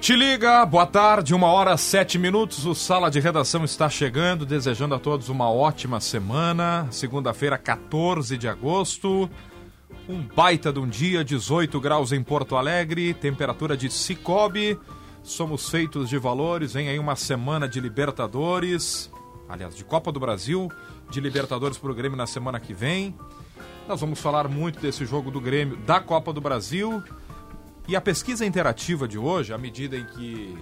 [0.00, 2.64] Te liga, boa tarde, uma hora sete minutos.
[2.66, 6.86] O Sala de Redação está chegando, desejando a todos uma ótima semana.
[6.90, 9.28] Segunda-feira, 14 de agosto.
[10.08, 14.78] Um baita de um dia, 18 graus em Porto Alegre, temperatura de Cicobi.
[15.24, 19.10] Somos feitos de valores, vem aí uma semana de Libertadores,
[19.48, 20.70] aliás, de Copa do Brasil,
[21.10, 23.12] de Libertadores para o Grêmio na semana que vem.
[23.88, 27.02] Nós vamos falar muito desse jogo do Grêmio da Copa do Brasil.
[27.88, 30.58] E a pesquisa interativa de hoje, à medida em que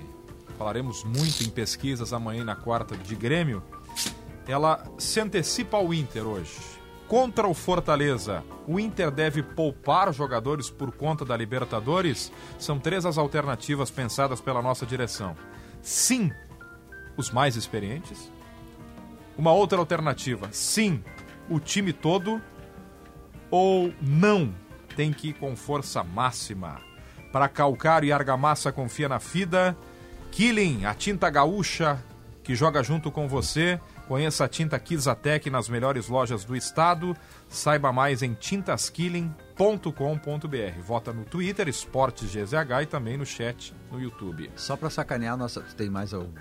[0.58, 3.62] falaremos muito em pesquisas amanhã na quarta de Grêmio,
[4.46, 6.54] ela se antecipa ao Inter hoje.
[7.08, 12.30] Contra o Fortaleza, o Inter deve poupar jogadores por conta da Libertadores?
[12.58, 15.34] São três as alternativas pensadas pela nossa direção.
[15.80, 16.30] Sim,
[17.16, 18.30] os mais experientes.
[19.36, 21.02] Uma outra alternativa, sim,
[21.48, 22.40] o time todo.
[23.50, 24.54] Ou não,
[24.94, 26.80] tem que ir com força máxima.
[27.34, 29.76] Para calcário e argamassa, confia na FIDA.
[30.30, 32.00] Killing, a tinta gaúcha
[32.44, 33.80] que joga junto com você.
[34.06, 37.16] Conheça a tinta Kizatec nas melhores lojas do estado.
[37.48, 40.80] Saiba mais em tintaskilling.com.br.
[40.80, 44.48] Vota no Twitter, Esportes GZH e também no chat no YouTube.
[44.54, 46.32] Só para sacanear, nossa, tem mais algum...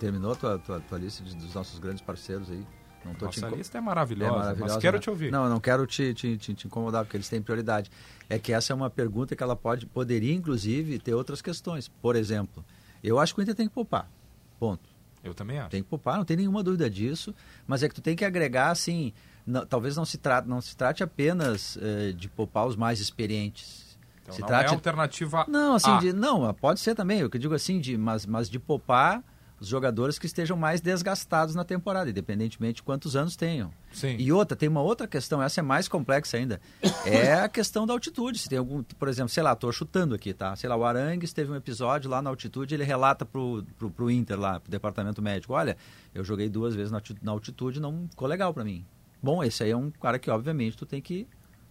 [0.00, 2.66] Terminou a tua, tua, tua lista de, dos nossos grandes parceiros aí?
[3.04, 3.56] Não tô Nossa te...
[3.56, 5.00] lista é maravilhosa, é maravilhosa, mas quero né?
[5.00, 5.30] te ouvir.
[5.30, 7.90] Não, não quero te, te, te, te, incomodar, porque eles têm prioridade.
[8.28, 11.88] É que essa é uma pergunta que ela pode, poderia, inclusive, ter outras questões.
[11.88, 12.64] Por exemplo,
[13.02, 14.10] eu acho que o Inter tem que poupar.
[14.58, 14.88] Ponto.
[15.22, 15.70] Eu também acho.
[15.70, 17.34] Tem que poupar, não tem nenhuma dúvida disso.
[17.66, 19.12] Mas é que tu tem que agregar, assim,
[19.46, 23.98] não, talvez não se, trate, não se trate apenas eh, de poupar os mais experientes.
[24.22, 24.70] Então se não trate...
[24.70, 25.98] é alternativa Não, assim, A.
[25.98, 27.20] de, não, pode ser também.
[27.20, 29.24] Eu que digo assim, de, mas, mas de poupar
[29.60, 33.70] os jogadores que estejam mais desgastados na temporada, independentemente de quantos anos tenham.
[33.92, 34.16] Sim.
[34.18, 36.60] E outra, tem uma outra questão, essa é mais complexa ainda,
[37.04, 38.38] é a questão da altitude.
[38.38, 40.54] Se tem algum, por exemplo, sei lá, estou chutando aqui, tá?
[40.56, 44.10] Sei lá, o Arangues teve um episódio lá na altitude, ele relata pro, pro, pro
[44.10, 45.76] Inter lá, pro departamento médico, olha,
[46.14, 48.84] eu joguei duas vezes na, na altitude, não ficou legal para mim.
[49.22, 51.26] Bom, esse aí é um cara que obviamente tu tem que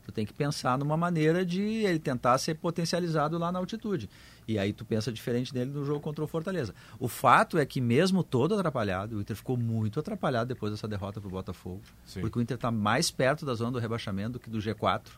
[0.08, 4.10] tu tem que pensar numa maneira de ele tentar ser potencializado lá na altitude.
[4.48, 6.74] E aí tu pensa diferente dele no jogo contra o Fortaleza.
[6.98, 11.20] O fato é que mesmo todo atrapalhado, o Inter ficou muito atrapalhado depois dessa derrota
[11.20, 11.82] para o Botafogo.
[12.06, 12.22] Sim.
[12.22, 15.10] Porque o Inter está mais perto da zona do rebaixamento do que do G4.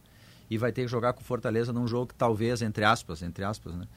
[0.49, 3.43] E vai ter que jogar com o Fortaleza num jogo que talvez, entre aspas, entre
[3.43, 3.87] aspas, né,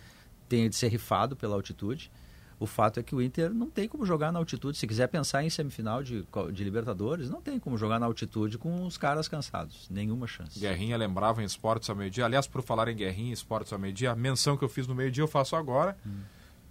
[0.47, 2.13] tenha de ser rifado pela altitude.
[2.63, 4.79] O fato é que o Inter não tem como jogar na altitude.
[4.79, 8.87] Se quiser pensar em semifinal de, de Libertadores, não tem como jogar na altitude com
[8.87, 9.89] os caras cansados.
[9.91, 10.61] Nenhuma chance.
[10.61, 12.25] Guerrinha lembrava em esportes ao meio-dia.
[12.25, 14.95] Aliás, por falar em Guerrinha e esportes ao meio-dia, a menção que eu fiz no
[14.95, 15.97] meio-dia eu faço agora.
[16.07, 16.21] Hum.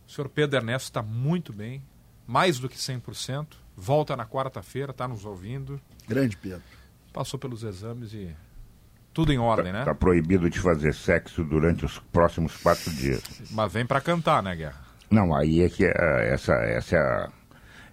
[0.08, 1.84] O senhor Pedro Ernesto está muito bem,
[2.26, 3.48] mais do que 100%.
[3.76, 5.78] Volta na quarta-feira, está nos ouvindo.
[6.08, 6.64] Grande Pedro.
[7.12, 8.34] Passou pelos exames e
[9.14, 9.80] tudo em ordem, tá, né?
[9.80, 13.22] Está proibido de fazer sexo durante os próximos quatro dias.
[13.52, 14.91] Mas vem para cantar, né, Guerra?
[15.12, 17.30] Não, aí é que é, essa, essa, é a,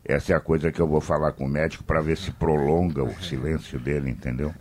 [0.05, 3.03] essa é a coisa que eu vou falar com o médico para ver se prolonga
[3.03, 4.55] o silêncio dele, entendeu?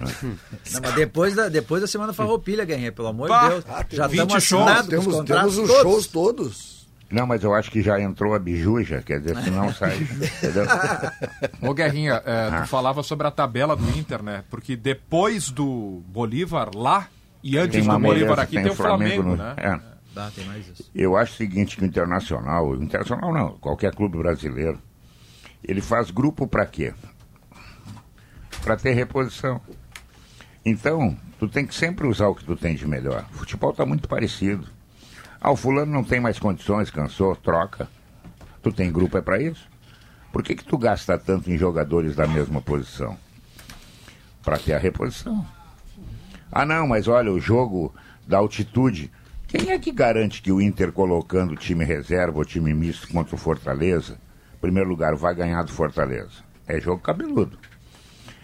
[0.00, 3.64] Não, mas depois da, depois da semana farroupilha, Guerrinha, pelo amor de Deus.
[3.68, 5.82] Ah, já 20 estamos assinados com os Temos, contratos temos os todos.
[5.92, 6.74] shows todos.
[7.10, 10.64] Não, mas eu acho que já entrou a bijuja, quer dizer, se não sai, entendeu?
[11.62, 12.62] Ô Guerrinha, é, Ah.
[12.62, 14.42] tu falava sobre a tabela do Inter, né?
[14.50, 17.06] Porque depois do Bolívar lá
[17.42, 19.54] e antes Tem do Bolívar aqui tem, o Flamengo, no- né?
[19.58, 19.93] é.
[20.34, 20.90] Tem mais isso.
[20.94, 24.78] Eu acho o seguinte, que o Internacional, Internacional não, qualquer clube brasileiro,
[25.62, 26.94] ele faz grupo para quê?
[28.62, 29.60] Para ter reposição.
[30.64, 33.26] Então, tu tem que sempre usar o que tu tem de melhor.
[33.34, 34.66] O futebol está muito parecido.
[35.40, 37.88] Ah, o fulano não tem mais condições, cansou, troca.
[38.62, 39.68] Tu tem grupo é para isso?
[40.32, 43.16] Por que que tu gasta tanto em jogadores da mesma posição?
[44.42, 45.46] Para ter a reposição.
[46.50, 47.94] Ah, não, mas olha, o jogo
[48.26, 49.12] da altitude.
[49.56, 53.38] Quem é que garante que o Inter colocando time reserva ou time misto contra o
[53.38, 54.18] Fortaleza,
[54.52, 56.42] em primeiro lugar, vai ganhar do Fortaleza?
[56.66, 57.56] É jogo cabeludo.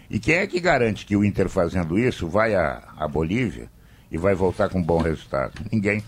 [0.08, 3.68] E quem é que garante que o Inter fazendo isso vai à Bolívia
[4.08, 5.60] e vai voltar com um bom resultado?
[5.72, 6.04] Ninguém.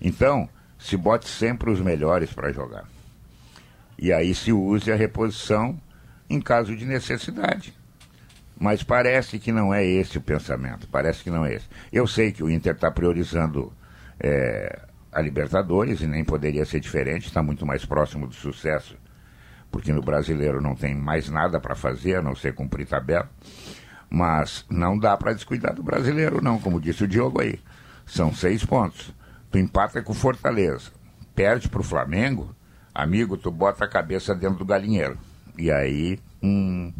[0.00, 2.88] Então, se bote sempre os melhores para jogar.
[3.96, 5.80] E aí se use a reposição
[6.28, 7.72] em caso de necessidade.
[8.58, 10.88] Mas parece que não é esse o pensamento.
[10.88, 11.66] Parece que não é esse.
[11.92, 13.72] Eu sei que o Inter está priorizando
[14.20, 14.80] é,
[15.10, 18.96] a Libertadores, e nem poderia ser diferente, está muito mais próximo do sucesso,
[19.70, 23.28] porque no brasileiro não tem mais nada para fazer, a não ser cumprir tabela.
[24.08, 27.60] Mas não dá para descuidar do brasileiro, não, como disse o Diogo aí.
[28.04, 29.14] São seis pontos.
[29.50, 30.90] Tu empata com Fortaleza,
[31.34, 32.54] perde para o Flamengo,
[32.94, 35.16] amigo, tu bota a cabeça dentro do galinheiro.
[35.56, 36.92] E aí, hum,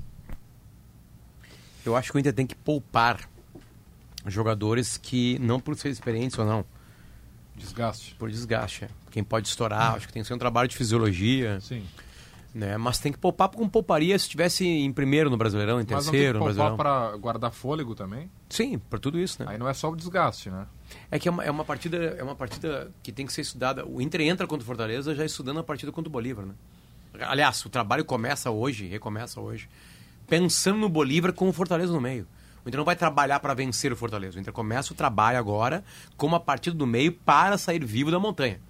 [1.84, 3.28] Eu acho que o Inter tem que poupar
[4.26, 6.64] jogadores que, não por ser experientes ou não,
[7.60, 8.14] Desgaste.
[8.18, 8.84] por desgaste.
[8.84, 8.88] é.
[9.10, 11.84] Quem pode estourar, acho que tem que ser um trabalho de fisiologia, Sim.
[12.54, 12.76] né?
[12.76, 16.12] Mas tem que poupar como pouparia se estivesse em primeiro no Brasileirão, em Mas não
[16.12, 18.30] tem que terceiro poupar para guardar fôlego também?
[18.48, 19.50] Sim, por tudo isso, né?
[19.50, 20.66] Aí não é só o desgaste, né?
[21.10, 23.86] É que é uma, é uma partida é uma partida que tem que ser estudada.
[23.86, 26.54] O Inter entra contra o Fortaleza já estudando a partida contra o Bolívar, né?
[27.20, 29.68] Aliás, o trabalho começa hoje, recomeça hoje,
[30.28, 32.26] pensando no Bolívar com o Fortaleza no meio.
[32.64, 34.36] O Inter não vai trabalhar para vencer o Fortaleza.
[34.36, 35.82] O Inter começa o trabalho agora
[36.16, 38.60] com uma partida do meio para sair vivo da montanha.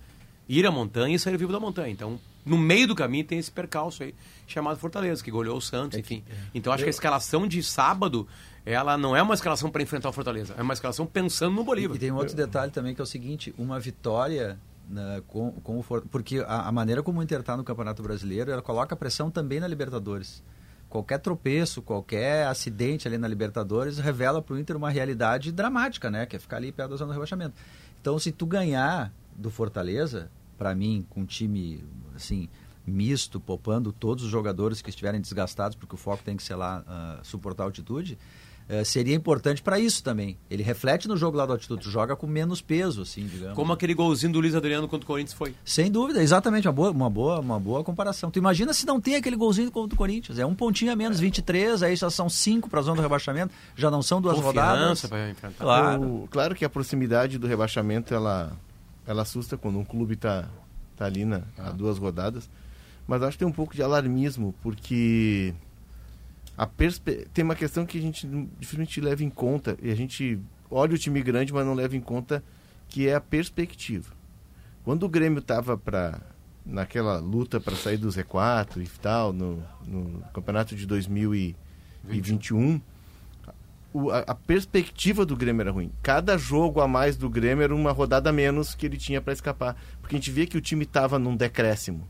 [0.49, 1.91] Ir à montanha e sair vivo da montanha.
[1.91, 4.15] Então, no meio do caminho tem esse percalço aí,
[4.47, 6.25] chamado Fortaleza, que goleou o Santos, enfim.
[6.55, 8.27] Então, acho que a escalação de sábado,
[8.65, 11.97] ela não é uma escalação para enfrentar o Fortaleza, é uma escalação pensando no Bolívar.
[11.97, 14.59] E tem um outro detalhe também que é o seguinte, uma vitória
[14.89, 18.03] né, com, com o For- porque a, a maneira como o Inter está no Campeonato
[18.03, 20.43] Brasileiro, ela coloca pressão também na Libertadores.
[20.91, 26.27] Qualquer tropeço, qualquer acidente ali na Libertadores revela para o Inter uma realidade dramática, né?
[26.27, 27.55] Que é ficar ali perto da zona do rebaixamento.
[28.01, 30.29] Então, se tu ganhar do Fortaleza,
[30.59, 31.85] para mim, com um time
[32.17, 32.49] assim
[32.85, 36.83] misto, poupando todos os jogadores que estiverem desgastados, porque o foco tem que ser lá
[36.87, 38.19] ah, suportar a altitude,
[38.73, 40.37] eh, seria importante para isso também.
[40.49, 43.57] Ele reflete no jogo lá do altitude, tu joga com menos peso, assim, digamos.
[43.57, 45.53] Como aquele golzinho do Luiz Adriano contra o Corinthians foi.
[45.65, 48.31] Sem dúvida, exatamente, uma boa, uma boa, uma boa comparação.
[48.31, 51.19] Tu imagina se não tem aquele golzinho contra o Corinthians, é um pontinho a menos,
[51.19, 54.79] 23, aí já são cinco para a zona do rebaixamento, já não são duas rodadas.
[55.03, 55.65] Confiança para enfrentar.
[55.65, 56.03] Claro.
[56.03, 58.53] O- claro que a proximidade do rebaixamento ela,
[59.07, 60.49] ela assusta quando um clube está
[60.97, 62.49] tá ali na, a duas rodadas.
[63.09, 65.53] Mas acho que tem um pouco de alarmismo, porque
[66.63, 67.27] a perspe...
[67.33, 68.27] tem uma questão que a gente
[68.59, 70.39] dificilmente leva em conta, e a gente
[70.71, 72.43] olha o time grande, mas não leva em conta,
[72.89, 74.13] que é a perspectiva.
[74.85, 76.21] Quando o Grêmio estava para
[76.67, 82.81] naquela luta para sair do Z4 e tal, no, no campeonato de 2021,
[83.93, 85.91] o- a, a perspectiva do Grêmio era ruim.
[86.03, 89.77] Cada jogo a mais do Grêmio era uma rodada menos que ele tinha para escapar.
[90.01, 92.07] Porque a gente via que o time estava num decréscimo.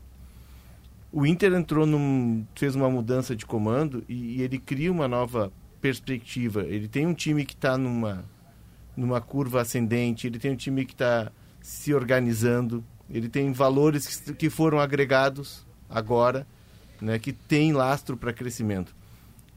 [1.11, 2.45] O Inter entrou num.
[2.55, 6.63] fez uma mudança de comando e, e ele cria uma nova perspectiva.
[6.63, 8.23] Ele tem um time que está numa,
[8.95, 11.31] numa curva ascendente, ele tem um time que está
[11.61, 16.47] se organizando, ele tem valores que, que foram agregados agora,
[17.01, 18.95] né, que tem lastro para crescimento.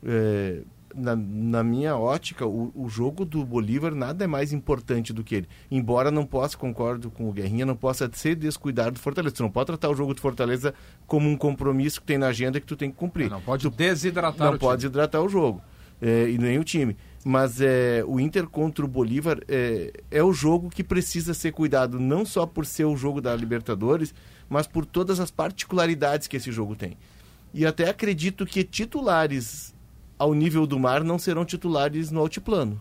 [0.03, 0.63] É,
[0.95, 5.35] na, na minha ótica, o, o jogo do Bolívar nada é mais importante do que
[5.35, 5.49] ele.
[5.71, 9.35] Embora não possa, concordo com o Guerrinha, não possa ser descuidado do Fortaleza.
[9.35, 10.73] Tu não pode tratar o jogo do Fortaleza
[11.07, 13.31] como um compromisso que tem na agenda que tu tem que cumprir.
[13.31, 14.91] Não pode Tu desidratar não o pode time.
[14.91, 15.61] desidratar o jogo
[16.01, 16.97] é, e nem o time.
[17.25, 21.99] Mas é, o Inter contra o Bolívar é, é o jogo que precisa ser cuidado,
[21.99, 24.15] não só por ser o jogo da Libertadores,
[24.49, 26.97] mas por todas as particularidades que esse jogo tem.
[27.53, 29.74] E até acredito que titulares
[30.25, 32.81] ao nível do mar não serão titulares no altiplano.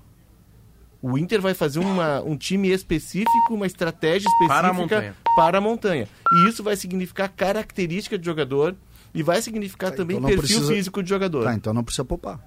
[1.01, 5.15] O Inter vai fazer uma, um time específico, uma estratégia específica Para a montanha.
[5.35, 6.07] para a montanha.
[6.31, 8.73] E isso vai significar característica de jogador
[9.13, 11.43] e vai significar Tá, também então perfil precisa- físico de jogador.
[11.43, 12.39] Tá, então não precisa poupar.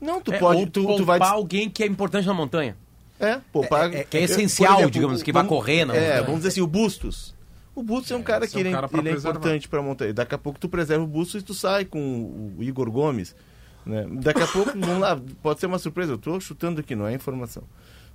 [0.00, 0.60] Não, tu É, pode.
[0.60, 1.28] ou Tu, tu poupar vai.
[1.28, 2.76] alguém que é importante na montanha.
[3.20, 3.92] É, poupar.
[3.92, 6.22] É- é- que é essencial, digamos, que vai correr na É, montanha.
[6.22, 7.34] vamos dizer assim, o Bustos.
[7.74, 9.12] O Bustos é um cara esse que é um ele, é- cara pra ele é
[9.12, 10.14] importante para montanha.
[10.14, 12.00] Daqui a pouco tu preserva o Bustos e tu sai com
[12.58, 13.34] o Igor Gomes.
[13.88, 14.06] Né?
[14.20, 16.12] Daqui a pouco, vamos lá, pode ser uma surpresa.
[16.12, 17.62] Eu tô chutando aqui, não é informação.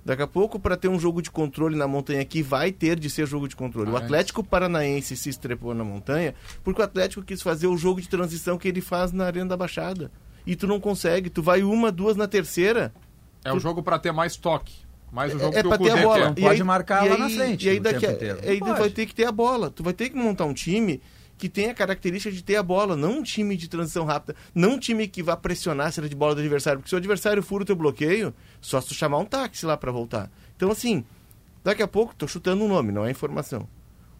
[0.04, 3.10] Daqui a pouco, para ter um jogo de controle na montanha que vai ter de
[3.10, 3.90] ser jogo de controle.
[3.90, 4.00] O é.
[4.00, 8.56] Atlético Paranaense se estrepou na montanha porque o Atlético quis fazer o jogo de transição
[8.56, 10.12] que ele faz na Arena da Baixada.
[10.46, 11.28] E tu não consegue.
[11.28, 12.94] Tu vai uma, duas na terceira.
[13.42, 14.74] É o jogo para ter mais toque.
[15.10, 16.26] Mais o jogo É que pra o ter a bola.
[16.26, 19.14] Não pode marcar lá na frente E aí daqui aí Não tu vai ter que
[19.14, 19.70] ter a bola.
[19.70, 21.00] Tu vai ter que montar um time
[21.36, 24.74] que tenha a característica de ter a bola, não um time de transição rápida, não
[24.74, 27.42] um time que vá pressionar a saída de bola do adversário, porque se o adversário
[27.42, 30.30] fura o teu bloqueio, só se tu chamar um táxi lá pra voltar.
[30.56, 31.04] Então assim,
[31.62, 33.68] daqui a pouco, tô chutando um nome, não é informação.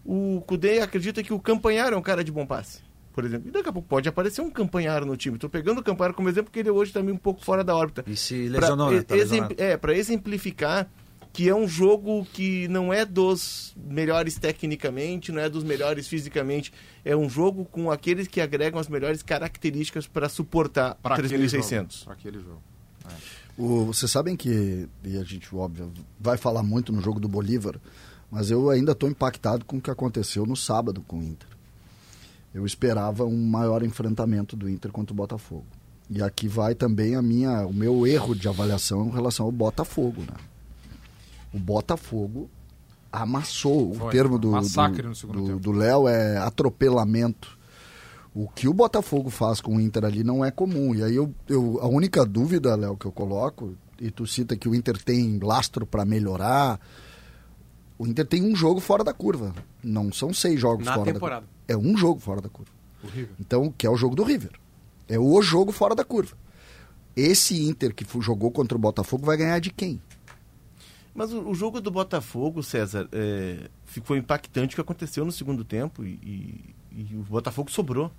[0.03, 2.79] O Kudê acredita que o Campanharo é um cara de bom passe,
[3.11, 3.47] por exemplo.
[3.47, 5.37] E daqui a pouco pode aparecer um Campanharo no time.
[5.39, 7.75] Tô pegando o Campanharo como exemplo porque ele hoje tá meio um pouco fora da
[7.75, 8.03] órbita.
[8.05, 9.01] E se Pra lesionou, né?
[9.01, 9.55] Tá lesionado.
[9.57, 10.87] é, para exemplificar
[11.35, 16.71] que é um jogo que não é dos melhores tecnicamente, não é dos melhores fisicamente,
[17.03, 21.93] é um jogo com aqueles que agregam as melhores características para suportar Pra aquele 3.600.
[21.99, 22.05] jogo.
[22.05, 22.61] Pra aquele jogo.
[23.57, 27.75] O- vocês sabem que, e a gente, óbvio, vai falar muito no jogo do Bolívar,
[28.31, 31.47] Mas eu ainda estou impactado com o que aconteceu no sábado com o Inter.
[32.53, 35.65] Eu esperava um maior enfrentamento do Inter contra o Botafogo.
[36.09, 40.21] E aqui vai também a minha, o meu erro de avaliação em relação ao Botafogo.
[40.21, 40.35] Né?
[41.55, 42.49] O Botafogo
[43.11, 43.93] amassou.
[43.95, 45.59] Foi, o termo do massacre do- no segundo do- tempo.
[45.59, 47.57] do Léo é atropelamento.
[48.33, 50.93] O que o Botafogo faz com o Inter ali não é comum.
[50.93, 54.67] E aí eu, eu a única dúvida, Léo, que eu coloco, e tu cita que
[54.67, 56.77] o Inter tem lastro para melhorar.
[57.97, 59.55] O Inter tem um jogo fora da curva.
[59.81, 61.41] Não são seis jogos Na fora temporada.
[61.45, 61.55] da curva.
[61.69, 62.71] É um jogo fora da curva.
[63.39, 64.51] Então, que é o jogo do River.
[65.07, 66.35] É o jogo fora da curva.
[67.15, 70.01] Esse Inter que jogou contra o Botafogo vai ganhar de quem?
[71.15, 75.63] Mas o, o jogo do Botafogo, César, é, ficou impactante o que aconteceu no segundo
[75.63, 76.75] tempo e, e-
[77.11, 78.11] e o Botafogo sobrou.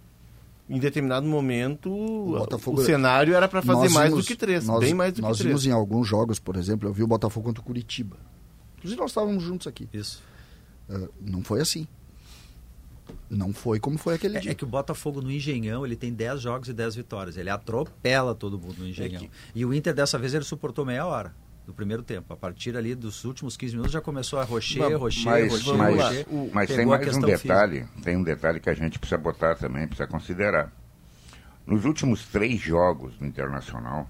[0.69, 4.67] Em determinado momento, o, Botafogo- cenário era para fazer Nós mais vimos- do que três,
[4.67, 5.73] nós- bem mais do Nós que vimos três.
[5.73, 8.17] em alguns jogos, por exemplo, eu vi o Botafogo contra o Curitiba.
[8.79, 9.89] Inclusive nós estávamos juntos aqui.
[9.93, 10.23] Isso.
[10.89, 11.87] Ah, não foi assim.
[13.31, 14.51] Não foi como foi aquele É, dia.
[14.53, 17.37] é que o Botafogo no Engenhão, ele tem 10 jogos e 10 vitórias.
[17.37, 19.17] Ele atropela todo mundo no Engenhão.
[19.23, 21.33] É que- E o Inter dessa vez ele suportou meia hora
[21.67, 22.33] do primeiro tempo.
[22.33, 25.75] A partir ali dos últimos 15 minutos já começou a rocher, Mas- rocher, Mas, rocher,
[25.77, 26.27] mas, rocher.
[26.53, 29.57] mas tem Pegou a mais um detalhe, tem um detalhe que a gente precisa botar
[29.57, 30.73] também, precisa considerar.
[31.67, 34.09] Nos últimos três jogos no Internacional,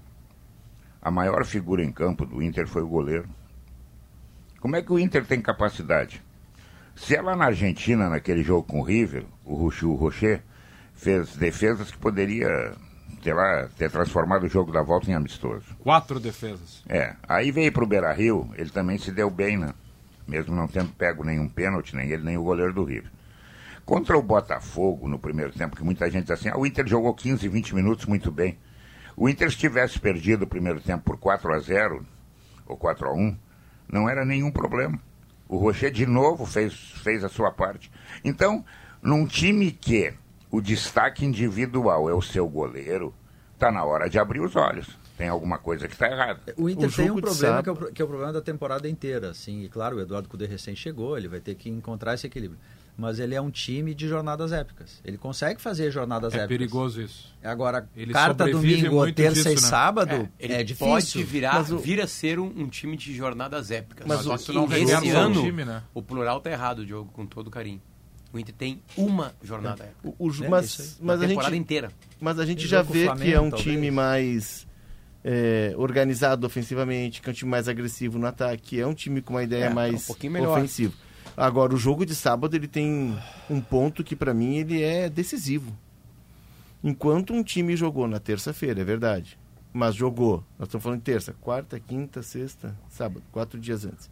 [1.01, 3.27] a maior figura em campo do Inter foi o goleiro.
[4.59, 6.21] Como é que o Inter tem capacidade?
[6.95, 9.55] Se é lá na Argentina, naquele jogo com o River, o
[9.95, 10.41] Rocher
[10.93, 12.75] fez defesas que poderia
[13.27, 15.75] ter, lá, ter transformado o jogo da volta em amistoso.
[15.79, 16.81] Quatro defesas.
[16.87, 19.73] É, aí veio pro Beira Rio, ele também se deu bem, né?
[20.25, 23.11] Mesmo não tendo pego nenhum pênalti, nem ele, nem o goleiro do River.
[23.85, 27.13] Contra o Botafogo, no primeiro tempo, que muita gente diz assim, ah, o Inter jogou
[27.13, 28.57] 15, 20 minutos muito bem.
[29.15, 32.05] O Inter, se tivesse perdido o primeiro tempo por 4 a 0
[32.65, 33.37] ou 4 a 1
[33.91, 34.99] não era nenhum problema.
[35.49, 37.91] O Rocher, de novo, fez, fez a sua parte.
[38.23, 38.63] Então,
[39.01, 40.13] num time que
[40.49, 43.13] o destaque individual é o seu goleiro,
[43.57, 44.87] tá na hora de abrir os olhos.
[45.17, 46.39] Tem alguma coisa que está errada.
[46.55, 48.87] O Inter O tem um problema que é, o, que é o problema da temporada
[48.87, 49.63] inteira, assim.
[49.63, 52.59] E claro, o Eduardo Cudê recém chegou, ele vai ter que encontrar esse equilíbrio.
[52.95, 54.99] Mas ele é um time de jornadas épicas.
[55.05, 56.47] Ele consegue fazer jornadas É épicas.
[56.49, 57.31] perigoso isso.
[57.43, 59.57] Agora, Ele quarta, sobrevive domingo, muito terça disso, e né?
[59.69, 60.87] sábado ele é, difícil.
[60.87, 64.05] pode virar, Mas o- vir a ser um, um time de jornadas épicas.
[64.07, 65.83] Mas Só o- que isso não esse ano, time, né?
[65.93, 67.81] o plural tá errado, Diogo, com todo carinho.
[68.33, 70.87] O Inter tem uma jornada É, mas, isso aí.
[71.01, 71.91] mas a temporada gente, inteira.
[72.19, 73.63] mas a gente Tem já vê Flamengo, que é um talvez.
[73.71, 74.67] time mais
[75.23, 79.33] é, organizado ofensivamente, que é um time mais agressivo no ataque, é um time com
[79.33, 80.93] uma ideia É, mais um ofensiva.
[81.35, 83.17] Agora, o jogo de sábado ele tem
[83.49, 85.71] um ponto que para mim ele é decisivo.
[86.83, 89.37] Enquanto um time jogou na terça-feira, é verdade,
[89.73, 94.09] mas jogou, nós estamos falando de terça, quarta, quinta, sexta, sábado, quatro dias antes.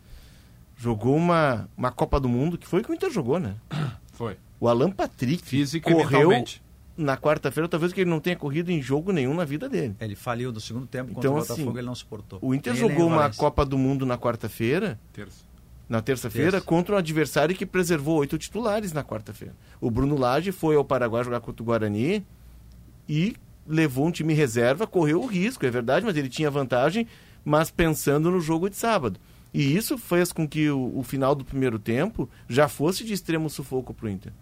[0.77, 3.55] Jogou uma, uma Copa do Mundo, que foi o que o Inter jogou, né?
[4.15, 4.38] Foi.
[4.60, 6.31] O Alan Patrick Física correu
[6.98, 9.95] na quarta-feira, talvez que ele não tenha corrido em jogo nenhum na vida dele.
[10.00, 12.39] Ele faliu no segundo tempo contra Então, o Botafogo, assim, ele não suportou.
[12.41, 13.29] O Inter jogou uma.
[13.31, 15.43] Copa do Mundo na quarta-feira, Terça.
[15.89, 16.65] na terça-feira, Terça.
[16.65, 19.53] contra um adversário que preservou oito titulares na quarta-feira.
[19.81, 22.25] O Bruno Lage foi ao Paraguai jogar contra o Guarani
[23.10, 23.36] e
[23.67, 27.07] levou um time reserva, correu o risco, é verdade, mas ele tinha vantagem,
[27.43, 29.19] mas pensando no jogo de sábado.
[29.55, 33.50] E isso fez com que o, o final do primeiro tempo já fosse de extremo
[33.50, 34.33] sufoco para o Inter.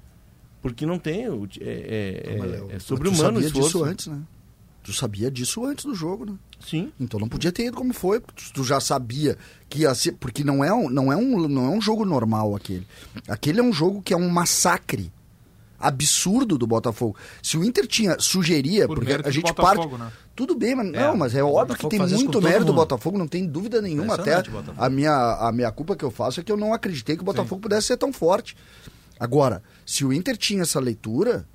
[0.62, 1.26] Porque não tem.
[1.26, 3.68] É, é, Mas, é, é tu sobre-humano o sabia esforço.
[3.68, 4.22] disso antes, né?
[4.82, 6.36] Tu sabia disso antes do jogo, né?
[6.60, 6.92] Sim.
[7.00, 9.38] Então não podia ter ido como foi, porque tu já sabia
[9.70, 12.56] que ia ser, porque não é um, não é um, não é um jogo normal
[12.56, 12.86] aquele.
[13.28, 15.12] Aquele é um jogo que é um massacre
[15.88, 17.16] absurdo do Botafogo.
[17.42, 20.12] Se o Inter tinha sugeria, Por porque a gente Botafogo, parte né?
[20.36, 22.74] tudo bem, mas É, não, mas é óbvio que tem muito mérito do.
[22.74, 24.42] Botafogo, não tem dúvida nenhuma até.
[24.44, 24.74] Botafogo.
[24.78, 27.26] A minha a minha culpa que eu faço é que eu não acreditei que o
[27.26, 28.56] Botafogo pudesse ser tão forte.
[29.20, 31.46] Agora, se o Inter tinha essa leitura,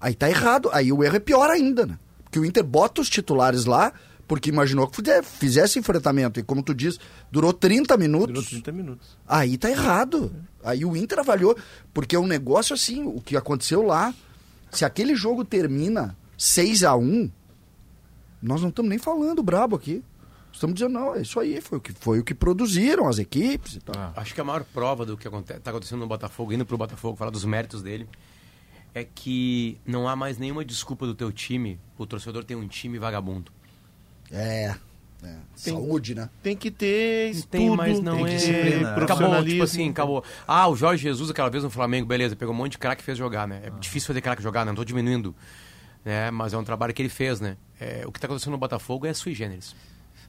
[0.00, 0.68] aí tá errado.
[0.72, 1.98] Aí o erro é pior ainda, né?
[2.24, 3.92] Porque o Inter bota os titulares lá
[4.26, 6.40] porque imaginou que fizesse enfrentamento.
[6.40, 6.98] E como tu diz,
[7.30, 8.28] durou 30 minutos.
[8.28, 9.18] Durou 30 minutos.
[9.26, 10.34] Aí tá errado.
[10.64, 11.56] Aí o Inter avaliou.
[11.92, 14.12] Porque é um negócio assim, o que aconteceu lá.
[14.70, 17.30] Se aquele jogo termina 6 a 1
[18.44, 20.04] nós não estamos nem falando brabo aqui.
[20.52, 23.76] Estamos dizendo, não, é isso aí, foi o que, foi o que produziram as equipes
[23.76, 23.94] e tal.
[23.98, 24.12] Ah.
[24.14, 27.30] Acho que a maior prova do que está acontecendo no Botafogo, indo pro Botafogo, falar
[27.30, 28.06] dos méritos dele,
[28.94, 32.98] é que não há mais nenhuma desculpa do teu time, o torcedor tem um time
[32.98, 33.50] vagabundo.
[34.30, 34.76] É.
[35.24, 35.36] é.
[35.54, 36.28] Saúde, né?
[36.42, 38.38] Tem que ter estudo, tem, mas não tem que é.
[38.38, 40.24] ter Acabou, Acabou, tipo assim, acabou.
[40.46, 43.04] Ah, o Jorge Jesus aquela vez no Flamengo, beleza, pegou um monte de craque e
[43.04, 43.60] fez jogar, né?
[43.64, 43.78] É Ah.
[43.78, 44.70] difícil fazer craque jogar, né?
[44.70, 45.34] Não tô diminuindo.
[46.04, 46.30] Né?
[46.30, 47.56] Mas é um trabalho que ele fez, né?
[47.80, 49.74] É, o que tá acontecendo no Botafogo é sui generis.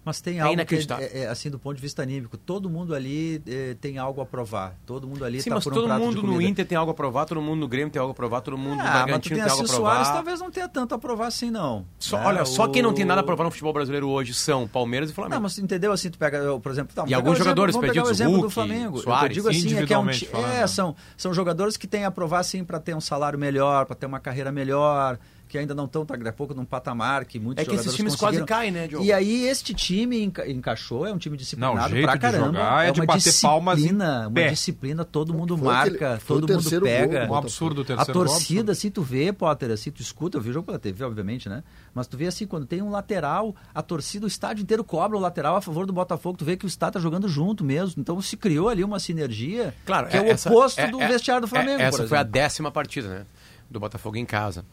[0.05, 1.09] Mas tem É algo que, inacreditável.
[1.11, 4.25] é, é, assim, do ponto de vista anímico, todo mundo ali eh, tem algo a
[4.25, 4.75] provar.
[4.85, 6.39] Todo mundo ali Sim, tá mas por um todo prato mundo no.
[6.39, 8.75] Inter tem algo a provar, todo mundo no Grêmio tem algo a provar, todo mundo
[8.75, 9.91] no Ah, tu Bragantino tem tem algo a provar.
[9.95, 11.85] Soares, talvez não tenha tanto a provar assim, não.
[11.97, 12.25] Só- Né?
[12.27, 15.09] olha, só quem não tem nada a O- provar no futebol brasileiro hoje são Palmeiras
[15.09, 15.33] e Flamengo.
[15.35, 17.89] Não, mas entendeu assim, tu pega, por exemplo, tá, pegar alguns o exemplo- jogadores vamos
[17.89, 18.97] pegar o exemplo do Hulk, Flamengo.
[18.99, 22.05] Soares, eu digo assim, é que é um falando, é, são, são jogadores que têm
[22.05, 25.17] a provar assim para ter um salário melhor, para ter uma carreira melhor,
[25.55, 27.97] que ainda não estão daqui a pouco num patamar que muitos É que esses jogadores
[27.97, 29.05] times quase caem, né, Diogo?
[29.05, 32.45] E aí este time enca- encaixou, é um time disciplinado Não, jeito pra de caramba.
[32.47, 34.49] jogar é de uma bater palmas em disciplina, uma pé.
[34.49, 37.25] disciplina, todo mundo Foi marca, o todo mundo gol pega.
[37.27, 40.37] do Um absurdo o A terceiro gol, torcida, assim, tu vê, Potter, assim, tu escuta,
[40.37, 41.63] eu vi o jogo pela TV, obviamente, né?
[41.93, 45.21] Mas tu vê assim, quando tem um lateral, a torcida, o estádio inteiro cobra o
[45.21, 48.01] lateral a favor do Botafogo, tu vê que o estádio tá jogando junto mesmo.
[48.01, 51.07] Então se criou ali uma sinergia Claro, que é, o essa- oposto é- do é-
[51.07, 53.25] vestiário do Flamengo, é- Essa por foi a décima partida, né?
[53.69, 54.63] Do Botafogo em casa.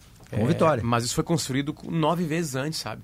[0.40, 0.82] Com vitória.
[0.84, 3.02] Mas isso foi construído nove vezes antes, sabe?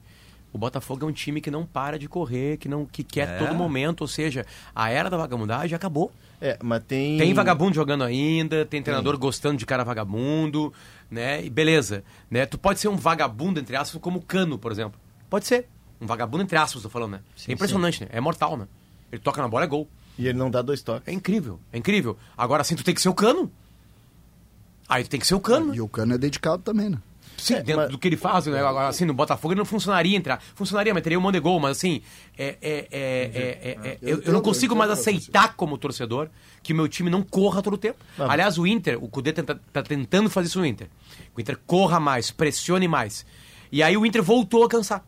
[0.52, 3.38] O Botafogo é um time que não para de correr, que não que quer É.
[3.38, 6.10] todo momento, ou seja, a era da vagabundagem acabou.
[6.40, 7.18] É, mas tem.
[7.18, 10.72] Tem vagabundo jogando ainda, tem treinador gostando de cara vagabundo,
[11.10, 11.44] né?
[11.44, 12.46] E beleza, né?
[12.46, 14.98] Tu pode ser um vagabundo, entre aspas, como o Cano, por exemplo.
[15.28, 15.68] Pode ser.
[16.00, 17.20] Um vagabundo, entre aspas, tô falando, né?
[17.36, 18.08] Sim, é impressionante, né?
[18.12, 18.66] É mortal, né?
[19.12, 19.88] Ele toca na bola, é gol.
[20.16, 21.06] E ele não dá dois toques.
[21.06, 22.16] É incrível, é incrível.
[22.36, 23.50] Agora sim, tu tem que ser o Cano.
[24.88, 25.74] Aí tu tem que ser o Cano.
[25.74, 26.98] E o Cano é dedicado também, né?
[27.38, 28.58] Sim, É, dentro mas- do que ele faz, né?
[28.58, 30.42] Agora, assim, no Botafogo ele não funcionaria entrar.
[30.54, 32.02] Funcionaria, mas teria um monte de gol, mas assim,
[32.36, 36.28] é, é, é, é, é, eu, eu não consigo mais aceitar como torcedor
[36.62, 37.98] que o meu time não corra todo o tempo.
[38.18, 40.88] Aliás, o Inter, o Cudê tenta, tá tentando fazer isso no Inter.
[41.36, 43.24] O Inter corra mais, pressione mais.
[43.70, 45.04] E aí o Inter voltou a cansar.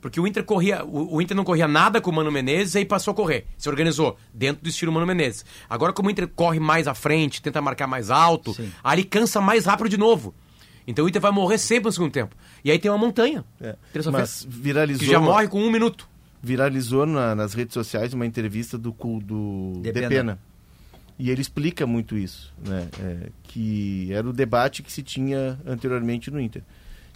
[0.00, 2.78] Porque o Inter corria, o, o Inter não corria nada com o Mano Menezes e
[2.78, 3.46] aí passou a correr.
[3.58, 5.44] Se organizou dentro do estilo Mano Menezes.
[5.68, 8.70] Agora, como o Inter corre mais à frente, tenta marcar mais alto, Sim.
[8.84, 10.32] aí ele cansa mais rápido de novo.
[10.86, 12.34] Então o Inter vai morrer sempre no segundo tempo.
[12.64, 13.44] E aí tem uma montanha.
[13.60, 13.74] É.
[14.12, 15.00] Mas viralizou.
[15.04, 16.08] Que já morre com um minuto.
[16.42, 20.08] viralizou na- nas redes sociais uma entrevista do, do Depena.
[20.08, 20.38] Depena.
[21.18, 22.88] E ele explica muito isso, né?
[23.00, 26.62] É, que era o debate que se tinha anteriormente no Inter.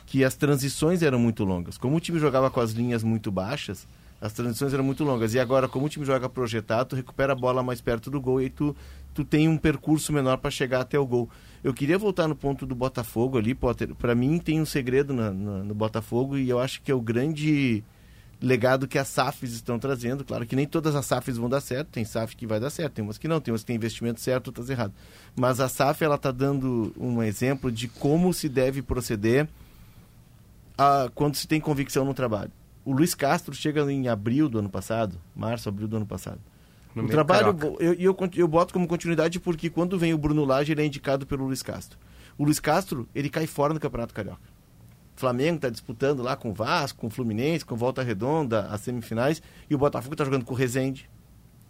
[0.07, 1.77] Que as transições eram muito longas.
[1.79, 3.87] Como o time jogava com as linhas muito baixas,
[4.21, 5.35] as transições eram muito longas.
[5.35, 8.41] E agora, como o time joga projetado, tu recupera a bola mais perto do gol
[8.41, 8.75] e aí tu,
[9.15, 11.29] tu tem um percurso menor para chegar até o gol.
[11.63, 13.95] Eu queria voltar no ponto do Botafogo ali, Potter.
[13.95, 17.01] Para mim tem um segredo na- na- no Botafogo e eu acho que é o
[17.01, 17.85] grande
[18.41, 20.25] legado que as SAFs estão trazendo.
[20.25, 22.95] Claro que nem todas as SAFs vão dar certo, tem SAF que vai dar certo,
[22.95, 24.95] tem umas que não, tem umas que tem investimento certo, outras errado.
[25.37, 29.47] Mas a SAF ela está dando um exemplo de como se deve proceder
[30.79, 32.51] a, quando se tem convicção no trabalho.
[32.87, 36.41] O Luiz Castro chega em abril do ano passado, março, abril do ano passado.
[36.95, 37.85] No o trabalho, carioca.
[37.85, 41.27] eu, eu, eu boto como continuidade porque quando vem o Bruno Lage, ele é indicado
[41.27, 41.99] pelo Luiz Castro.
[42.37, 44.41] O Luiz Castro, ele cai fora no Campeonato Carioca.
[45.17, 48.81] O Flamengo está disputando lá com o Vasco, com o Fluminense, com Volta Redonda, as
[48.81, 51.11] semifinais, e o Botafogo está jogando com o Rezende,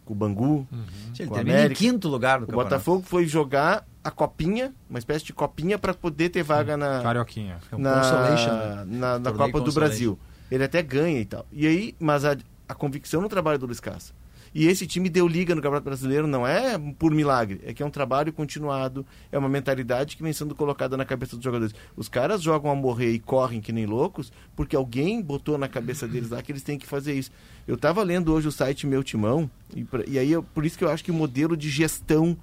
[0.04, 1.84] com o Bangu, Sim, Ele com o termina América.
[1.84, 2.70] em quinto lugar no O campeonato.
[2.70, 7.58] Botafogo foi jogar a copinha, uma espécie de copinha, para poder ter vaga na, Carioquinha.
[7.70, 8.84] É um na, consolation, né?
[8.86, 9.72] na, na Copa do.
[9.72, 10.18] Brasil.
[10.50, 11.44] Ele até ganha e tal.
[11.52, 12.36] E aí, mas a,
[12.68, 14.14] a convicção no trabalho do Luiz Castro.
[14.54, 17.86] E esse time deu liga no Campeonato Brasileiro não é por milagre, é que é
[17.86, 21.72] um trabalho continuado, é uma mentalidade que vem sendo colocada na cabeça dos jogadores.
[21.96, 26.08] Os caras jogam a morrer e correm que nem loucos porque alguém botou na cabeça
[26.08, 27.30] deles lá que eles têm que fazer isso.
[27.66, 30.76] Eu estava lendo hoje o site Meu Timão e, pra- e aí eu- por isso
[30.76, 32.36] que eu acho que o modelo de gestão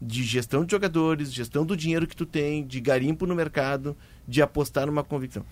[0.00, 3.96] de gestão de jogadores, gestão do dinheiro que tu tem, de garimpo no mercado,
[4.28, 5.44] de apostar numa convicção.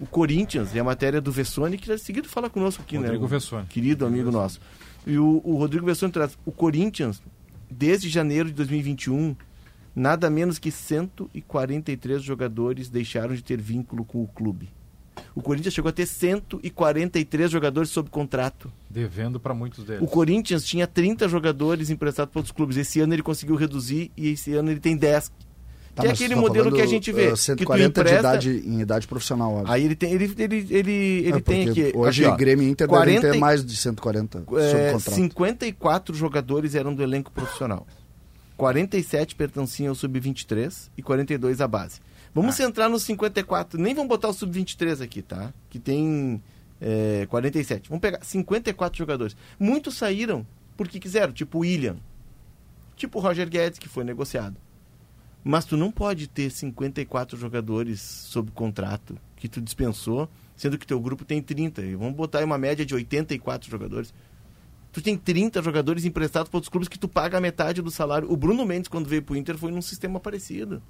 [0.00, 3.24] O Corinthians, e a matéria do Vessone, que já seguido fala conosco aqui, Rodrigo né?
[3.24, 3.66] O Vessone.
[3.66, 4.60] Querido amigo nosso.
[5.06, 6.36] E o, o Rodrigo Vessone traz.
[6.44, 7.22] O Corinthians,
[7.70, 9.36] desde janeiro de 2021,
[9.94, 14.68] nada menos que 143 jogadores deixaram de ter vínculo com o clube.
[15.34, 18.70] O Corinthians chegou a ter 143 jogadores sob contrato.
[18.88, 20.02] Devendo para muitos deles.
[20.02, 22.76] O Corinthians tinha 30 jogadores emprestados para outros clubes.
[22.76, 25.32] Esse ano ele conseguiu reduzir e esse ano ele tem 10.
[25.94, 27.28] Tá, que é aquele tá modelo que a gente vê.
[27.28, 29.72] uh, que tu 140 de empresta, idade, em idade profissional, óbvio.
[29.72, 31.92] Aí ele tem, ele, ele, ele, ele É, tem aqui.
[31.94, 35.14] Hoje aqui, ó, Grêmio Inter 40 devem ter mais de 140 sob é, contrato.
[35.14, 37.86] 54 jogadores eram do elenco profissional.
[38.56, 42.00] 47 pertenciam ao sub-23 e 42 à base.
[42.34, 43.78] Vamos centrar nos 54.
[43.78, 45.52] Nem vamos botar o sub-23 aqui, tá?
[45.68, 46.42] Que tem
[46.80, 47.88] é, 47.
[47.90, 49.36] Vamos pegar 54 jogadores.
[49.58, 51.96] Muitos saíram porque quiseram, tipo o William.
[52.96, 54.56] Tipo o Roger Guedes, que foi negociado.
[55.44, 61.00] Mas tu não pode ter 54 jogadores sob contrato que tu dispensou, sendo que teu
[61.00, 61.82] grupo tem 30.
[61.82, 64.14] E vamos botar aí uma média de 84 jogadores.
[64.92, 68.30] Tu tem 30 jogadores emprestados para outros clubes que tu paga a metade do salário.
[68.30, 70.80] O Bruno Mendes, quando veio pro Inter, foi num sistema parecido.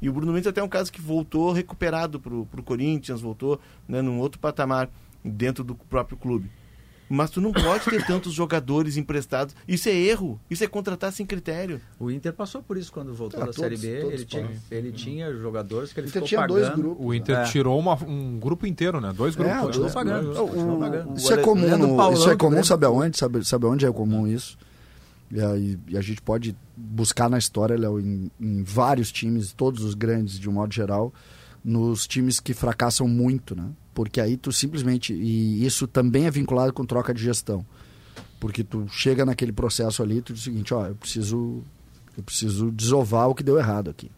[0.00, 3.60] E o Bruno Mendes até é um caso que voltou recuperado pro, pro Corinthians, voltou
[3.88, 4.88] né, num outro patamar
[5.24, 6.48] dentro do próprio clube.
[7.08, 9.54] Mas tu não pode ter tantos jogadores emprestados.
[9.66, 10.38] Isso é erro.
[10.50, 11.80] Isso é contratar sem critério.
[11.98, 14.06] O Inter passou por isso quando voltou Ah, da todos- Série B.
[14.12, 16.58] Ele tinha, ele tinha jogadores que ele Inter ficou tinha pagando.
[16.60, 17.06] dois grupos.
[17.06, 17.44] O Inter É.
[17.44, 19.12] tirou uma- um grupo inteiro, né?
[19.16, 19.56] Dois grupos.
[19.56, 19.60] É?
[19.60, 20.30] Continuou pagando.
[20.32, 21.16] O- continuou pagando.
[21.16, 23.16] Isso é comum, no- Paulão isso é comum, sabe aonde?
[23.18, 24.58] Sabe, sabe onde é comum isso?
[25.30, 29.82] E, aí, e a gente pode buscar na história, Léo, em, em vários times, todos
[29.84, 31.12] os grandes, de um modo geral,
[31.68, 33.66] nos times que fracassam muito, né?
[33.92, 35.12] Porque aí tu simplesmente.
[35.12, 37.64] E isso também é vinculado com troca de gestão.
[38.40, 41.62] Porque tu chega naquele processo ali, tu diz o seguinte, ó, eu preciso.
[42.16, 44.10] Eu preciso desovar o que deu errado aqui.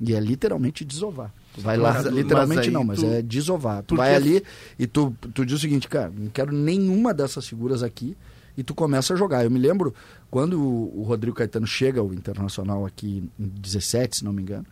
[0.00, 1.32] E é literalmente desovar.
[1.54, 3.82] Tu vai lá, Mas- literalmente mas não, mas tu- é desovar.
[3.84, 4.42] Tu vai ali
[4.76, 8.16] e tu, tu diz o seguinte, cara, não quero nenhuma dessas figuras aqui
[8.56, 9.44] e tu começa a jogar.
[9.44, 9.94] Eu me lembro
[10.32, 14.66] quando o, o Rodrigo Caetano chega ao Internacional aqui em 17, se não me engano,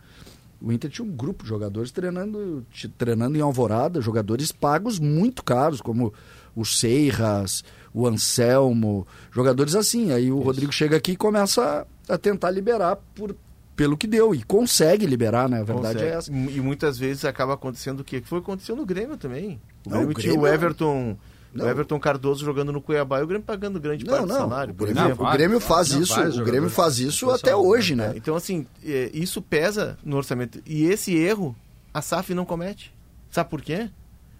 [0.63, 2.65] o Inter tinha um grupo de jogadores treinando,
[2.97, 6.13] treinando em Alvorada, jogadores pagos muito caros, como
[6.55, 10.11] o Seiras, o Anselmo, jogadores assim.
[10.13, 13.35] Aí o Rodrigo chega aqui e começa a, a tentar liberar por,
[13.75, 14.33] pelo que deu.
[14.33, 15.59] E consegue liberar, né?
[15.59, 16.11] A verdade Consegue.
[16.11, 16.31] é essa.
[16.31, 18.21] E muitas vezes acaba acontecendo o quê?
[18.21, 19.59] Que foi o que aconteceu no Grêmio também.
[19.85, 21.17] O Não, Grêmio o tinha o Grêmio- Everton.
[21.53, 21.65] Não.
[21.65, 24.35] O Everton Cardoso jogando no Cuiabá e o Grêmio pagando grande Não, parte do não.
[24.37, 25.27] salário, O por Grêmio, exemplo.
[25.27, 28.13] o Grêmio faz Não, isso, vários o Grêmio faz isso até hoje, né?
[28.15, 30.61] Então, assim, é, isso pesa no orçamento.
[30.65, 31.55] E esse erro,
[31.93, 32.91] a SAF não comete.
[33.29, 33.89] Sabe por quê?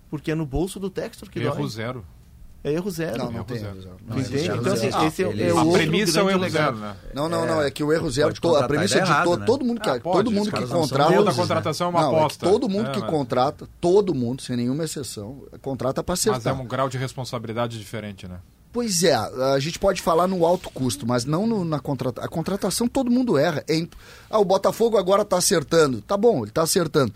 [0.10, 1.70] Porque é no bolso do Textor que Erro dói.
[1.70, 2.06] zero.
[2.64, 3.18] É erro zero.
[3.18, 3.72] Não, não erro tem zero.
[3.72, 3.96] erro zero.
[4.08, 5.06] Não, Então, assim, zero.
[5.06, 6.78] esse é, é o A premissa é o erro legado.
[6.78, 6.96] zero, né?
[7.14, 9.46] Não, não, não, é que o erro zero, a premissa de errado, to- né?
[9.46, 11.14] todo mundo que, Ah, pode, todo mundo que contrata.
[11.14, 11.36] Toda né?
[11.38, 12.50] contratação é uma Não, é aposta.
[12.50, 16.30] todo mundo É, que mas- contrata, todo mundo, sem nenhuma exceção, contrata para Mas é
[16.30, 16.62] acertar.
[16.62, 18.38] um grau de responsabilidade diferente, né?
[18.72, 22.26] Pois é, a gente pode falar no alto custo, mas não no- na contratação.
[22.26, 23.64] A contratação todo mundo erra.
[23.68, 23.94] É imp-
[24.30, 26.02] Ah, o Botafogo agora está acertando.
[26.02, 27.14] Tá bom, ele está acertando.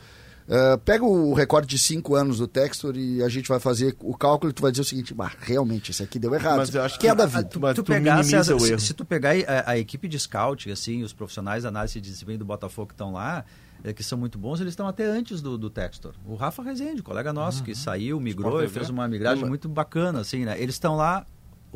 [0.49, 4.15] Ah, pega o recorde de cinco anos do Textor e a gente vai fazer o
[4.17, 6.57] cálculo e tu vai dizer o seguinte, bah, realmente, esse aqui deu errado.
[6.57, 7.43] Mas eu acho que é que- da vida.
[7.43, 8.79] tu- mas tu tu pegasse minimiza as- o se, erro.
[8.79, 12.39] se tu pegar a, a equipe de scout, assim, os profissionais de análise de desempenho
[12.39, 13.43] do Botafogo que estão lá,
[13.83, 16.13] eh, que são muito bons, eles estão até antes do, do Textor.
[16.25, 20.21] O Rafa Rezende, colega nosso, que saiu, migrou e fez uma migragem mas- muito bacana,
[20.21, 20.55] assim, né?
[20.57, 21.25] Eles estão lá.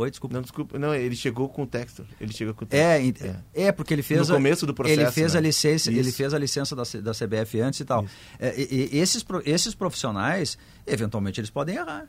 [0.01, 0.35] Oi, desculpa.
[0.35, 0.79] Não, desculpa.
[0.79, 2.05] Não, ele chegou com o Textor.
[2.19, 2.67] Ele chegou com o.
[2.71, 3.21] É, ent-
[3.53, 5.47] é, porque ele fez No a- começo do processo, ele fez a né?
[5.47, 8.05] licença, ele fez a licença da, da CBF antes e tal.
[8.39, 12.07] É, e- e esses esses profissionais, eventualmente eles podem errar.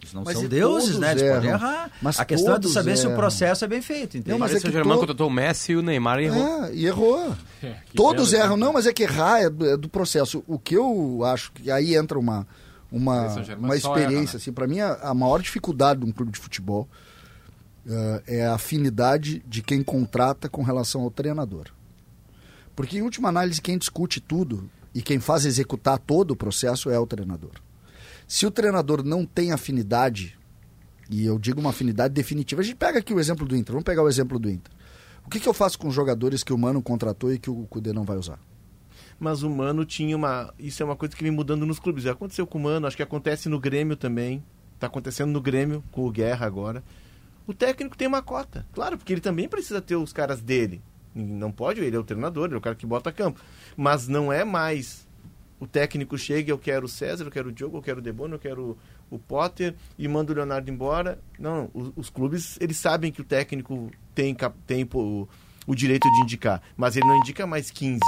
[0.00, 1.12] Eles não Mas são deuses, né?
[1.12, 1.60] Eles podem erram.
[1.60, 1.90] errar.
[2.02, 3.16] Mas a questão é todos saber se o erram.
[3.16, 4.30] processo é bem feito, entende?
[4.30, 6.64] Não, mas Mas é que Germán to- contratou o Messi e o Neymar e errou.
[6.64, 7.36] É, e errou.
[7.94, 8.56] Todos erram.
[8.56, 10.42] Não, mas é que errar é do, é do processo.
[10.48, 12.46] O que eu acho que aí entra uma,
[12.90, 13.26] uma,
[13.58, 14.12] uma experiência.
[14.14, 14.30] erra, né?
[14.34, 16.88] assim, para mim, a, a maior dificuldade de um clube de futebol
[17.86, 21.66] eh, é a afinidade de quem contrata com relação ao treinador.
[22.74, 26.98] Porque, em última análise, quem discute tudo e quem faz executar todo o processo é
[26.98, 27.52] o treinador.
[28.26, 30.38] Se o treinador não tem afinidade,
[31.10, 33.84] e eu digo uma afinidade definitiva, a gente pega aqui o exemplo do Inter, vamos
[33.84, 34.72] pegar o exemplo do Inter.
[35.26, 37.66] O que, que eu faço com os jogadores que o Mano contratou e que o
[37.66, 38.38] Cudê não vai usar?
[39.18, 40.52] Mas o Mano tinha uma.
[40.58, 42.02] Isso é uma coisa que vem mudando nos clubes.
[42.02, 44.42] Já aconteceu com o Mano, acho que acontece no Grêmio também.
[44.74, 46.82] Está acontecendo no Grêmio, com o Guerra agora.
[47.46, 48.66] O técnico tem uma cota.
[48.72, 50.82] Claro, porque ele também precisa ter os caras dele.
[51.14, 53.40] Não pode, ele é o treinador, ele é o cara que bota campo.
[53.76, 55.06] Mas não é mais
[55.62, 58.34] o técnico chega, eu quero o César, eu quero o Diogo, eu quero o Debono,
[58.34, 58.76] eu quero
[59.08, 61.20] o Potter e manda o Leonardo embora.
[61.38, 61.70] Não.
[61.72, 65.28] Os, os clubes, eles sabem que o técnico tem, tem o,
[65.64, 68.00] o direito de indicar, mas ele não indica mais 15.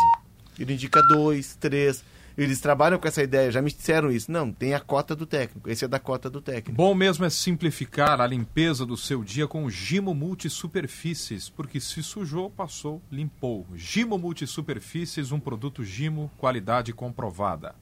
[0.58, 2.04] Ele indica dois, três.
[2.36, 4.30] Eles trabalham com essa ideia, já me disseram isso.
[4.30, 5.70] Não, tem a cota do técnico.
[5.70, 6.76] Esse é da cota do técnico.
[6.76, 12.02] Bom mesmo é simplificar a limpeza do seu dia com o Gimo Multisuperfícies, porque se
[12.02, 13.64] sujou, passou, limpou.
[13.76, 17.74] Gimo Multisuperfícies, um produto Gimo, qualidade comprovada.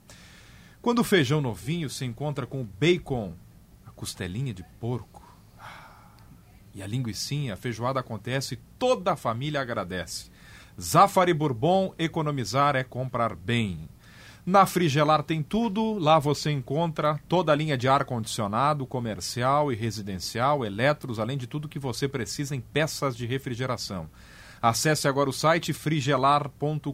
[0.83, 3.35] Quando o feijão novinho se encontra com o bacon,
[3.87, 5.23] a costelinha de porco
[5.59, 6.11] ah,
[6.75, 10.31] e a linguiçinha, a feijoada acontece e toda a família agradece.
[10.79, 13.89] Zafari Bourbon, economizar é comprar bem.
[14.45, 20.65] Na Frigelar tem tudo, lá você encontra toda a linha de ar-condicionado, comercial e residencial,
[20.65, 24.11] eletros, além de tudo que você precisa em peças de refrigeração.
[24.61, 26.93] Acesse agora o site frigelar.com.br.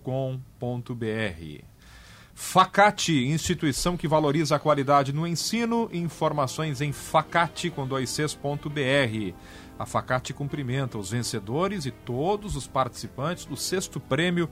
[2.34, 9.34] Facate, instituição que valoriza a qualidade no ensino, informações em facate com dois Cs.br.
[9.78, 14.48] A Facate cumprimenta os vencedores e todos os participantes do sexto prêmio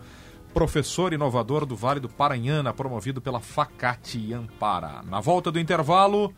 [0.57, 5.03] Professor Inovador do Vale do Paranhana, promovido pela Facate Ampara.
[5.03, 6.33] Na volta do intervalo,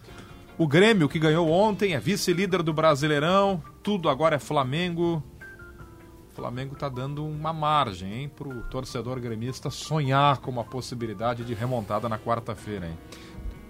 [0.58, 5.22] o Grêmio, que ganhou ontem, é vice-líder do Brasileirão, tudo agora é Flamengo.
[6.32, 11.44] O Flamengo está dando uma margem, hein, para o torcedor gremista sonhar com uma possibilidade
[11.44, 12.98] de remontada na quarta-feira, hein.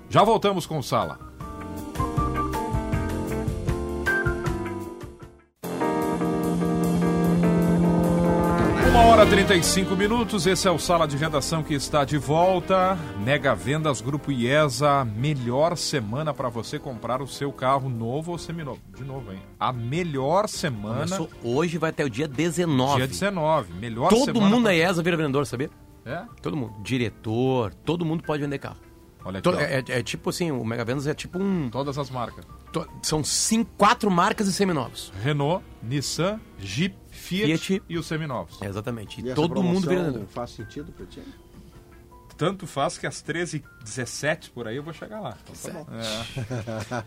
[0.08, 1.27] Já voltamos com o Sala.
[9.30, 12.96] 35 minutos, esse é o Sala de Redação que está de volta.
[13.22, 18.80] Mega Vendas Grupo IESA, melhor semana para você comprar o seu carro novo ou seminovo.
[18.96, 19.38] De novo, hein?
[19.60, 20.94] A melhor semana.
[21.16, 22.96] Começou hoje, vai até o dia 19.
[22.96, 24.46] Dia 19, melhor Todo semana.
[24.46, 25.70] mundo pra- na IESA vira vendedor, sabia?
[26.06, 26.22] É?
[26.40, 26.72] Todo mundo.
[26.82, 28.76] Diretor, todo mundo pode vender carro.
[29.24, 31.68] Olha aqui, é, é- é tipo assim, o Mega Vendas é tipo um...
[31.68, 32.46] Todas as marcas.
[32.72, 35.12] to- são cinco, quatro marcas de seminovos.
[35.22, 37.83] Renault, Nissan, Jeep, Fiat, Fiat.
[37.88, 38.61] e os seminovos.
[38.62, 39.20] É, exatamente.
[39.20, 40.26] E E essa todo mundo promoção vira vendedor.
[40.28, 41.22] faz sentido pra ti?
[42.37, 45.37] Tanto faz que às 13h17 por aí eu vou chegar lá.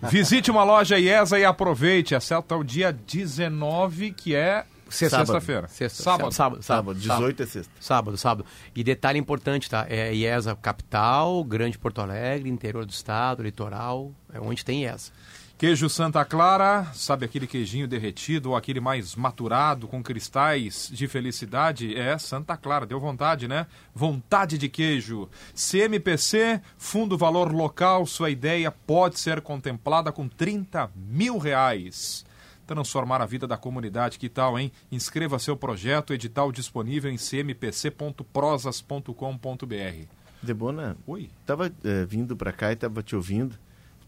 [0.04, 0.08] É.
[0.10, 2.14] Visite uma loja IESA e aproveite.
[2.16, 5.68] Acerta o dia 19, que é Sexta- sexta-feira.
[5.70, 6.32] Sexta, Sábado.
[6.34, 7.00] Sábado, sábado.
[7.00, 7.72] Sábado, 18 é sexta.
[7.80, 8.46] Sábado, sábado.
[8.76, 9.86] E detalhe importante, tá?
[9.88, 15.14] É IESA capital, Grande Porto Alegre, interior do estado, litoral, é onde tem IESA.
[15.62, 21.96] Queijo Santa Clara, sabe aquele queijinho derretido ou aquele mais maturado com cristais de felicidade?
[21.96, 23.68] É Santa Clara, deu vontade, né?
[23.94, 25.30] Vontade de queijo.
[25.54, 32.26] CMPC, Fundo Valor Local, sua ideia pode ser contemplada com 30 mil reais.
[32.66, 34.72] Transformar a vida da comunidade, que tal, hein?
[34.92, 40.08] Inscreva seu projeto, edital disponível em cmpc.prosas.com.br.
[40.42, 41.30] Debona, Oi.
[41.46, 43.56] tava eh, vindo pra cá e tava te ouvindo.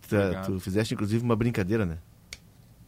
[0.09, 0.45] Tá- Obrigado.
[0.47, 1.97] tu fizeste inclusive uma brincadeira, né?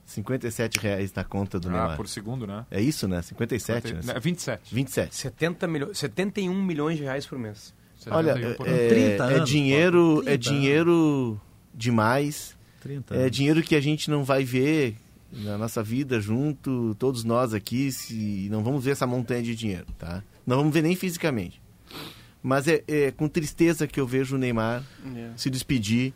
[0.06, 1.97] 57 reais na conta do Ah, Neymar.
[1.97, 2.65] por segundo, né?
[2.69, 3.21] É isso, né?
[3.21, 4.01] 57, né?
[4.15, 4.73] É 27.
[4.73, 5.15] 27.
[5.15, 7.73] 70 milhões, 71 milhões de reais por mês.
[8.12, 11.41] Olha, 71 por é, 30 é anos, dinheiro, pô, é 30 dinheiro
[11.73, 12.56] demais.
[12.82, 14.95] 30 É dinheiro que a gente não vai ver
[15.32, 19.88] na nossa vida junto, todos nós aqui, se não vamos ver essa montanha de dinheiro,
[19.97, 20.23] tá?
[20.45, 21.60] Não vamos ver nem fisicamente.
[22.47, 24.84] Mas é, é com tristeza que eu vejo o Neymar
[25.36, 26.13] se despedir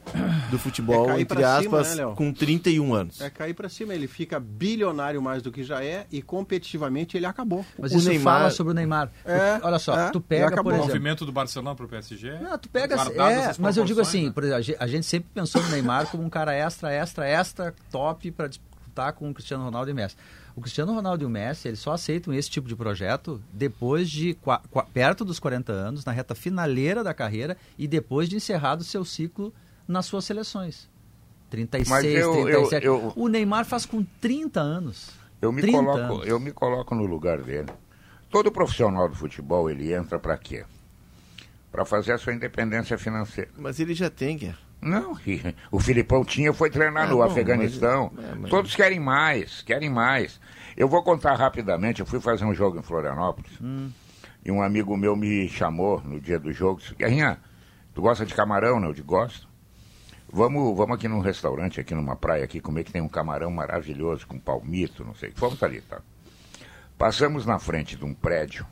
[0.52, 3.20] do futebol, É entre pra cima, aspas, né, com 31 anos.
[3.20, 7.26] É cair pra cima, ele fica bilionário mais do que já é e competitivamente ele
[7.26, 7.66] acabou.
[7.80, 9.10] Mas o isso Neymar- fala sobre o Neymar.
[9.26, 10.86] É, Olha só, é, tu pega, por O exemplo...
[10.88, 12.38] movimento do Barcelona pro PSG.
[12.40, 12.94] Não, tu pega.
[12.96, 14.32] É, as mas eu digo assim, né?
[14.32, 17.28] por exemplo, a gen- a gente sempre pensou no Neymar como um cara extra, extra,
[17.28, 20.16] extra top para disputar com o Cristiano Ronaldo e o Messi.
[20.60, 24.38] O Cristiano Ronaldo e o Messi, eles só aceitam esse tipo de projeto depois de
[24.94, 29.06] perto dos 40 anos, na reta finaleira da carreira e depois de encerrado o seu
[29.06, 29.54] ciclo
[29.88, 30.90] nas suas seleções.
[31.50, 32.86] 36, Mas eu- eu- 37.
[32.86, 35.12] eu- O Neymar faz com 30 anos.
[35.42, 36.28] Eu me, 30 coloco, anos.
[36.28, 37.72] eu me coloco no lugar dele.
[38.30, 40.66] Todo profissional do futebol, ele entra para quê?
[41.72, 43.50] Para fazer a sua independência financeira.
[43.58, 44.60] Mas ele já tem, Guerra.
[44.82, 45.18] Não,
[45.72, 48.12] o Filipão tinha, foi treinar É, no bom, Afeganistão.
[48.16, 50.40] mas- é, mas- Todos querem mais, querem mais.
[50.78, 53.52] Eu vou contar rapidamente, eu fui fazer um jogo em Florianópolis.
[53.62, 53.92] Hum.
[54.46, 56.80] E um amigo meu me chamou no dia do jogo.
[56.80, 57.38] Disse, Guerrinha,
[57.94, 58.88] tu gosta de camarão, né?
[58.88, 59.50] Eu digo, gosto.
[60.32, 64.26] Vamos, vamos aqui num restaurante, aqui numa praia, aqui, comer que tem um camarão maravilhoso,
[64.28, 65.32] com palmito, não sei.
[65.36, 66.00] Fomos ali, tá?
[66.98, 68.66] Passamos na frente de um prédio.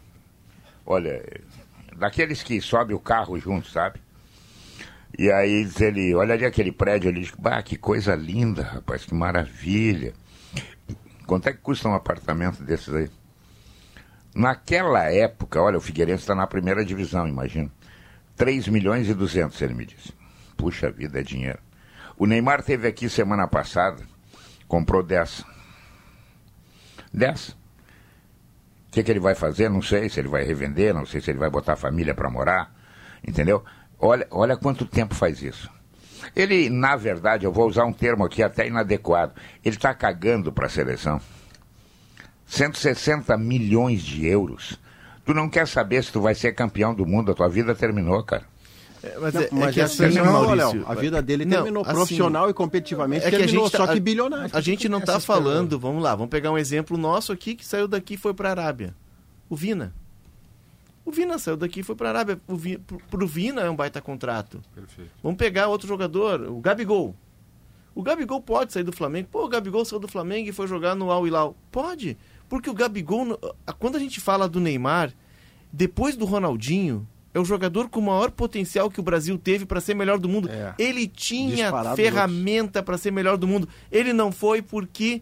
[0.86, 1.22] Olha,
[1.98, 4.00] daqueles que sobe o carro junto, sabe?
[5.18, 9.14] E aí diz ele, olha ali aquele prédio ali, bah, que coisa linda, rapaz, que
[9.14, 10.14] maravilha.
[11.26, 13.10] Quanto é que custa um apartamento desses aí?
[14.34, 17.72] Naquela época, olha, o Figueirense está na primeira divisão, imagina.
[18.36, 20.14] 3 milhões e 200, ele me disse.
[20.56, 21.60] Puxa vida, é dinheiro.
[22.18, 24.04] O Neymar teve aqui semana passada,
[24.68, 25.44] comprou 10.
[27.14, 27.50] 10.
[27.50, 27.56] O
[28.92, 29.70] que, que ele vai fazer?
[29.70, 32.30] Não sei se ele vai revender, não sei se ele vai botar a família para
[32.30, 32.74] morar,
[33.28, 33.64] entendeu?
[34.00, 35.70] Olha, olha quanto tempo faz isso.
[36.36, 39.34] Ele, na verdade, eu vou usar um termo aqui até inadequado,
[39.64, 41.20] ele está cagando para a seleção.
[42.48, 44.80] 160 milhões de euros.
[45.26, 48.24] Tu não quer saber se tu vai ser campeão do mundo, a tua vida terminou,
[48.24, 48.44] cara.
[49.04, 50.86] É, mas Não, é, mas é que é assim, não, Maurício, Léo.
[50.88, 53.78] A vida dele Não, terminou assim, profissional e competitivamente É que a terminou, gente tá-
[53.80, 54.50] só que a- bilionário.
[54.54, 57.88] A gente não está falando, vamos lá, vamos pegar um exemplo nosso aqui que saiu
[57.88, 58.96] daqui e foi para a Arábia.
[59.50, 59.94] O Vina.
[61.08, 62.42] O Vina saiu daqui e foi para a Arábia.
[62.46, 64.62] O Vi, pro, Vina é um baita contrato.
[64.76, 65.10] Perfeito.
[65.24, 67.16] Vamos pegar outro jogador, o Gabigol.
[67.96, 69.30] O Gabigol pode sair do Flamengo.
[69.32, 71.56] Pô, o Gabigol saiu do Flamengo e foi jogar no Al Hilal.
[71.72, 72.18] Pode.
[72.50, 73.40] Porque o Gabigol,
[73.80, 75.14] quando a gente fala do Neymar,
[75.72, 79.80] depois do Ronaldinho, é o jogador com o maior potencial que o Brasil teve para
[79.80, 80.50] ser melhor do mundo.
[80.50, 80.76] É.
[80.78, 83.70] Ele tinha Disparado ferramenta para ser melhor do mundo.
[83.90, 85.22] Ele não foi porque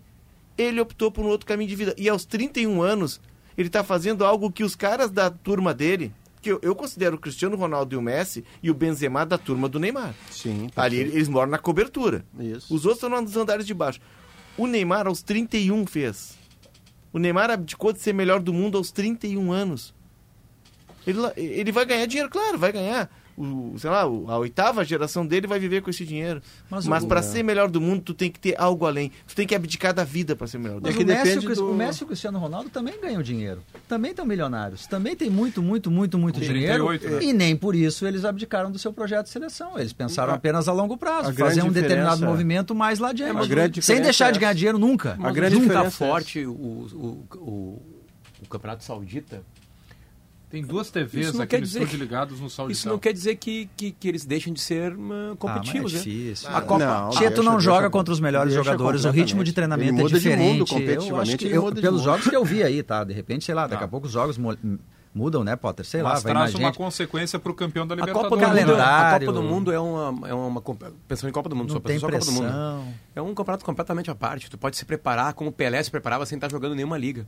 [0.57, 1.93] ele optou por um outro caminho de vida.
[1.95, 3.21] E aos 31 anos,
[3.57, 7.19] ele está fazendo algo que os caras da turma dele, que eu, eu considero o
[7.19, 10.13] Cristiano Ronaldo e o Messi e o Benzema da turma do Neymar.
[10.29, 10.69] Sim.
[10.75, 12.25] Ali eles moram na cobertura.
[12.39, 12.73] Isso.
[12.73, 13.99] Os outros estão nos andares de baixo.
[14.57, 16.37] O Neymar aos 31 fez.
[17.11, 19.93] O Neymar abdicou de ser melhor do mundo aos 31 anos.
[21.07, 23.09] Ele, ele vai ganhar dinheiro, claro, vai ganhar.
[23.37, 26.41] O, sei lá, a oitava geração dele vai viver com esse dinheiro.
[26.69, 29.11] Mas Mas, para ser melhor do mundo, tu tem que ter algo além.
[29.27, 30.97] Tu tem que abdicar da vida para ser melhor do É mundo.
[30.97, 33.61] que o, Messi, e do- o Messi e o Cristiano Ronaldo também ganham dinheiro.
[33.89, 34.87] Também estão milionários.
[34.87, 36.85] Também tem muito, muito, muito, muito Com dinheiro.
[36.87, 37.23] 38, né?
[37.23, 39.77] E nem por isso eles abdicaram do seu projeto de seleção.
[39.77, 41.29] Eles pensaram A- apenas a longo prazo.
[41.29, 43.81] a Fazer um determinado diferença- movimento mais lá adiante.
[43.81, 44.57] Sem deixar é de ganhar essa.
[44.57, 45.17] dinheiro nunca.
[45.21, 47.81] A grande Nunca é forte o, o, o,
[48.43, 49.41] o Campeonato Saudita.
[50.55, 52.71] Tem duas TVs Isso não aqui quer no dizer que- ligados no Sauditão.
[52.71, 54.97] Isso não quer dizer que, que, que eles deixem de ser uh, Ah,
[55.31, 56.01] mas competitivos, é né?
[56.03, 56.49] difícil.
[56.49, 56.85] A Copa.
[56.85, 59.51] Não, Tia, tu deixa- não deixa- joga contra os melhores deixa jogadores, o ritmo de
[59.51, 61.09] treinamento Ele é de mundo, diferente.
[61.09, 63.03] eu acho que eu- pelos jogos que eu vi aí, tá?
[63.03, 63.85] De repente, sei lá, daqui Tá.
[63.85, 64.37] a pouco os jogos
[65.13, 65.85] mudam, né, Potter?
[65.85, 66.77] Sei lá, Mas vai mais traz uma gente.
[66.77, 68.29] consequência pro campeão da A Libertadores.
[68.29, 69.27] Copa, do mundo, a Calendário.
[69.27, 71.79] Copa do Mundo é uma, é uma comp- pensando em Copa do Mundo, Não só
[71.79, 72.43] tem pensando só Copa do Mundo.
[72.51, 72.77] pressão.
[72.85, 72.93] né?
[73.15, 74.49] É um campeonato completamente à parte.
[74.49, 77.25] Tu pode se preparar como o Pelé se preparava sem estar jogando nenhuma liga.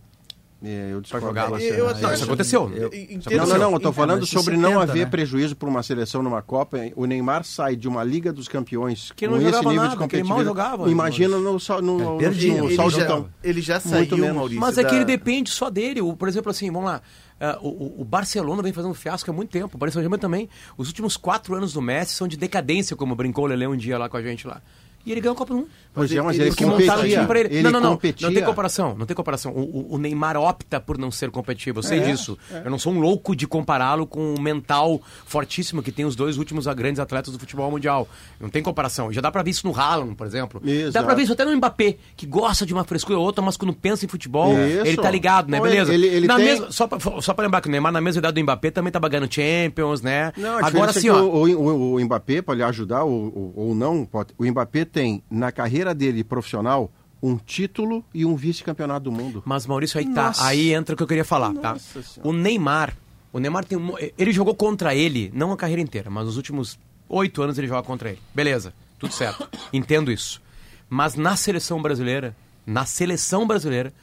[0.64, 1.52] É, eu discordo jogar.
[1.52, 1.66] bastante.
[1.72, 2.62] Eu até Não, acho- isso aconteceu.
[2.74, 5.12] Eu- Não, não, termos- não, eu tô em- falando sobre 70, não haver né?
[5.12, 6.80] prejuízo para uma seleção numa Copa.
[6.96, 10.08] O Neymar sai de uma Liga dos Campeões Que com não esse nível nada, de
[10.08, 10.46] que ele mal competitividade.
[10.46, 12.58] jogava, Imagina no, no, no, perdia.
[12.60, 14.36] no ele, já, ele já Muito saiu, menos.
[14.36, 14.60] Maurício.
[14.62, 16.02] Mas é que da- ele depende só dele.
[16.02, 17.02] O- por exemplo, assim, vamos lá.
[17.40, 19.76] ah, o, o- o Barcelona vem fazendo um fiasco há muito tempo.
[19.76, 20.50] O Paris Saint-Germain também.
[20.76, 23.96] Os últimos quatro anos do Messi são de decadência, como brincou o Lele um dia
[24.00, 24.60] lá com a gente lá.
[25.08, 25.70] E ele ganhou a Copa do Mundo.
[25.94, 27.16] Pois é, mas Ele- ele, ele Que montaram o competia.
[27.16, 27.50] time pra ele.
[27.56, 27.90] Ele não, não, não.
[27.92, 28.28] competia.
[28.28, 28.96] Não tem comparação.
[28.98, 29.52] Não tem comparação.
[29.54, 31.80] O, o- o Neymar opta por não ser competitivo.
[31.80, 32.38] Eu sei disso.
[32.64, 36.38] Eu não sou um louco de compará-lo com o mental fortíssimo que tem os dois
[36.38, 38.08] últimos grandes atletas do futebol mundial.
[38.40, 39.12] Não tem comparação.
[39.12, 40.62] Já dá pra ver isso no Haaland, por exemplo.
[40.64, 40.92] Exato.
[40.92, 43.56] Dá pra ver isso até no Mbappé, que gosta de uma frescura ou outra, mas
[43.58, 44.86] quando pensa em futebol, Isso.
[44.88, 45.58] ele tá ligado, né?
[45.58, 45.94] Não, Beleza.
[45.94, 48.20] ele- ele Na tem- mesma, só, pra, só pra lembrar que o Neymar, na mesma
[48.20, 50.34] idade do Mbappé, também tava ganhando Champions, né?
[50.38, 51.22] Não, Agora diferença sim, é ó.
[51.22, 55.24] o, o, o Mbappé, para lhe ajudar ou, ou, ou não, pode- o Mbappé tem
[55.30, 59.44] na carreira dele profissional um título e um vice-campeonato do mundo.
[59.46, 60.28] Mas Maurício, aí tá.
[60.28, 60.44] Nossa.
[60.44, 61.78] Aí entra o que eu queria falar, tá?
[62.24, 62.98] O Neymar,
[63.32, 66.80] o Neymar tem um, ele jogou contra ele, não a carreira inteira, mas nos últimos
[67.08, 68.20] oito anos ele joga contra ele.
[68.34, 69.48] Beleza, tudo certo.
[69.72, 70.42] Entendo isso.
[70.90, 73.94] Mas na seleção brasileira, na seleção brasileira,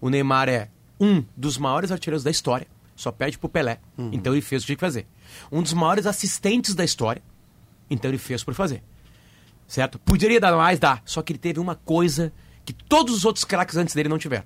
[0.00, 2.66] o Neymar é um dos maiores artilheiros da história.
[2.96, 3.78] Só perde pro Pelé.
[4.12, 5.06] Então ele fez o que tinha que fazer.
[5.50, 7.22] Um dos maiores assistentes da história.
[7.88, 8.82] Então ele fez por fazer.
[9.70, 10.00] Certo?
[10.00, 11.00] Poderia dar mais, dá.
[11.04, 12.32] Só que ele teve uma coisa
[12.64, 14.42] que todos os outros craques antes dele não tiveram.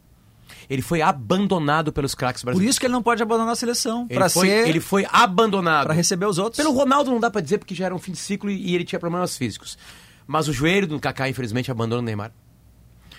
[0.69, 2.71] Ele foi abandonado pelos craques Por brasileiros.
[2.75, 4.07] isso que ele não pode abandonar a seleção.
[4.11, 4.69] ele, Pra foi, ser.
[4.69, 5.87] ele foi abandonado.
[5.87, 6.57] Pra receber os outros.
[6.63, 8.75] Pelo Ronaldo não dá pra dizer porque já era um fim de ciclo e, e
[8.75, 9.79] ele tinha problemas físicos.
[10.27, 12.31] Mas o joelho do Kaká, infelizmente, abandona o Neymar.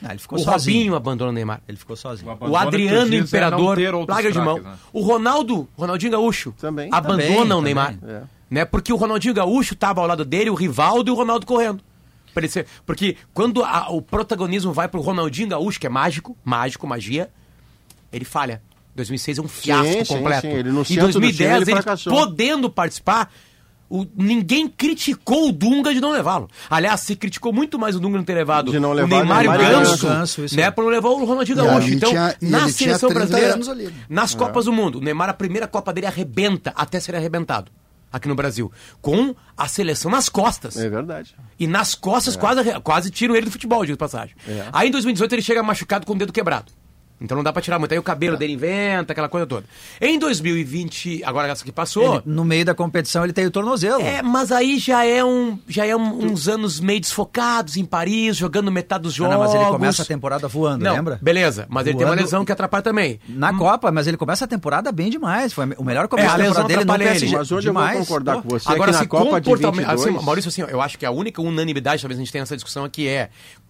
[0.04, 0.76] Ah, ele ficou o sozinho.
[0.78, 1.62] Robinho abandona o Neymar.
[1.68, 2.30] Ele ficou sozinho.
[2.30, 4.60] O O que Adriano é não Imperador larga de mão.
[4.60, 4.76] né?
[4.94, 6.90] O Ronaldo, Ronaldinho Gaúcho, Também.
[6.92, 7.96] abandona Também, o Neymar.
[7.98, 8.16] também.
[8.16, 8.22] É.
[8.50, 8.66] Né?
[8.66, 11.84] Porque o Ronaldinho Gaúcho tava ao lado dele, o Rivaldo e o Ronaldo correndo.
[12.86, 17.30] Porque quando a- o protagonismo vai pro Ronaldinho Gaúcho, que é mágico, mágico, magia,
[18.12, 18.62] ele falha.
[18.96, 20.42] 2006 é um fiasco Sim, sim, completo.
[20.42, 20.48] sim.
[20.54, 23.30] Ele no em centro do time, 2010, ele ele, podendo participar,
[23.90, 26.50] o- ninguém criticou o Dunga de não levá-lo.
[26.70, 29.44] Aliás, se criticou muito mais o Dunga não ter levado De não o levar Neymar
[29.44, 31.90] e o Neymar e Ganso, Ganso, né, por não levar o Ronaldinho Gaúcho.
[31.90, 33.94] Então, tinha- na seleção 30 brasileira, ali, né?
[34.10, 37.70] nas Copas do Mundo, o Neymar, a primeira Copa dele arrebenta até ser arrebentado
[38.16, 40.78] aqui no Brasil, com a seleção nas costas.
[40.78, 41.36] É verdade.
[41.60, 44.36] E nas costas quase, quase tiram ele do futebol, digo de passagem.
[44.48, 44.68] É.
[44.72, 46.72] Aí em 2018 ele chega machucado com o dedo quebrado.
[47.22, 47.92] Então não dá pra tirar muito.
[47.94, 49.66] Aí o cabelo dele inventa, aquela coisa toda.
[50.02, 52.16] Em 2020, agora essa que passou.
[52.16, 54.02] Ele- no meio da competição ele tem o tornozelo.
[54.02, 58.36] É, mas aí já é, um, já é um- uns anos meio desfocados em Paris,
[58.36, 59.34] jogando metade dos Ah, jogos.
[59.34, 61.18] não, mas ele começa a temporada voando, Não, lembra?
[61.22, 62.22] Beleza, mas ele tem uma Voando.
[62.24, 63.20] lesão que atrapalha também.
[63.30, 65.54] Na Copa, mas ele começa a temporada bem demais.
[65.54, 67.10] Foi o melhor É, começo a da lesão temporada dele no.
[67.12, 67.38] PSG.
[67.38, 67.92] Mas hoje demais.
[67.92, 68.42] eu vou concordar Pô.
[68.42, 69.88] com você Agora, que na se Copa de comportamento.
[69.88, 70.16] 22...
[70.18, 72.84] Assim, Maurício, assim, eu acho que a única unanimidade, talvez a gente tenha nessa discussão
[72.84, 73.30] aqui, é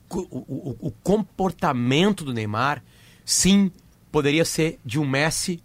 [0.10, 2.82] o, o- o comportamento do Neymar,
[3.26, 3.72] sim,
[4.12, 5.60] poderia ser de um Messi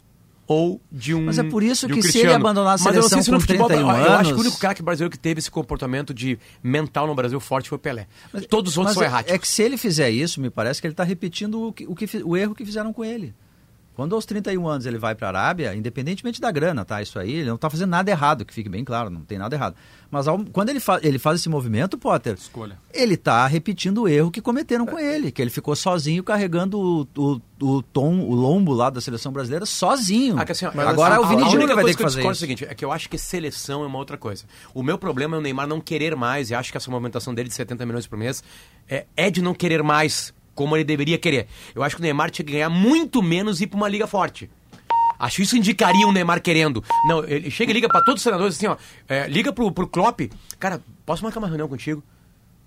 [0.46, 1.27] ou de um.
[1.27, 2.29] Mas é por isso um que se Cristiano.
[2.31, 4.11] ele abandonar a Mas eu não sei seleção se no futebol, 31 eu acho que
[4.11, 7.77] o anos- único craque brasileiro que teve esse comportamento de mental no Brasil forte foi
[7.77, 8.09] o Pelé.
[8.49, 9.35] Todos os outros Mas são é- erráticos.
[9.35, 11.94] É que se ele fizer isso, me parece que ele está repetindo o, que, o,
[11.94, 13.33] que o erro que fizeram com ele.
[14.01, 17.03] Quando aos 31 anos ele vai para a Arábia, independentemente da grana, tá?
[17.03, 19.55] Isso aí, ele não está fazendo nada errado, que fique bem claro, não tem nada
[19.55, 19.75] errado.
[20.11, 22.79] Mas ao- quando ele, fa- ele faz esse movimento, Potter, Escolha.
[22.95, 27.07] ele está repetindo o erro que cometeram com ele, que ele ficou sozinho carregando o,
[27.21, 27.41] o,
[27.77, 30.38] o tom, o lombo lá da seleção brasileira sozinho.
[30.38, 32.21] Ah, que assim, Agora a- o Vini a Júnior vai ter que eu fazer discordo
[32.21, 32.27] isso.
[32.27, 34.44] É o seguinte, é que eu acho que seleção é uma outra coisa.
[34.73, 37.51] O meu problema é o Neymar não querer mais, e acho que essa movimentação dele
[37.51, 38.42] de 70 milhões por mês
[38.88, 41.46] é, é de não querer mais como ele deveria querer.
[41.75, 44.06] Eu acho que o Neymar tinha que ganhar muito menos e ir pra uma liga
[44.06, 44.50] forte.
[45.19, 46.85] Acho isso indicaria o Neymar querendo.
[47.08, 48.77] Não, ele chega e liga pra todos os senadores assim, ó.
[49.08, 50.21] é, liga pro, pro Klopp.
[50.58, 52.02] Cara, posso marcar uma reunião contigo?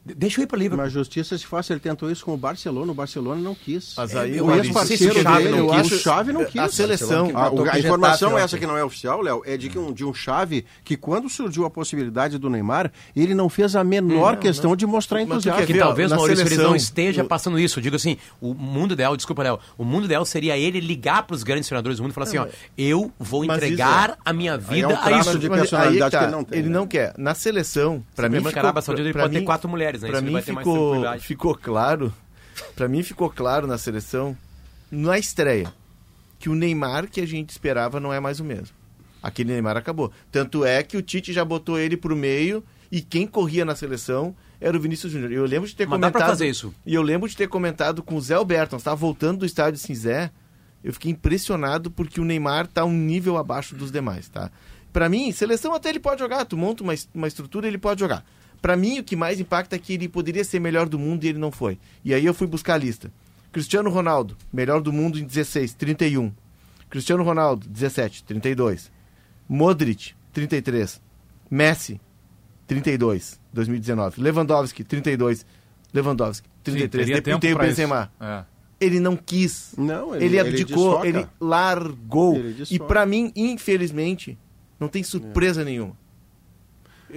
[0.06, 0.84] Deixa eu ir para Liverpool.
[0.84, 3.94] Mas justiça se faz, ele tentou isso com o Barcelona, o Barcelona não quis.
[3.96, 5.80] Mas aí o o ex-parceiro dele, não o quis.
[5.80, 6.60] acho Chave não quis.
[6.62, 7.32] A seleção.
[7.34, 9.80] A, o- a pro informação Getafe essa que não é oficial, Léo, é de que
[9.80, 13.84] um, de um Chave que quando surgiu a possibilidade do Neymar, ele não fez a
[13.84, 15.66] menor questão de mostrar entusiasmo.
[15.66, 17.80] Que talvez, na Maurício, ele seleção, não esteja o- passando isso.
[17.80, 21.34] Eu digo assim, o mundo ideal, desculpa, Léo, o mundo ideal seria ele ligar para
[21.36, 22.48] os grandes treinadores do mundo e falar assim, ó,
[22.78, 25.40] eu vou entregar isso a minha é vida um a isso.
[25.40, 26.74] de personalidade aí que ele não tem, Ele né?
[26.74, 27.14] não quer.
[27.18, 30.10] Na seleção, pra mim a ficou, Saudita ele pode ter mim- quatro mulheres, né?
[30.10, 32.14] Pra Isso mim ficou, ficou claro,
[32.76, 34.38] pra mim ficou claro na seleção,
[34.92, 35.74] na estreia,
[36.40, 38.76] que o Neymar que a gente esperava não é mais o mesmo.
[39.22, 40.12] Aquele Neymar acabou.
[40.32, 44.36] Tanto é que o Tite já botou ele pro meio e quem corria na seleção
[44.60, 45.32] era o Vinícius Júnior.
[45.32, 46.22] Eu lembro de ter Mas dá comentado.
[46.22, 46.74] pra fazer isso.
[46.86, 50.32] E eu lembro de ter comentado com o Zé Alberto, estava voltando do estádio Cinzé.
[50.84, 54.52] Eu fiquei impressionado porque o Neymar tá um nível abaixo dos demais, tá?
[54.92, 58.26] Pra mim, seleção até ele pode jogar, tu monta uma, uma estrutura, ele pode jogar.
[58.64, 61.28] Pra mim, o que mais impacta é que ele poderia ser melhor do mundo e
[61.28, 61.78] ele não foi.
[62.02, 63.12] E aí eu fui buscar a lista.
[63.52, 66.32] Cristiano Ronaldo, melhor do mundo em 16, 31.
[66.90, 68.90] Cristiano Ronaldo, 17, 32.
[69.50, 71.02] Modric, 33.
[71.52, 72.00] Messi,
[72.66, 74.22] 32, 2019.
[74.22, 75.46] Lewandowski, 32.
[75.94, 77.06] Lewandowski, 33.
[77.06, 78.14] teria Depois tem o Benzema.
[78.18, 78.46] É.
[78.80, 79.74] Ele não quis.
[79.78, 81.08] Não, Ele, abdicou, desfoca.
[81.10, 82.38] ele largou.
[82.38, 84.38] Ele e pra mim, infelizmente,
[84.80, 86.02] não tem surpresa nenhuma.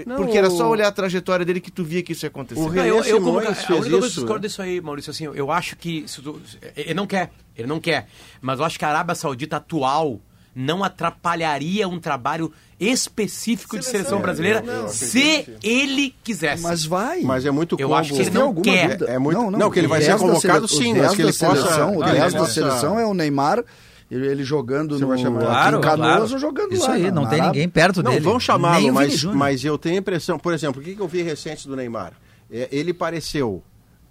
[0.05, 2.61] Não, Porque era só olhar a trajetória dele que tu via que isso ia acontecer.
[2.61, 4.61] O Não, eu, eu como, Simões a fez única coisa que eu isso, discordo disso
[4.63, 6.05] aí, Maurício, assim, eu acho que.
[6.07, 6.41] se tu-
[6.77, 8.09] ele não quer, ele não quer.
[8.41, 10.21] Mas eu acho que a Arábia Saudita atual
[10.55, 16.63] não atrapalharia um trabalho específico de Seleção, seleção brasileira não, não, se ele quisesse.
[16.63, 17.21] Mas vai.
[17.23, 17.99] Mas é muito Eu combo.
[18.01, 19.03] acho que ele não alguma quer.
[19.03, 21.03] É- é muito- não, que ele vai ser 10 da convocado, sele- sim, o mas
[21.03, 23.65] 10 que ele da seleção, possa- O 10 ele da possa- seleção é o Neymar,
[24.11, 26.33] ele, jogando Você no, vai chamar- aqui Claro, em Canoas claro.
[26.33, 26.95] ou jogando Isso lá.
[26.95, 28.23] aí, na- não tem ninguém perto Não, dele.
[28.23, 31.09] vão Nem chamá-lo, mas, mas eu tenho a impressão, por exemplo, o que que eu
[31.09, 32.13] vi recente do Neymar?
[32.51, 33.63] É, ele pareceu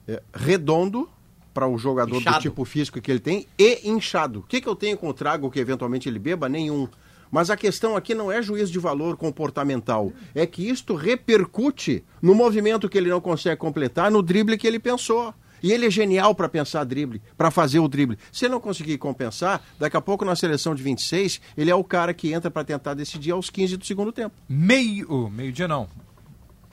[0.08, 1.10] é, redondo
[1.54, 2.38] para o jogador Inchado.
[2.38, 4.40] do tipo físico que ele tem e inchado.
[4.40, 6.50] O que, que eu tenho com o trago que eventualmente ele beba?
[6.50, 6.88] Nenhum.
[7.32, 10.12] Mas a questão aqui não é juízo de valor comportamental.
[10.36, 14.80] É que isto repercute no movimento que ele não consegue completar, no drible que ele
[14.80, 15.34] pensou.
[15.66, 18.20] E ele é genial para pensar drible, para fazer o drible.
[18.32, 21.84] Se ele não conseguir compensar, daqui a pouco na seleção de 26, ele é o
[21.84, 24.36] cara que entra para tentar decidir aos 15 do segundo tempo.
[24.48, 25.88] Meio, meio-dia não.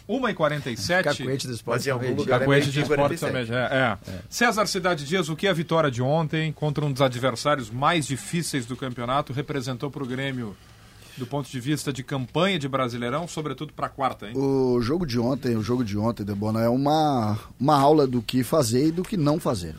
[0.06, 1.04] 1h47.
[1.04, 1.76] Cacuete do esporte.
[1.78, 3.48] Mas em algum lugar- Capoeira de esporte 47.
[3.48, 3.58] também.
[3.58, 4.18] É, é.
[4.28, 8.66] César Cidade Dias, o que a vitória de ontem contra um dos adversários mais difíceis
[8.66, 10.54] do campeonato representou para o Grêmio
[11.16, 14.36] do ponto de vista de campanha de Brasileirão, sobretudo para quarta, hein?
[14.36, 18.42] O jogo de ontem, o jogo de ontem, Debona, é uma, uma aula do que
[18.42, 19.74] fazer e do que não fazer.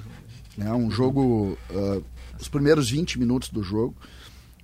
[0.57, 2.01] É um jogo, ah,
[2.39, 3.95] os primeiros 20 minutos do jogo,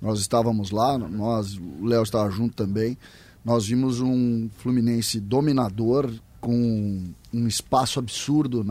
[0.00, 2.96] nós estávamos lá, nós, o Léo estava junto também,
[3.44, 6.10] nós vimos um Fluminense dominador,
[6.40, 8.64] com um espaço absurdo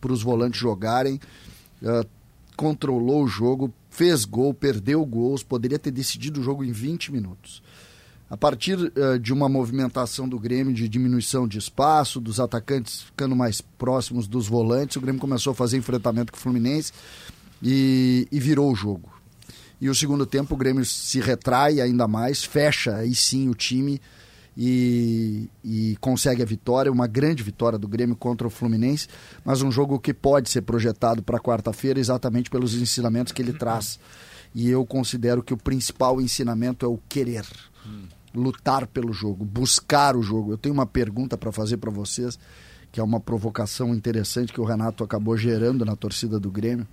[0.00, 1.20] para os volantes jogarem,
[1.84, 2.06] ah,
[2.56, 7.62] controlou o jogo, fez gol, perdeu gols, poderia ter decidido o jogo em 20 minutos.
[8.30, 13.36] A partir eh, de uma movimentação do Grêmio de diminuição de espaço, dos atacantes ficando
[13.36, 16.94] mais próximos dos volantes, o Grêmio começou a fazer enfrentamento com o Fluminense
[17.62, 19.12] e, e virou o jogo.
[19.78, 24.00] E o segundo tempo o Grêmio se retrai ainda mais, fecha aí sim o time
[24.56, 29.08] e, e consegue a vitória, uma grande vitória do Grêmio contra o Fluminense,
[29.44, 33.98] mas um jogo que pode ser projetado para quarta-feira exatamente pelos ensinamentos que ele traz.
[34.54, 37.46] E eu considero que o principal ensinamento é o querer
[38.34, 40.52] lutar pelo jogo, buscar o jogo.
[40.52, 42.38] Eu tenho uma pergunta para fazer para vocês,
[42.92, 46.86] que é uma provocação interessante que o Renato acabou gerando na torcida do Grêmio,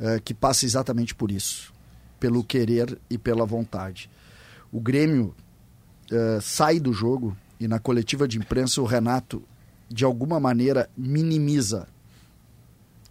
[0.00, 1.72] eh, que passa exatamente por isso,
[2.18, 4.10] pelo querer e pela vontade.
[4.72, 5.34] O Grêmio
[6.10, 9.42] eh, sai do jogo e na coletiva de imprensa o Renato,
[9.88, 11.86] de alguma maneira, minimiza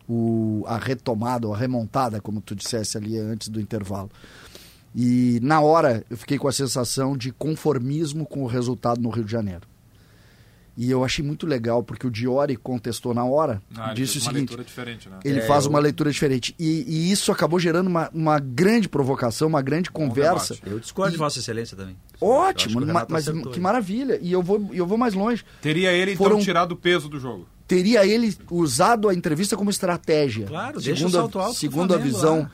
[0.08, 4.12] o, a retomada, ou a remontada, como tu dissesse ali antes do intervalo.
[4.96, 9.24] E na hora eu fiquei com a sensação de conformismo com o resultado no Rio
[9.24, 9.62] de Janeiro.
[10.76, 14.22] E eu achei muito legal, porque o Diori contestou na hora, Ah, ele disse o
[14.22, 15.20] seguinte: leitura diferente, né?
[15.24, 16.56] ele É, faz eu- uma leitura diferente.
[16.58, 20.56] E, e isso acabou gerando uma, uma grande provocação, uma grande conversa.
[20.56, 20.72] debate.
[20.72, 21.96] Eu discordo de Vossa Excelência também.
[22.24, 23.64] Ótimo, que ma- mas acertou, que hein?
[23.64, 24.20] maravilha.
[24.22, 25.44] E eu vou, eu vou mais longe.
[25.62, 27.48] Teria ele, então, Foram- tirado o peso do jogo.
[27.68, 30.46] Teria ele usado a entrevista como estratégia.
[30.48, 32.40] Claro, deixa segundo o a- salto alto pro Segundo a visão.
[32.42, 32.52] lá.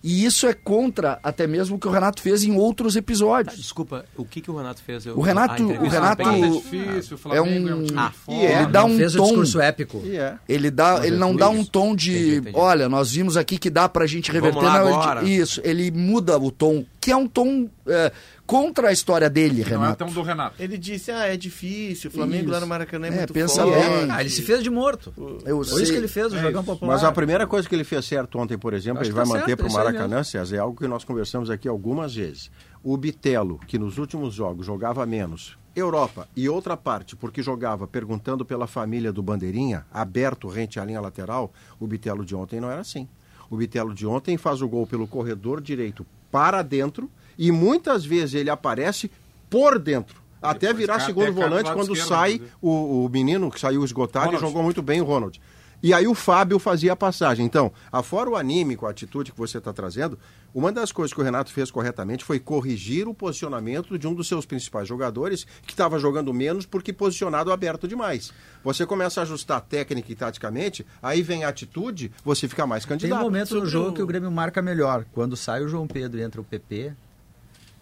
[0.00, 3.56] E isso é contra até mesmo o que o Renato fez em outros Tá, episódios.
[3.56, 5.04] desculpa, o que, que o Renato fez?
[5.04, 7.98] Eu- O Renato- a entrevista o Renato- é difícil, o Flamengo é um, um- time
[7.98, 8.58] Ah, e é.
[8.62, 9.24] Ele dá um fez o tom.
[9.24, 10.00] discurso épico.
[10.06, 10.36] É.
[10.48, 12.12] Ele, dá, ele não dá um tom de.
[12.12, 12.56] Entendi, entendi.
[12.56, 14.54] Olha, nós vimos aqui que dá pra gente reverter.
[14.60, 15.24] Vamos lá Não, ele- agora.
[15.24, 18.12] isso, ele muda o tom, que é um tom é,
[18.48, 19.96] contra a história dele, Não é Renato.
[19.98, 20.54] tão do Renato.
[20.58, 22.52] Ele disse, ah, é difícil, o Flamengo Isso.
[22.54, 23.78] lá no Maracanã é, É, muito pensa forte.
[23.78, 24.10] bem.
[24.10, 25.12] Ah, ele se fez de morto.
[25.44, 25.86] Eu Foi isso sei.
[25.90, 26.94] que ele fez, o jogão popular.
[26.94, 29.34] Mas a primeira coisa que ele fez certo ontem, por exemplo, Acho ele vai tá
[29.34, 32.14] manter para o é isso aí Maracanã, César, é algo que nós conversamos aqui algumas
[32.14, 32.50] vezes.
[32.82, 38.46] O Bitelo, que nos últimos jogos jogava menos, Europa e outra parte, porque jogava perguntando
[38.46, 42.80] pela família do Bandeirinha, aberto rente à linha lateral, o Bitelo de ontem não era
[42.80, 43.06] assim.
[43.50, 48.34] O Bitelo de ontem faz o gol pelo corredor direito para dentro e muitas vezes
[48.34, 49.10] ele aparece
[49.48, 50.20] por dentro.
[50.42, 52.56] Até Depois virar segundo volante quando sai inclusive.
[52.62, 54.44] o, o menino que saiu esgotado Ronald.
[54.44, 55.40] e jogou muito bem o Ronald.
[55.80, 57.46] E aí o Fábio fazia a passagem.
[57.46, 60.18] Então, afora o anímico, a atitude que você está trazendo,
[60.52, 64.26] uma das coisas que o Renato fez corretamente foi corrigir o posicionamento de um dos
[64.26, 68.32] seus principais jogadores, que estava jogando menos porque posicionado aberto demais.
[68.64, 72.90] Você começa a ajustar técnica e taticamente, aí vem a atitude, você fica mais Tem
[72.98, 73.20] candidato.
[73.20, 75.04] um momento no jogo o- que o Grêmio marca melhor.
[75.12, 76.92] Quando sai o João Pedro e entra o PP.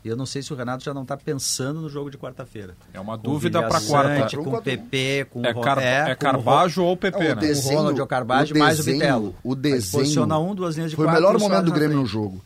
[0.07, 2.77] E eu não sei se o Renato já não está pensando no jogo de quarta-feira.
[2.95, 4.37] É uma Com dúvida para quarta.
[4.37, 5.79] Com o PP, com É, o Car...
[5.81, 7.33] É, Ro- Carbajo ou PP, né?
[7.33, 9.35] o desenho- o Ronald, o Carbajo o mais o Bitelo.
[9.43, 12.07] o Aí desenho- Posiciona um, duas linhas de Foi o melhor momento do Grêmio no
[12.07, 12.41] jogo.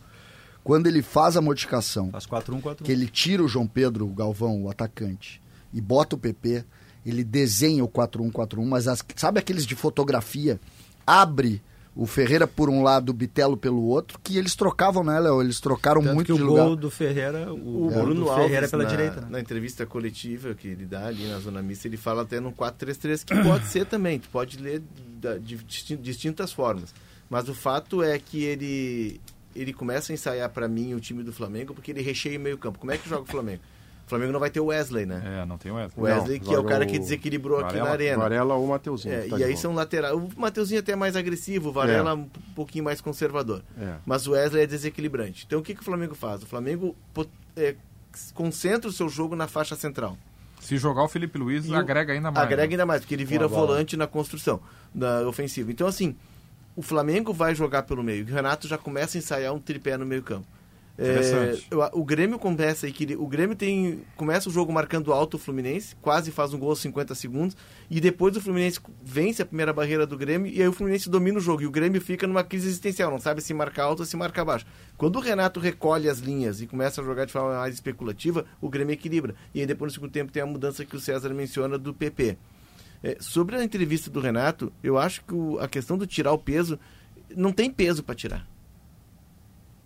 [0.65, 2.83] Quando ele faz a modificação, Faz 4-1, 4-1.
[2.85, 5.39] que ele tira o João Pedro, o Galvão, o atacante,
[5.71, 6.65] e bota o PP,
[7.05, 10.59] ele desenha o 4-1-4-1, mas as- sabe aqueles de fotografia?
[11.07, 11.61] Abre
[11.95, 15.43] o Ferreira por um lado, o Bitelo pelo outro, que eles trocavam, né, Léo?
[15.43, 16.77] Eles trocaram Tanto muito que o de gol lugar.
[16.77, 19.21] do Ferreira, o, O Bruno do Ferreira Alves, pela na, direita.
[19.23, 19.27] Né?
[19.31, 23.25] na entrevista coletiva que ele dá ali na Zona Mista, ele fala até no 4-3-3,
[23.25, 24.83] que pode ser também, tu pode ler
[25.21, 26.95] da- de disti- distintas formas.
[27.29, 29.21] Mas o fato é que ele,
[29.55, 32.57] ele começa a ensaiar para mim o time do Flamengo, porque ele recheia o meio
[32.59, 32.79] campo.
[32.79, 33.61] Como é que joga o Flamengo?
[34.11, 35.23] O Flamengo não vai ter o Wesley, né?
[35.25, 35.95] É, não tem o Wesley.
[35.97, 37.85] O Wesley, Não, que é o cara que desequilibrou aqui Varela.
[37.87, 38.19] na arena.
[38.19, 39.15] Varela ou Mateuzinho.
[39.15, 39.57] É, tá e aí volta.
[39.57, 40.15] são laterais.
[40.15, 42.15] O Mateuzinho até é mais agressivo, o Varela É.
[42.15, 43.63] um pouquinho mais conservador.
[43.81, 43.95] É.
[44.05, 45.45] Mas o Wesley é desequilibrante.
[45.47, 46.43] Então o que, que o Flamengo faz?
[46.43, 46.97] O Flamengo
[47.57, 47.77] é,
[48.35, 50.19] concentra o seu jogo na faixa central.
[50.61, 52.45] Se jogar o Felipe Luiz, E agrega ainda mais.
[52.45, 52.73] Agrega né?
[52.75, 54.61] ainda mais, porque ele vira volante na construção,
[54.93, 55.71] na ofensiva.
[55.71, 56.17] Então, assim,
[56.75, 58.25] o Flamengo vai jogar pelo meio.
[58.25, 60.47] O Renato já começa a ensaiar um tripé no meio campo.
[61.03, 61.53] É,
[61.95, 65.97] o Grêmio começa aí, que o Grêmio tem começa o jogo marcando alto o Fluminense,
[65.97, 67.57] quase faz um gol aos 50 segundos,
[67.89, 71.39] e depois o Fluminense vence a primeira barreira do Grêmio, e aí o Fluminense domina
[71.39, 74.07] o jogo, e o Grêmio fica numa crise existencial, não sabe se marcar alto ou
[74.07, 74.67] se marcar baixo.
[74.99, 78.69] Quando o Renato recolhe as linhas e começa a jogar de forma mais especulativa, o
[78.69, 79.35] Grêmio equilibra.
[79.55, 82.37] E aí depois no segundo tempo tem a mudança que o César menciona do PP.
[83.03, 86.39] É, sobre a entrevista do Renato, eu acho que o- a questão do tirar o
[86.39, 86.79] peso,
[87.35, 88.47] não tem peso para tirar.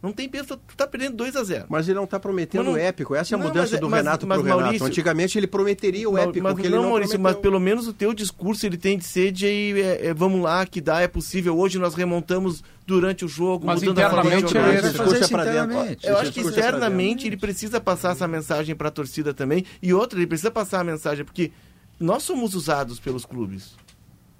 [0.04, 2.74] Não tem peso, tu tá perdendo 2 a 0 Mas ele não está prometendo Mas
[2.74, 3.14] não- épico.
[3.14, 4.62] Essa é a Não, mudança mas é- do mas- Renato mas, pro Renato.
[4.62, 7.40] Maurício- Antigamente ele prometeria o Mas- épico, mas, que ele não, não Maurício, mas prometeu.
[7.50, 9.46] pelo menos o teu discurso ele tem de ser de
[9.80, 11.56] é, é, vamos lá, que dá, é possível.
[11.58, 14.68] Hoje nós remontamos durante o jogo, Mas mudando a forma de internamente jogar.
[14.68, 14.82] é esse.
[14.82, 15.58] vai discurso é pra dentro.
[15.72, 16.06] internamente.
[16.06, 19.64] Eu acho que é pra externamente ele precisa passar essa mensagem para a torcida também.
[19.82, 21.50] E outra, ele precisa passar a mensagem, porque
[21.98, 23.74] nós somos usados pelos clubes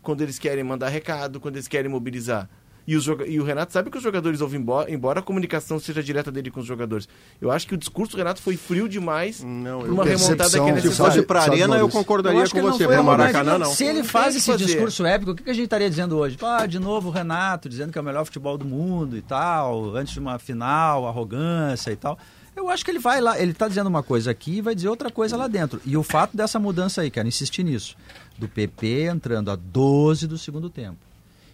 [0.03, 2.51] quando eles querem mandar recado, quando eles querem mobilizar.
[2.87, 6.03] E, os e o Renato sabe que os jogadores ouvem, embora, embora a comunicação seja
[6.03, 7.09] direta dele com os jogadores.
[7.41, 10.51] Eu acho que o discurso do Renato foi frio demais Não, pra eu- uma remontada
[10.51, 11.99] que é Se fosse para Sabe, arena, eu Maurício?
[11.99, 12.87] concordaria acho com que ele não você.
[12.87, 13.72] Para Maracanã, não.
[13.72, 14.66] Se ele Não faz esse fazer.
[14.66, 16.37] discurso épico, o que que a gente estaria dizendo hoje?
[16.43, 19.97] Ah, de novo o Renato dizendo que é o melhor futebol do mundo e tal,
[19.97, 22.18] antes de uma final, arrogância e tal.
[22.55, 24.89] Eu acho que ele vai lá, ele está dizendo uma coisa aqui e vai dizer
[24.89, 25.80] outra coisa lá dentro.
[25.87, 27.97] E o fato dessa mudança aí, quero insistir nisso,
[28.39, 30.99] do PP entrando a 12 do segundo tempo.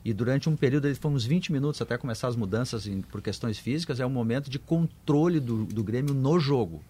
[0.04, 3.20] E durante um período, ele foi uns 20 minutos até começar as mudanças em- por
[3.20, 6.82] questões físicas, é um momento de controle do, do Grêmio no jogo.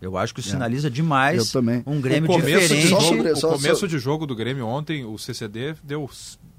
[0.00, 1.82] Eu acho que isso sinaliza demais Eu também.
[1.86, 2.88] um Grêmio o começo, de diferente.
[2.88, 6.08] Só jogo, o começo só- de jogo do Grêmio ontem, o CCD deu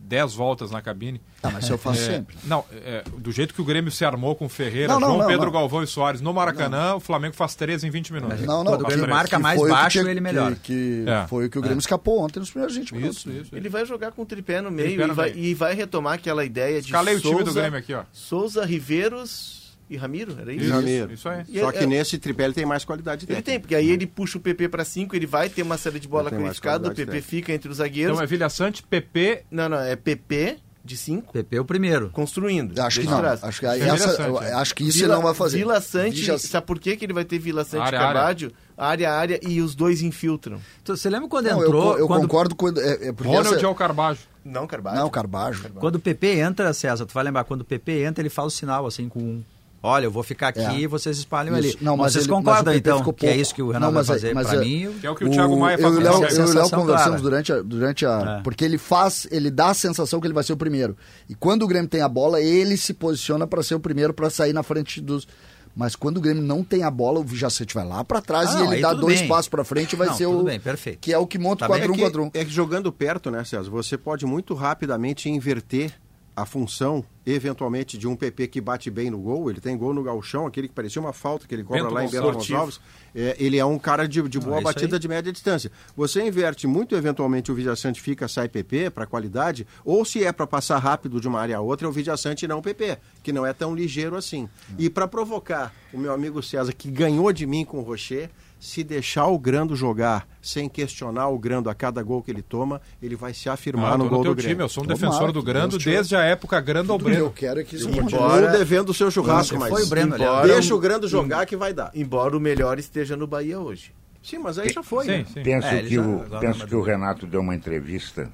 [0.09, 1.21] 10 voltas na cabine.
[1.43, 2.35] Ah, mas isso eu faço É, sempre.
[2.43, 5.27] Não, é, do jeito que o Grêmio se armou com Ferreira, Não, não, João não,
[5.27, 5.51] Pedro não.
[5.53, 8.41] Galvão e Soares no Maracanã, o Flamengo faz 13 em 20 minutos.
[8.41, 10.55] Não, não, Quando o Grêmio que- marca que mais que baixo, tinha- ele melhora.
[10.55, 11.27] Que, que É.
[11.27, 13.17] foi o que o Grêmio escapou ontem nos primeiros 20 minutos.
[13.19, 13.55] Isso, isso.
[13.55, 15.45] Ele vai jogar com o tripé no meio, Tripé e, no vai, meio.
[15.45, 18.01] e vai retomar aquela ideia de Escalei o time do Grêmio aqui, ó.
[18.11, 19.58] Souza, Riveiros
[19.89, 20.65] e Ramiro, era isso?
[20.65, 21.13] Isso, Ramiro.
[21.13, 21.43] isso aí.
[21.49, 23.51] E Só é- que é- nesse tripé ele tem mais qualidade Ele técnica.
[23.51, 26.07] tem, porque aí ele puxa o PP para 5, ele vai ter uma série de
[26.07, 27.27] bola Ele qualificada, o PP técnica.
[27.27, 28.13] fica entre os zagueiros.
[28.13, 29.43] Então é Vilha Sante, PP.
[29.49, 32.09] Não, não, é PP de 5, PP é o primeiro.
[32.11, 32.79] construindo.
[32.79, 33.19] Acho que não.
[33.19, 33.43] trás.
[33.43, 34.53] Acho que, aí Vila essa- Sante, eu é.
[34.53, 35.57] acho que isso Vila, ele não vai fazer.
[35.57, 38.51] Vila Sante, Vila- sabe por que, que ele vai ter Vila Sante Área, e Carvalho?
[38.77, 40.59] Área, área, e os dois infiltram.
[40.81, 41.93] Então, você lembra quando Não, eu, entrou?
[41.93, 42.69] co- eu quando, concordo com.
[42.69, 44.21] É, é Ronald essa- é o Carbajo.
[44.45, 44.97] Não, Carvalho.
[44.99, 45.69] Não, Carbajo.
[45.75, 48.49] Quando o PP entra, César, tu vai lembrar, quando o PP entra, ele faz o
[48.51, 49.43] sinal assim com um.
[49.81, 50.79] Olha, eu vou ficar aqui É.
[50.79, 51.77] e vocês espalham Isso.
[51.77, 51.77] ali.
[51.85, 53.85] Não, mas vocês ele- mas concordam, o PP então, que é isso que o Renato
[53.85, 54.95] Não, mas vai é- fazer mas pra é- mim?
[54.99, 56.19] Que é o que o Thiago Maia eu faz e o Léo, o é eu
[56.19, 57.21] e o Léo sensação conversamos clara.
[57.21, 58.43] durante a, durante a É.
[58.43, 60.97] porque ele faz, ele dá a sensação que ele vai ser o primeiro.
[61.29, 64.29] E quando o Grêmio tem a bola, ele se posiciona para ser o primeiro para
[64.29, 65.27] sair na frente dos
[65.75, 68.59] Mas quando o Grêmio não tem a bola, o Vijacete vai lá pra trás Ah,
[68.61, 69.29] e ele dá dois bem.
[69.29, 70.43] passos pra frente e vai Não, ser tudo o.
[70.43, 70.97] bem, perfeito.
[70.99, 71.83] Que é o que monta Tá o bem.
[71.83, 72.31] É 4-1-4-1.
[72.31, 73.69] que, é que jogando perto, né, César?
[73.69, 75.93] Você pode muito rapidamente inverter
[76.41, 79.49] a função, eventualmente, de um PP que bate bem no gol.
[79.49, 82.05] Ele tem gol no galchão, aquele que parecia uma falta que ele cobra Bento lá
[82.05, 82.79] em Belo Gonçalves.
[83.13, 85.71] É, ele é um cara de, de boa é isso batida de média distância.
[85.97, 90.47] Você inverte muito, eventualmente, o Vijaçante fica, sai PP para qualidade, ou se é para
[90.47, 93.33] passar rápido de uma área a outra, é o Vijaçante e não o PP, que
[93.33, 94.47] não é tão ligeiro assim.
[94.77, 98.29] E para provocar o meu amigo César, que ganhou de mim com o Rocher,
[98.59, 102.81] se deixar o Grando jogar sem questionar o Grando a cada gol que ele toma,
[103.01, 104.55] ele vai se afirmar Ah, no gol no teu do Grêmio.
[104.55, 107.09] time, eu sou um Tomara defensor do Grando desde a época Grando ao que eu
[107.09, 107.31] Breno.
[107.31, 108.51] quero é que isso continue.
[108.51, 110.15] devendo o seu churrasco, mas Foi o Breno.
[110.15, 111.89] Embora- deixa o Grando jogar que vai dar.
[111.95, 113.93] Embora o melhor esteja no Bahia hoje.
[114.21, 115.05] Sim, mas aí já foi.
[115.05, 115.25] Sim, né?
[115.33, 115.41] sim.
[115.43, 118.29] Penso, É, que, já- o, penso que o Renato deu uma entrevista,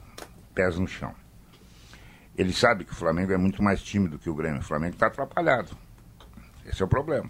[0.56, 1.14] pés no chão.
[2.36, 4.60] Ele sabe que o Flamengo é muito mais tímido que o Grêmio.
[4.60, 5.70] O Flamengo está atrapalhado.
[6.66, 7.30] Esse é o problema.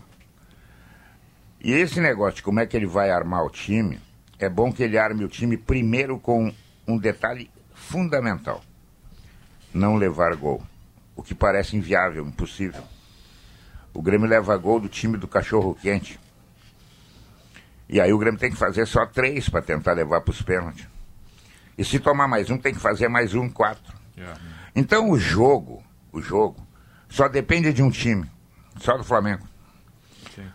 [1.65, 3.99] E esse negócio de como é que ele vai armar o time,
[4.37, 6.53] é bom que ele arme o time primeiro com
[6.87, 8.61] um detalhe fundamental:
[9.73, 10.61] não levar gol.
[11.15, 12.83] O que parece inviável, impossível.
[13.95, 16.19] O Grêmio leva gol do time do cachorro quente.
[17.89, 20.87] E aí o Grêmio tem que fazer só três para tentar levar para os pênaltis.
[21.75, 23.91] E se tomar mais um, tem que fazer mais um, quatro.
[24.15, 24.39] Yeah.
[24.75, 26.63] Então o jogo, o jogo,
[27.09, 28.29] só depende de um time,
[28.77, 29.47] só do Flamengo.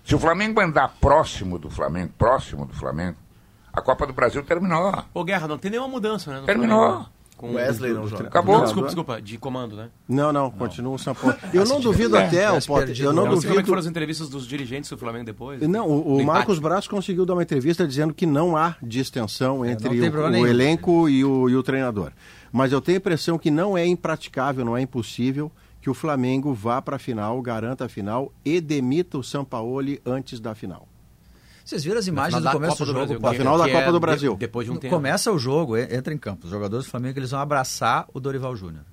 [0.04, 3.16] Se o Flamengo andar próximo do Flamengo, próximo do Flamengo,
[3.72, 5.04] a Copa do Brasil terminou.
[5.14, 6.40] Ô, Guerra, não tem nenhuma mudança, né?
[6.40, 6.78] no Terminou.
[6.78, 7.08] Flamengo.
[7.36, 8.26] Com Wesley não joga.
[8.26, 8.56] Acabou.
[8.58, 9.88] Não, desculpa, desculpa, de comando, né?
[10.06, 11.34] Não, não, continua o São Paulo.
[11.54, 13.66] Eu não duvido É, até, o Potter, eu não não sei como é que duvido.
[13.68, 15.58] foram as entrevistas dos dirigentes do Flamengo depois.
[15.66, 16.58] Não, o, o Marcos.
[16.58, 21.08] Braz conseguiu dar uma entrevista dizendo que não há distensão entre tem o, o elenco
[21.08, 22.12] e o, e o treinador.
[22.52, 25.50] Mas eu tenho a impressão que não é impraticável, não é impossível
[25.80, 30.38] que o Flamengo vá para a final, garanta a final e demita o Sampaoli antes
[30.40, 30.86] da final.
[31.64, 33.22] Vocês viram as imagens do da começo Copa do do jogo?
[33.22, 34.36] Na final da que Copa é do de- Brasil.
[34.36, 34.94] depois de um tempo.
[34.94, 36.44] Começa o jogo, en- entra em campo.
[36.46, 38.84] Os jogadores do Flamengo eles vão abraçar o Dorival Júnior.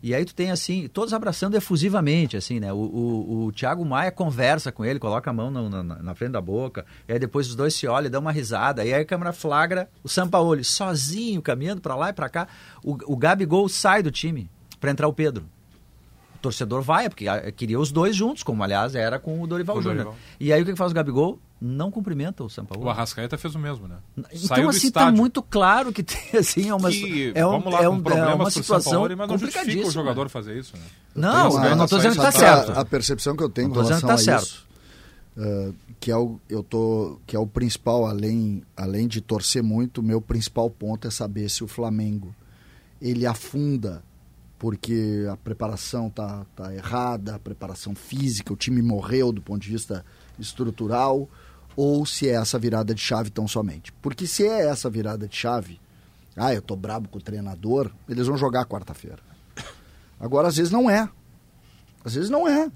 [0.00, 2.72] E aí tu tem assim, todos abraçando efusivamente, assim, né?
[2.72, 6.30] O, o, o Thiago Maia conversa com ele, coloca a mão na, na, na frente
[6.32, 9.00] da boca, e aí depois os dois se olham e dão uma risada, e aí
[9.02, 12.46] a câmera flagra o Sampaoli sozinho, caminhando pra lá e pra cá.
[12.84, 15.46] O, o Gabigol sai do time pra entrar o Pedro.
[16.38, 19.82] O torcedor vai, porque ah, queria os dois juntos, como aliás era com o Dorival
[19.82, 20.14] Júnior.
[20.38, 21.38] E aí o que faz o Gabigol?
[21.60, 22.84] Não cumprimenta o Sampaoli.
[22.84, 23.96] O Arrascaeta fez o mesmo, né?
[24.16, 25.16] Então, Saiu assim, tá estádio.
[25.16, 27.98] muito claro que tem, assim, é uma, que, é, um, vamos lá, é, com um,
[27.98, 29.92] é problemas uma situação Sampaoli, mas não justifica o complicadíssima.
[29.92, 30.82] jogador fazer isso, né?
[31.16, 32.56] Não, eu não estou dizendo que tá saída.
[32.56, 32.78] certo.
[32.78, 34.66] A, a percepção que eu tenho Não com relação que tá a isso,
[35.36, 39.98] uh, que é o eu tô que é o principal além além de torcer muito,
[39.98, 42.32] o meu principal ponto é saber se o Flamengo
[43.02, 44.00] ele afunda
[44.58, 49.70] porque a preparação tá, tá errada, a preparação física, o time morreu do ponto de
[49.70, 50.04] vista
[50.38, 51.28] estrutural,
[51.76, 53.92] ou se é essa virada de chave tão somente.
[54.02, 55.80] Porque se é essa virada de chave,
[56.36, 59.20] ah, eu tô brabo com o treinador, eles vão jogar quarta-feira.
[60.18, 61.08] Agora, às vezes não é.
[62.04, 62.70] Às vezes não é.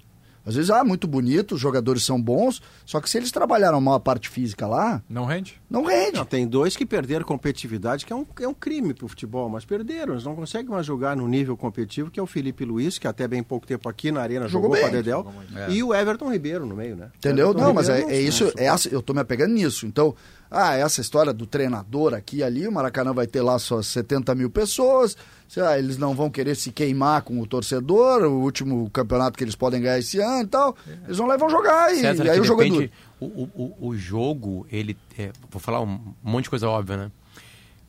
[0.44, 3.94] Às vezes, ah, muito bonito, os jogadores são bons, só que se eles trabalharam mal
[3.94, 5.60] a parte física lá, Não rende?
[5.70, 6.16] não rende.
[6.18, 9.64] Não, tem dois que perderam competitividade, que é um, é um crime pro futebol, mas
[9.64, 10.14] perderam.
[10.14, 13.28] Eles não conseguem mais jogar no nível competitivo, que é o Felipe Luiz, que até
[13.28, 15.26] bem pouco tempo aqui na Arena Jogou jogou, para Dedel,
[15.68, 17.10] e o Everton Ribeiro no meio, né?
[17.16, 17.50] Entendeu?
[17.50, 19.86] Everton Não, mas é, Ribeiro é isso, é eu tô me apegando nisso.
[19.86, 20.14] Então,
[20.52, 24.34] ah, essa história do treinador aqui e ali, o Maracanã vai ter lá suas 70
[24.34, 25.16] mil pessoas,
[25.48, 29.44] sei lá, eles não vão querer se queimar com o torcedor, o último campeonato que
[29.44, 30.76] eles podem ganhar esse ano e tal,
[31.06, 32.80] eles vão lá e vão jogar, e, César, e aí o jogo é duro.
[32.82, 33.50] depende- o, o,
[33.80, 34.96] o- o jogo, ele.
[35.18, 37.10] é, vou falar um monte de coisa óbvia, né?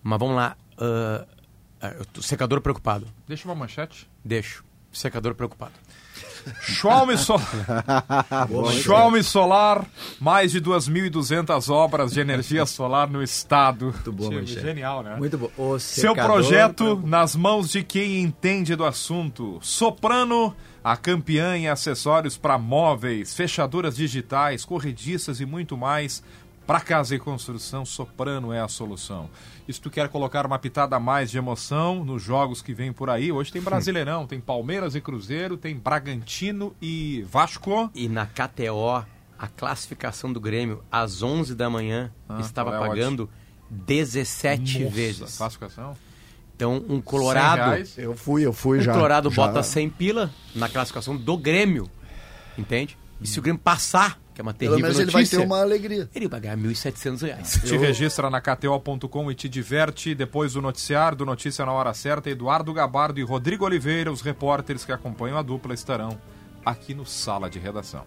[0.02, 0.56] Mas vamos lá.
[0.78, 1.26] ah,
[1.82, 3.08] ah, tô- secador preocupado.
[3.28, 4.08] Deixa uma manchete.
[4.24, 4.64] Deixo.
[4.92, 5.72] Secador preocupado.
[6.62, 7.10] Schwalm
[9.24, 9.86] Solar.
[10.20, 13.86] Mais de 2.200 obras de energia solar no estado.
[13.86, 14.62] Muito boa, manchete.
[14.62, 15.16] Genial, né?
[15.18, 15.80] Muito bom.
[15.80, 19.60] Seu projeto nas mãos de quem entende do assunto.
[19.62, 26.22] Soprano, a campeã em acessórios para móveis, fechaduras digitais, corrediças e muito mais.
[26.66, 29.30] Para casa e construção, Soprano é a solução.
[29.68, 32.94] E se tu quer colocar uma pitada a mais de emoção nos jogos que vem
[32.94, 37.92] por aí, hoje tem Brasileirão, tem Palmeiras e Cruzeiro, tem Bragantino e Vasco.
[37.94, 39.06] E na KTO,
[39.38, 43.30] a classificação do Grêmio, às 11 da manhã, Ah, estava é pagando
[43.70, 45.38] 17 Nossa, vezes.
[45.38, 45.98] Classificação?
[46.56, 47.84] Então, um 100 Colorado.
[47.98, 48.94] Eu fui, eu fui O já.
[48.94, 51.90] Colorado já- bota 100 pila na classificação do Grêmio.
[52.58, 52.98] Entende?
[53.20, 55.46] E se o Grêmio passar, que é uma Pelo terrível menos ele vai notícia, ter
[55.46, 56.10] uma alegria.
[56.14, 57.62] ele vai ganhar 1.700 reais.
[57.64, 60.16] Te registra na KTO.com e te diverte.
[60.16, 64.84] Depois do noticiário, do Notícia na Hora Certa, Eduardo Gabardo e Rodrigo Oliveira, os repórteres
[64.84, 66.20] que acompanham a dupla, estarão
[66.66, 68.06] aqui no Sala de Redação.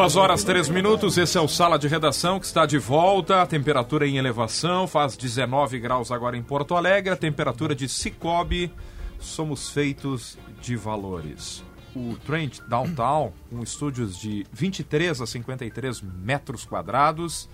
[0.00, 1.18] Duas horas, três minutos.
[1.18, 3.42] Esse é o Sala de Redação que está de volta.
[3.42, 7.12] A temperatura em elevação, faz 19 graus agora em Porto Alegre.
[7.12, 8.72] A temperatura de Cicobi.
[9.18, 11.62] Somos feitos de valores.
[11.94, 17.46] O Trent Downtown, com estúdios de 23 a 53 metros quadrados,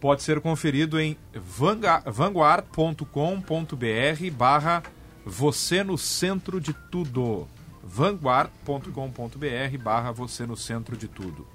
[0.00, 3.04] pode ser conferido em vanguard.com.br
[4.32, 4.80] barra
[5.26, 7.48] você no centro de tudo.
[7.82, 11.53] vanguard.com.br barra você no centro de tudo.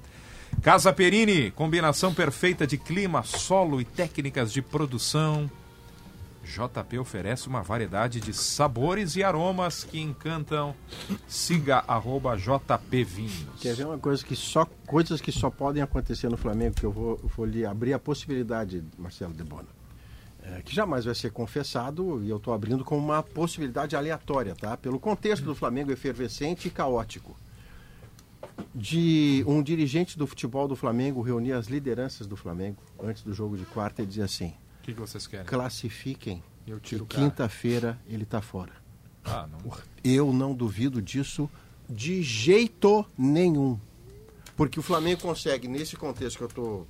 [0.62, 5.50] Casa Perini, combinação perfeita de clima, solo e técnicas de produção.
[6.44, 10.76] JP oferece uma variedade de sabores e aromas que encantam.
[11.28, 13.46] Siga arroba JP Vinhos.
[13.62, 16.92] Quer ver uma coisa que só coisas que só podem acontecer no Flamengo que eu
[16.92, 19.70] vou, vou lhe abrir a possibilidade, Marcelo Debona,
[20.44, 24.76] é, que jamais vai ser confessado e eu estou abrindo como uma possibilidade aleatória, tá?
[24.76, 27.38] Pelo contexto do Flamengo efervescente e caótico.
[28.74, 33.58] De um dirigente do futebol do Flamengo reunir as lideranças do Flamengo antes do jogo
[33.58, 35.46] de quarta e dizer assim: O que, que vocês querem?
[35.46, 36.44] classifiquem.
[36.68, 37.24] Eu que tiro cara.
[37.24, 38.72] quinta-feira ele está fora.
[39.26, 39.72] Ah, não.
[40.04, 41.50] Eu não duvido disso
[41.90, 43.80] de jeito nenhum.
[44.56, 46.88] Porque o Flamengo consegue, nesse contexto que eu estou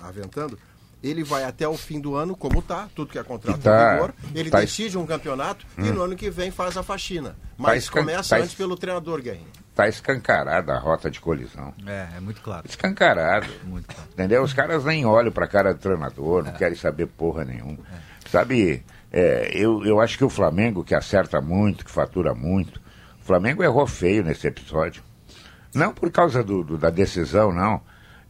[0.00, 0.58] aventando,
[1.02, 3.94] ele vai até o fim do ano, como está, tudo que é contrato tá- em
[3.96, 7.36] vigor, ele tá- decide um campeonato e no ano que vem faz a faxina.
[7.58, 9.48] Mas escan- começa tá- antes pelo treinador, Guerrinho.
[9.74, 11.72] Tá escancarada a rota de colisão.
[11.86, 12.66] É, é muito claro.
[12.68, 13.46] Escancarado.
[13.64, 14.10] Muito claro.
[14.12, 14.42] Entendeu?
[14.42, 17.78] Os caras nem olham pra cara do treinador, não querem saber porra nenhuma.
[18.28, 22.80] Sabe, é, eu, eu acho que o Flamengo, que acerta muito, que fatura muito,
[23.20, 25.02] o Flamengo errou feio nesse episódio.
[25.74, 27.80] Não por causa do, do- da decisão, não.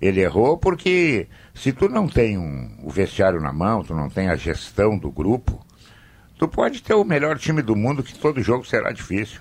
[0.01, 4.29] Ele errou porque se tu não tem um, o vestiário na mão, tu não tem
[4.29, 5.65] a gestão do grupo,
[6.39, 9.41] tu pode ter o melhor time do mundo que todo jogo será difícil.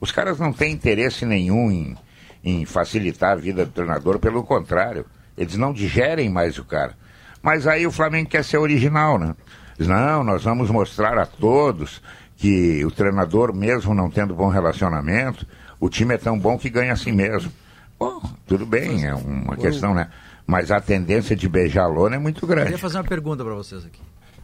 [0.00, 1.96] Os caras não têm interesse nenhum em,
[2.42, 5.04] em facilitar a vida do treinador, pelo contrário,
[5.36, 6.96] eles não digerem mais o cara.
[7.42, 9.34] Mas aí o Flamengo quer ser original, né?
[9.78, 12.02] Diz, não, nós vamos mostrar a todos
[12.36, 15.46] que o treinador, mesmo não tendo bom relacionamento,
[15.78, 17.52] o time é tão bom que ganha assim mesmo.
[17.98, 20.08] Bom, tudo bem, é uma questão, né?
[20.46, 22.64] Mas a tendência de beijar a lona é muito Eu grande.
[22.64, 24.00] queria fazer uma pergunta para vocês aqui.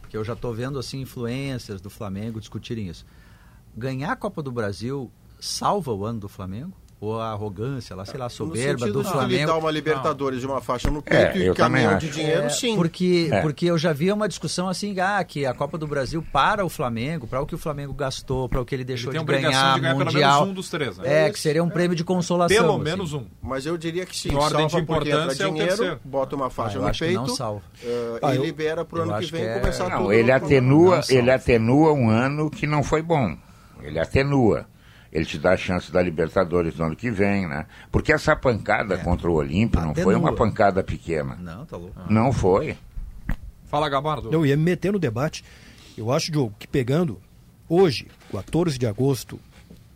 [0.09, 3.05] Que eu já estou vendo assim influências do Flamengo discutirem isso.
[3.75, 6.73] Ganhar a Copa do Brasil salva o ano do Flamengo?
[6.99, 9.59] Ou a arrogância, lá, sei lá, a soberba do sentido de lhe dar Flamengo?
[9.59, 12.75] uma Libertadores de uma faixa no É, peito eu e caminhão de dinheiro, É, sim.
[12.75, 13.39] Porque, É.
[13.43, 16.69] porque eu já vi uma discussão assim, ah, que a Copa do Brasil para o
[16.69, 19.75] Flamengo, para o que o Flamengo gastou, para o que ele deixou tem de ganhar,
[19.75, 20.39] de ganhar pelo mundial.
[20.39, 21.27] menos um dos três, né?
[21.27, 22.57] É, que seria um prêmio de consolação.
[22.57, 22.83] Pelo assim.
[22.83, 23.25] menos um.
[23.43, 24.29] Mas eu diria que sim.
[24.31, 27.05] Em ordem de importância, é o dinheiro, bota uma Ah, faixa eu no acho que
[27.05, 27.61] peito não salva.
[27.83, 30.13] eh, Ah, e eu- libera pro eu ano que vem que é- começar Não, tudo.
[30.13, 33.37] ele atenua, Não ele atenua um ano que não foi bom.
[33.83, 34.65] Ele atenua.
[35.11, 37.65] Ele te dá a chance da Libertadores no ano que vem, né?
[37.91, 41.35] Porque essa pancada contra o Olímpio não foi uma pancada pequena.
[41.39, 41.95] Não, tá louco.
[42.09, 42.77] Não foi.
[43.65, 44.29] Fala, Gabardo.
[44.31, 45.43] Eu ia me meter no debate.
[45.97, 47.19] Eu acho, Diogo, que pegando
[47.67, 49.39] hoje, 14 de agosto,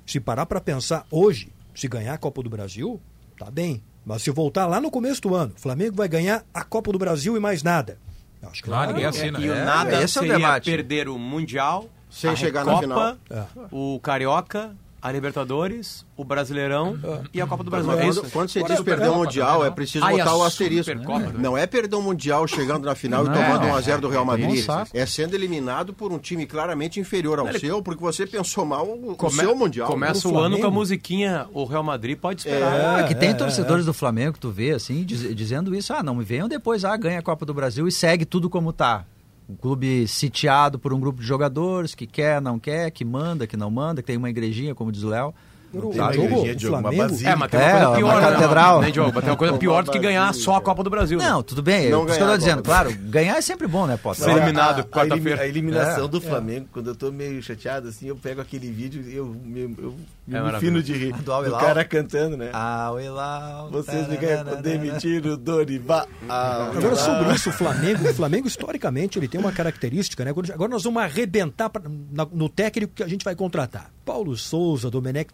[0.05, 2.99] se parar para pensar hoje, se ganhar a Copa do Brasil,
[3.37, 3.81] tá bem.
[4.05, 6.97] Mas se voltar lá no começo do ano, o Flamengo vai ganhar a Copa do
[6.97, 7.97] Brasil e mais nada.
[8.41, 8.93] Eu Acho que Claro, não.
[8.93, 9.39] ninguém É assina.
[9.39, 10.65] que o É, nada esse é o seria debate.
[10.71, 13.43] perder o Mundial, Sem a chegar na Recopa, É.
[13.71, 16.97] o Carioca, a Libertadores, o Brasileirão
[17.33, 17.87] e a Copa do Brasil.
[17.87, 20.91] Mas É quando, quando você Agora, diz perder o Mundial, é preciso botar o asterisco.
[20.91, 21.33] Supercopa, né?
[21.39, 24.23] Não é perder o Mundial chegando na final Não, e tomando é, 1x0 do Real
[24.25, 24.63] Madrid.
[24.69, 24.83] um.
[24.93, 29.11] É sendo eliminado por um time claramente inferior ao seu, porque você pensou mal o,
[29.11, 29.87] o Come- seu Mundial.
[29.87, 32.99] Começa O ano com a musiquinha O Real Madrid pode esperar.
[32.99, 36.03] É, que tem é, torcedores do Flamengo que tu vê assim, diz- dizendo isso, ah,
[36.03, 39.05] não me venham depois, ah, ganha a Copa do Brasil e segue tudo como tá.
[39.51, 43.57] O clube sitiado por um grupo de jogadores que quer, não quer, que manda, que
[43.57, 45.33] não manda, que tem uma igrejinha, como diz o Léo.
[45.73, 45.93] Não Sabe?
[45.93, 47.29] tem uma Diogo, igrejinha, o Diogo, uma Flamengo- basílica.
[47.31, 48.31] É, mas tem É, uma coisa uma pior, né?
[48.31, 48.81] catedral.
[48.81, 49.11] Né, Diogo?
[49.13, 51.17] Mas tem uma coisa pior do que ganhar só a Copa do Brasil.
[51.17, 51.29] né?
[51.29, 52.63] Não, tudo bem, Não é isso que eu tô dizendo.
[52.63, 54.23] Claro, ganhar é sempre bom, né, Potter?
[54.25, 55.41] Foi eliminado quarta-feira.
[55.41, 59.03] a eliminação É, do Flamengo, quando eu tô meio chateado, assim, eu pego aquele vídeo
[59.07, 59.95] e eu me, eu
[60.27, 61.13] me É fino de rir.
[61.13, 62.49] Do Do cara cantando, né?
[62.53, 62.91] Ah,
[63.71, 66.07] Vocês me querem demitir o Dorival.
[66.27, 70.31] Agora, sobre isso, o Flamengo, o Flamengo, historicamente, ele tem uma característica, né?
[70.31, 73.89] Agora nós vamos arrebentar pra- na- no técnico que a gente vai contratar.
[74.05, 75.31] Paulo Souza, Domenech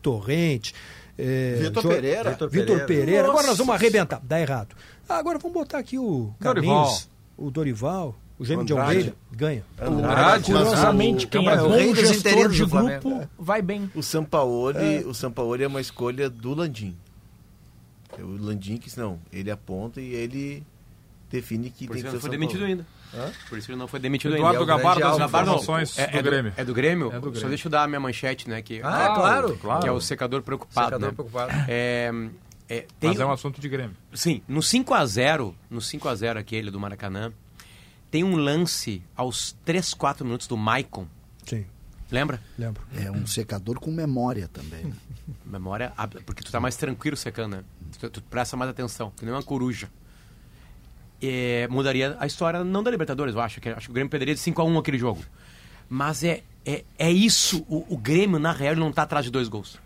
[1.18, 2.30] É, Vitor Jo- Pereira.
[2.32, 2.86] Vitor Vitor Pereira.
[2.86, 3.28] Pereira.
[3.30, 4.22] Agora nós vamos arrebentar.
[4.24, 4.76] Dá errado.
[5.10, 6.54] Ah, agora vamos botar aqui o Dorival.
[6.84, 8.74] Carlinhos, o Dorival, o Gêmeo de.
[8.74, 9.16] Almeida.
[9.32, 9.64] Ganha.
[9.80, 13.90] Andrade, Curiosamente, Ah, quem é é o bom rei dos gestor de grupo vai bem.
[13.96, 16.96] O Sampaoli, o Sampaoli é uma escolha do Landim.
[18.18, 20.64] É o Landim que não, ele aponta e ele
[21.32, 22.86] define que Por tem que ele ser não o foi demitido ainda.
[23.50, 24.72] Por isso ele não foi demitido Eduardo ainda.
[24.72, 25.32] é o Gabardo, grande as alvo.
[25.32, 26.54] Gabardo, informações é, do é Grêmio.
[26.58, 27.08] É do Grêmio?
[27.08, 27.40] É do Grêmio.
[27.40, 28.62] Só deixa eu dar a minha manchete, né?
[28.62, 29.58] Que, Ah, claro.
[29.58, 29.82] claro.
[29.82, 30.88] que é o secador preocupado.
[30.88, 31.14] Secador né?
[31.14, 31.52] preocupado.
[31.68, 32.12] É,
[32.70, 33.96] É, tem, Mas é um assunto de Grêmio.
[34.14, 37.32] Sim, no 5 a 0 no 5 a 0 aquele do Maracanã,
[38.12, 41.08] tem um lance aos 3, 4 minutos do Maicon.
[41.46, 41.66] Sim,
[42.12, 42.42] Lembra?
[42.58, 42.84] lembro.
[42.96, 44.84] É um secador com memória também.
[44.84, 44.94] né?
[45.46, 45.94] Memória,
[46.26, 47.64] porque tu tá mais tranquilo secando, né?
[48.00, 49.90] Tu, tu presta mais atenção, que nem uma coruja.
[51.22, 53.60] É, mudaria a história, não da Libertadores, eu acho.
[53.60, 55.24] Que, acho que o Grêmio perderia de 5 a 1 aquele jogo.
[55.90, 59.32] Mas é, é, é isso, o, o Grêmio, na real, ele não tá atrás de
[59.32, 59.80] dois gols.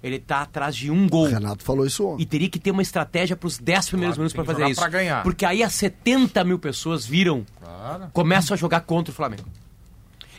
[0.00, 1.26] Ele tá atrás de um O gol.
[1.26, 2.22] Renato falou isso ontem.
[2.22, 4.80] E teria que ter uma estratégia para os 10 primeiros Claro, minutos para fazer isso.
[4.80, 5.22] pra ganhar.
[5.24, 8.08] Porque aí as 70 mil pessoas viram, Claro.
[8.12, 9.42] começam a jogar contra o Flamengo.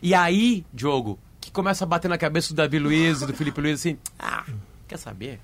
[0.02, 3.60] E aí, Diogo, que começa a bater na cabeça do Davi Luiz e do Felipe
[3.60, 4.46] Luiz assim: ah,
[4.88, 5.42] quer saber?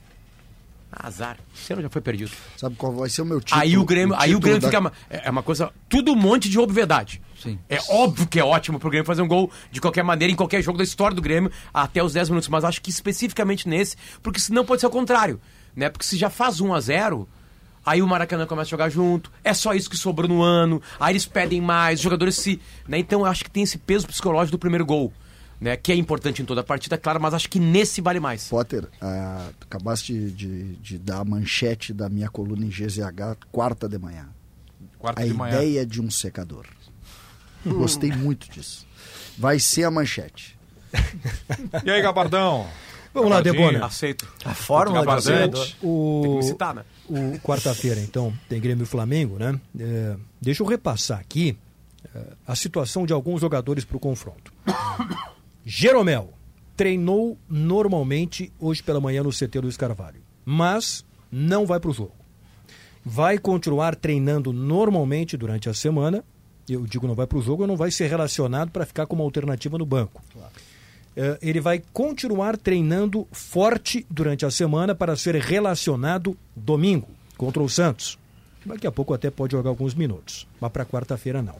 [0.95, 1.37] Azar.
[1.69, 2.31] O ano já foi perdido.
[2.57, 3.61] Sabe qual vai ser o meu título?
[3.61, 4.79] aí o Grêmio, aí o Grêmio da- fica.
[4.79, 5.71] uma- É é uma coisa.
[5.89, 7.21] Tudo um monte de obviedade.
[7.41, 7.59] Sim.
[7.69, 10.61] É óbvio que é ótimo pro Grêmio fazer um gol de qualquer maneira, em qualquer
[10.61, 12.47] jogo da história do Grêmio, até os 10 minutos.
[12.49, 15.39] Mas acho que especificamente nesse, porque senão pode ser o contrário.
[15.75, 15.89] Né?
[15.89, 17.27] Porque se já faz 1 a 0
[17.85, 21.11] aí o Maracanã começa a jogar junto, é só isso que sobrou no ano, aí
[21.11, 22.59] eles pedem mais, os jogadores se.
[22.87, 22.97] Né?
[22.97, 25.13] Então eu acho que tem esse peso psicológico do primeiro gol.
[25.59, 25.77] Né?
[25.77, 28.47] Que é importante em toda a partida, claro, mas acho que nesse vale mais.
[28.49, 33.37] Potter, ah, tu acabaste de, de- de dar a manchete da minha coluna em GZH
[33.51, 34.27] quarta de manhã.
[34.99, 35.55] Quarta a de manhã.
[35.55, 36.65] ideia de um secador.
[37.65, 38.85] Gostei muito disso.
[39.37, 40.57] Vai ser a manchete.
[41.83, 42.67] E aí, Gabardão?
[43.13, 43.41] Vamos lá.
[43.41, 43.85] Debona.
[43.85, 44.27] Aceito.
[44.43, 45.37] A fórmula de Gabardete.
[45.39, 45.65] vencedor.
[45.65, 46.83] Tem que O, me citar, né?
[47.07, 49.59] o quarta-feira, então, tem Grêmio e Flamengo, né?
[49.79, 51.57] É, deixa eu repassar aqui
[52.13, 54.51] é, a situação de alguns jogadores para o confronto.
[55.65, 56.31] Jeromel
[56.77, 62.13] treinou normalmente hoje pela manhã no CT Luiz Carvalho, mas não vai para o jogo.
[63.03, 66.23] Vai continuar treinando normalmente durante a semana.
[66.69, 69.77] Eu digo não vai para o jogo, não vai ser relacionado para ficar como alternativa
[69.77, 70.21] no banco.
[71.15, 77.07] Eh, ele vai continuar treinando forte durante a semana para ser relacionado domingo
[77.37, 78.19] contra o Santos.
[78.65, 81.55] Daqui a pouco até pode jogar alguns minutos, mas para quarta-feira não.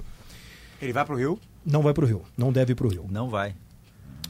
[0.82, 1.40] Ele vai pro Rio?
[1.66, 3.06] Não vai para o Rio, não deve ir para o Rio.
[3.10, 3.56] Não vai.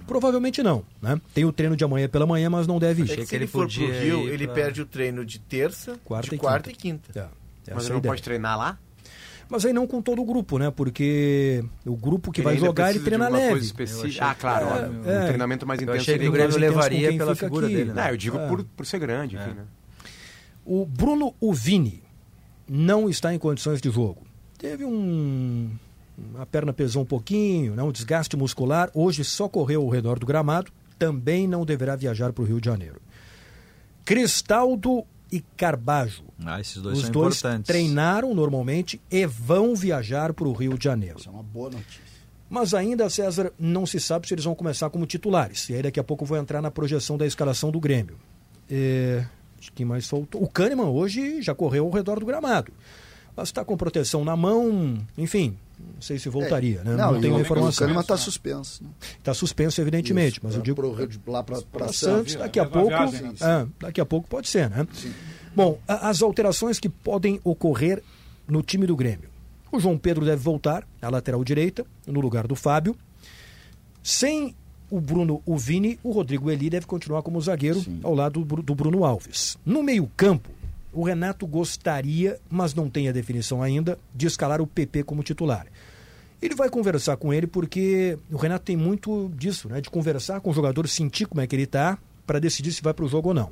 [0.07, 1.19] Provavelmente não, né?
[1.33, 3.05] Tem o treino de amanhã pela manhã, mas não deve ir.
[3.05, 4.85] Achei É que que se ele ele for pro Rio, ir ele pra- perde o
[4.85, 7.09] treino de terça, Quarta de e quarta quinta.
[7.09, 7.19] e quinta.
[7.19, 8.11] É, essa Mas é ele não ideia.
[8.11, 8.77] pode treinar lá?
[9.47, 10.71] Mas aí não com todo o grupo, né?
[10.71, 13.49] Porque o grupo que Ele vai jogar, ele treina leve.
[13.51, 14.05] coisa específica.
[14.05, 15.01] Eu achei Ah, claro, que- óbvio.
[15.11, 15.25] É, um é.
[15.27, 16.01] treinamento mais Eu intenso.
[16.01, 17.75] achei que o Grêmio levaria pela figura aqui.
[17.75, 18.03] dele, né?
[18.03, 18.47] Não, eu digo É.
[18.47, 19.53] por, por ser grande, enfim, É.
[19.53, 19.63] né?
[20.65, 22.01] O Bruno Uvini
[22.67, 24.23] não está em condições de jogo.
[24.57, 25.69] Teve um.
[26.37, 27.83] A perna pesou um pouquinho, né?
[27.83, 28.89] um desgaste muscular.
[28.93, 30.71] Hoje só correu ao redor do gramado.
[30.97, 33.01] Também não deverá viajar para o Rio de Janeiro.
[34.05, 36.23] Cristaldo e Carbajo.
[36.45, 37.67] Ah, esses dois Os são dois importantes.
[37.67, 41.19] treinaram normalmente e vão viajar para o Rio de Janeiro.
[41.19, 42.05] Isso é uma boa notícia.
[42.49, 45.67] Mas ainda, César, não se sabe se eles vão começar como titulares.
[45.69, 48.17] E aí daqui a pouco eu vou entrar na projeção da escalação do Grêmio.
[48.69, 49.25] É...
[49.59, 50.41] acho que mais faltou.
[50.41, 52.71] O Kahneman hoje já correu ao redor do gramado.
[53.35, 56.95] Mas está com proteção na mão, enfim, não sei se voltaria, né?
[56.95, 57.69] Não, e tenho o- informação.
[57.85, 58.83] O Kahneman está suspenso.
[58.83, 58.89] Né?
[59.19, 60.95] Está suspenso, evidentemente, mas eu digo Pro
[61.31, 61.97] lá para Santos.
[61.97, 63.33] Santos, daqui a pouco, viagem, né?
[63.41, 64.87] ah, daqui a pouco pode ser, né?
[65.55, 68.01] Bom, a- as alterações que podem ocorrer
[68.47, 69.29] no time do Grêmio.
[69.71, 72.95] O João Pedro deve voltar à lateral direita, no lugar do Fábio.
[74.03, 74.55] Sem
[74.89, 78.75] o Bruno o Vini, o Rodrigo Eli deve continuar como zagueiro ao lado do do
[78.75, 79.57] Bruno Alves.
[79.65, 80.49] No meio-campo,
[80.95, 85.67] o Renato gostaria, mas não tem a definição ainda, de escalar o PP como titular.
[86.41, 89.81] Ele vai conversar com ele porque o Renato tem muito disso, né?
[89.81, 92.93] De conversar com o jogador, sentir como é que ele tá, para decidir se vai
[92.93, 93.51] para o jogo ou não.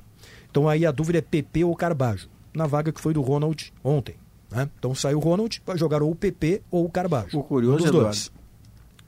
[0.50, 4.16] Então aí a dúvida é PP ou Carbajo, na vaga que foi do Ronald ontem.
[4.50, 4.70] Né?
[4.80, 7.38] Então sai o Ronald, vai jogar ou o PP ou o Carbajo.
[7.38, 8.32] O curioso, um Eduardo,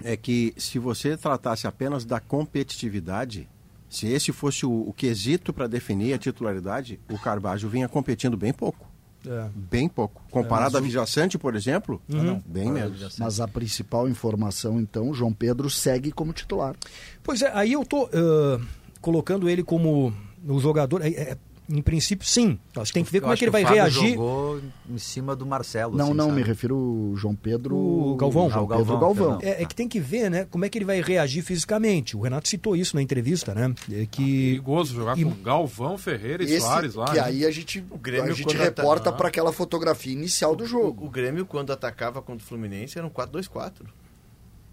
[0.04, 3.48] é que se você tratasse apenas da competitividade,
[3.90, 8.52] se esse fosse o, o quesito para definir a titularidade, o Carvalho vinha competindo bem
[8.54, 8.86] pouco.
[9.28, 9.50] É.
[9.56, 10.22] Bem pouco.
[10.30, 12.42] Comparado a Vijaçante, por exemplo, Uhum.
[12.46, 13.18] bem menos.
[13.18, 16.76] Mas a principal informação, então, João Pedro segue como titular.
[17.24, 18.62] Pois é, aí eu tô ah,
[19.02, 20.14] colocando ele como
[20.48, 21.02] o jogador.
[21.02, 21.38] é, é,
[21.70, 22.60] em princípio, sim.
[22.76, 24.10] Nós tem que ver Eu como é que ele vai o reagir.
[24.16, 25.96] jogou em cima do Marcelo.
[25.98, 26.38] Não, assim, não, sabe?
[26.38, 26.76] me refiro
[27.12, 27.76] ao João Pedro.
[27.76, 28.50] O Galvão.
[28.50, 29.40] João Ah, o Pedro Galvão.
[29.42, 30.46] É, é que tem que ver, né?
[30.50, 32.16] Como é que ele vai reagir fisicamente.
[32.16, 33.74] O Renato citou isso na entrevista, né?
[33.92, 37.06] É que Perigoso jogar E- com Galvão, Ferreira e Esse, Soares lá.
[37.06, 37.20] que né?
[37.22, 41.04] aí a gente, Grêmio, a gente reporta para aquela fotografia inicial do jogo.
[41.04, 43.72] O, o Grêmio, quando atacava contra o Fluminense, era um 4-2-4.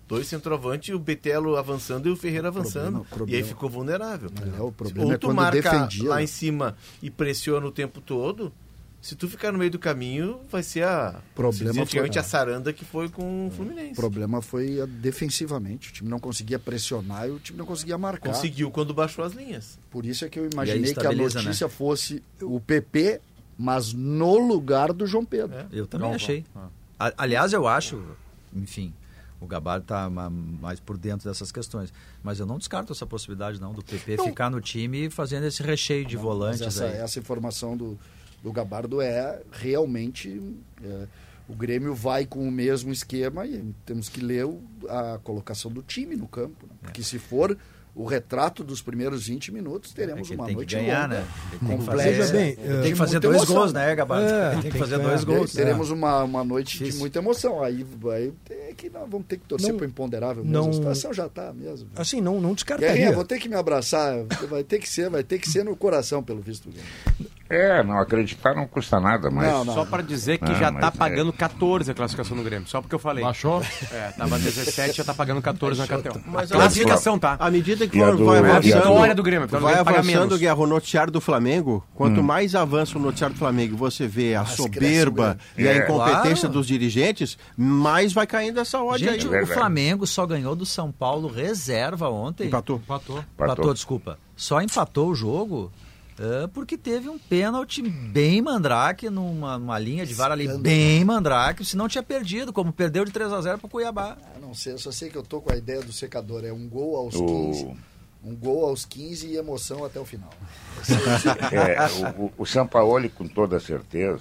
[0.09, 2.85] Dois centroavantes, o Betelo avançando e o Ferreira avançando.
[2.85, 4.31] problema- problema- E aí ficou vulnerável.
[4.59, 6.09] É, o problema Ou é tu quando marca defendia.
[6.09, 6.25] lá né?
[6.25, 8.53] em cima e pressiona o tempo todo,
[9.05, 11.21] Se tu ficar no meio do caminho, vai ser a.
[11.35, 13.95] Problema se foi- a saranda que foi com o Fluminense.
[13.95, 15.91] O problema foi a- defensivamente.
[15.91, 18.29] O time não conseguia pressionar e o time não conseguia marcar.
[18.33, 19.77] Conseguiu quando baixou as linhas.
[19.91, 21.17] Por isso é que eu imaginei que a né?
[21.17, 23.21] notícia fosse o PP,
[23.59, 25.57] mas no lugar do João Pedro.
[25.57, 25.67] É.
[25.73, 26.15] Eu também Galvão.
[26.25, 26.45] achei.
[26.97, 28.01] A- Aliás, eu acho,
[28.55, 28.95] enfim,
[29.43, 31.93] o Gabardo está mais por dentro dessas questões.
[32.23, 34.25] Mas eu não descarto essa possibilidade, não, do PP Não.
[34.27, 36.97] ficar no time fazendo esse recheio de Mas volantes essa, aí.
[36.99, 37.99] essa informação do,
[38.43, 40.41] do Gabardo é realmente.
[40.83, 41.07] é,
[41.49, 45.83] o Grêmio vai com o mesmo esquema e temos que ler o- a colocação do
[45.83, 46.67] time no campo.
[46.67, 46.73] né?
[46.83, 47.59] Porque se for
[47.95, 51.03] o retrato dos primeiros 20 minutos, É teremos que ele uma tem que noite ganhar,
[51.03, 51.25] longa, né?
[51.51, 53.57] Ele tem que complexa, fazer, bem, tem que fazer dois emoção.
[53.57, 54.27] gols, né, Gabardo?
[54.27, 55.09] É, tem, tem que que fazer ganhar.
[55.09, 55.53] dois gols.
[55.53, 57.01] Teremos uma, uma noite de Difícil.
[57.01, 57.63] muita emoção.
[57.63, 60.59] Aí, aí é que nós vamos ter que torcer para o imponderável mesmo.
[60.59, 61.89] não- A situação já está mesmo.
[61.97, 63.13] Assim, não, não Guerrinha, descartaria.
[63.13, 64.25] vou ter que me abraçar.
[64.49, 66.71] Vai ter que ser, vai ter que ser no coração, pelo visto.
[67.55, 69.47] É, não acreditar não custa nada, mas.
[69.47, 69.75] Não, não.
[69.75, 72.67] Só para dizer que Não, já mas tá é- pagando 14 a classificação no Grêmio.
[72.67, 73.23] Só porque eu falei.
[73.23, 73.63] Baixou?
[73.93, 76.21] É, tava 17, já tá pagando 14 na cartão.
[76.27, 77.37] Mas a classificação, tá?
[77.39, 79.49] À medida que for- do- vai e a É a do- avançando, vitória do Grêmio.
[79.49, 80.39] vai avançando.
[80.39, 82.23] Guerra, o noticiário do Flamengo, quanto Hum.
[82.23, 85.79] mais avança o noticiário do Flamengo, você vê a soberba e a É.
[85.85, 86.55] incompetência Claro.
[86.55, 89.43] dos dirigentes, mais vai caindo essa ódio Gente, aí.
[89.43, 89.47] o.
[89.47, 92.47] Flamengo só ganhou do São Paulo reserva ontem.
[92.47, 92.77] Empatou.
[92.77, 93.19] Empatou.
[93.19, 93.75] Empatou, Empatou.
[93.75, 94.19] desculpa.
[94.35, 95.71] Só empatou o jogo
[96.19, 101.65] é, porque teve um pênalti bem mandrake, numa, numa linha de vara ali bem mandrake,
[101.65, 104.17] se não tinha perdido, como perdeu de 3 a 0 pro Cuiabá.
[104.23, 106.45] Ah, não sei, eu só sei que eu tô com a ideia do secador.
[106.45, 107.77] É um gol aos O- 15.
[108.25, 110.31] Um gol aos 15 e emoção até o final.
[111.53, 114.21] É, o, o, o Sampaoli, com toda certeza,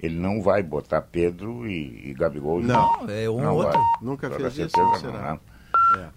[0.00, 2.60] ele não vai botar Pedro e, e Gabigol.
[2.60, 3.02] Não.
[3.02, 3.72] Não, é um Não outro.
[3.78, 3.82] vai.
[4.02, 5.32] Nunca Toda fez isso, certeza não não, será?
[5.34, 5.40] né?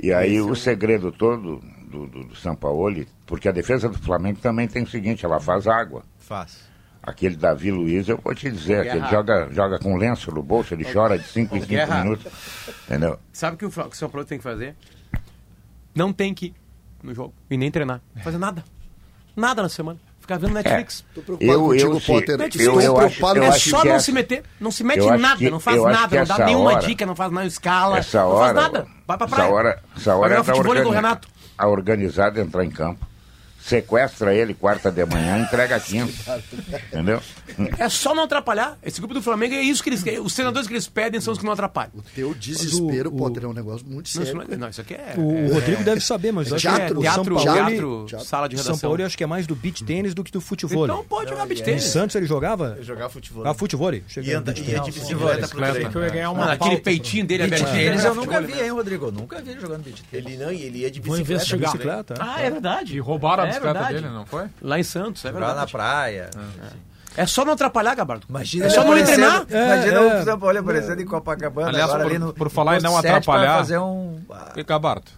[0.02, 3.90] E aí Esse é o o- segredo todo do, do, do Sampaoli, porque a defesa
[3.90, 6.04] do Flamengo também tem o seguinte, ela faz água.
[6.18, 6.68] Faz.
[7.02, 9.10] Aquele Davi Luiz, eu vou te dizer, que ele Guerra.
[9.12, 12.04] joga, joga com lenço no bolso, ele chora de 5 em 5 Guerra.
[12.04, 12.32] minutos.
[12.86, 13.18] Entendeu?
[13.34, 14.76] Sabe o que o que o São Paulo tem que fazer?
[15.96, 16.54] Não tem que ir
[17.02, 18.02] no jogo e nem treinar.
[18.16, 18.64] Não fazer nada.
[19.36, 19.98] Nada na semana.
[20.20, 21.04] Ficar vendo Netflix.
[21.16, 22.38] Tô preocupado Eu, contigo, eu, se- Potter.
[22.38, 24.44] Netflix, eu, Tô eu acho, eu é só não essa- se meter.
[24.60, 27.06] Não se mete eu em nada, que- não faz nada, não dá nenhuma hora- dica,
[27.06, 27.98] não faz nenhuma escala.
[27.98, 28.88] Essa não hora, faz nada.
[29.08, 29.44] Vai pra praia.
[29.46, 31.28] Essa hora, essa hora Vai é da futebol o organi- Renato.
[31.60, 33.06] A organizada entrar em campo,
[33.62, 36.42] sequestra ele quarta de manhã, entrega quinta.
[36.92, 37.22] Entendeu?
[37.78, 38.78] É só não atrapalhar.
[38.84, 40.20] Esse grupo do Flamengo é isso que eles querem.
[40.20, 41.92] Os treinadores que eles pedem são os que não atrapalham.
[41.96, 44.42] O teu desespero, o- Potter, é um negócio muito Não, sério.
[44.42, 45.14] isso, não, não, isso aqui é.
[45.18, 47.54] O, é- o Rodrigo deve saber, mas eu acho teatro, que o teatro, São Paulo,
[47.68, 48.26] teatro, teatro.
[48.28, 48.90] sala de São redação.
[48.90, 50.86] Paulo eu acho que é mais do beach tênis do que do futebol.
[50.86, 51.84] Então pode jogar beat Em tênis.
[51.84, 52.78] Santos ele jogava?
[52.82, 53.46] Jogar futebol.
[53.46, 53.94] Ah, futebol.
[53.94, 55.90] E, anda, beach e é de bicicleta pro treino.
[55.92, 57.86] que eu ia ganhar Mano, aquele peitinho dele Beach abertinho.
[57.90, 59.06] tênis eu nunca vi, hein, Rodrigo?
[59.08, 60.26] Eu nunca vi ele jogando beach tênis.
[60.28, 61.44] Ele não, e ele ia de Vou bicicleta.
[61.74, 62.06] investigar.
[62.20, 62.96] Ah, é verdade.
[62.96, 64.02] E roubaram a É bicicleta verdade.
[64.02, 64.46] dele, não foi?
[64.62, 65.72] Lá em Santos, é Jogar na verdade.
[65.72, 66.30] praia.
[67.18, 68.26] É só não atrapalhar, Gabardo.
[68.30, 69.46] Imagina É só não treinar.
[69.50, 71.70] imagina É, o São Paulo aparecendo em Copacabana.
[71.70, 74.20] Aliás, agora por- ali no, por falar em não atrapalhar- fazer um...
[74.32, 75.12] Ah, E Gabarto.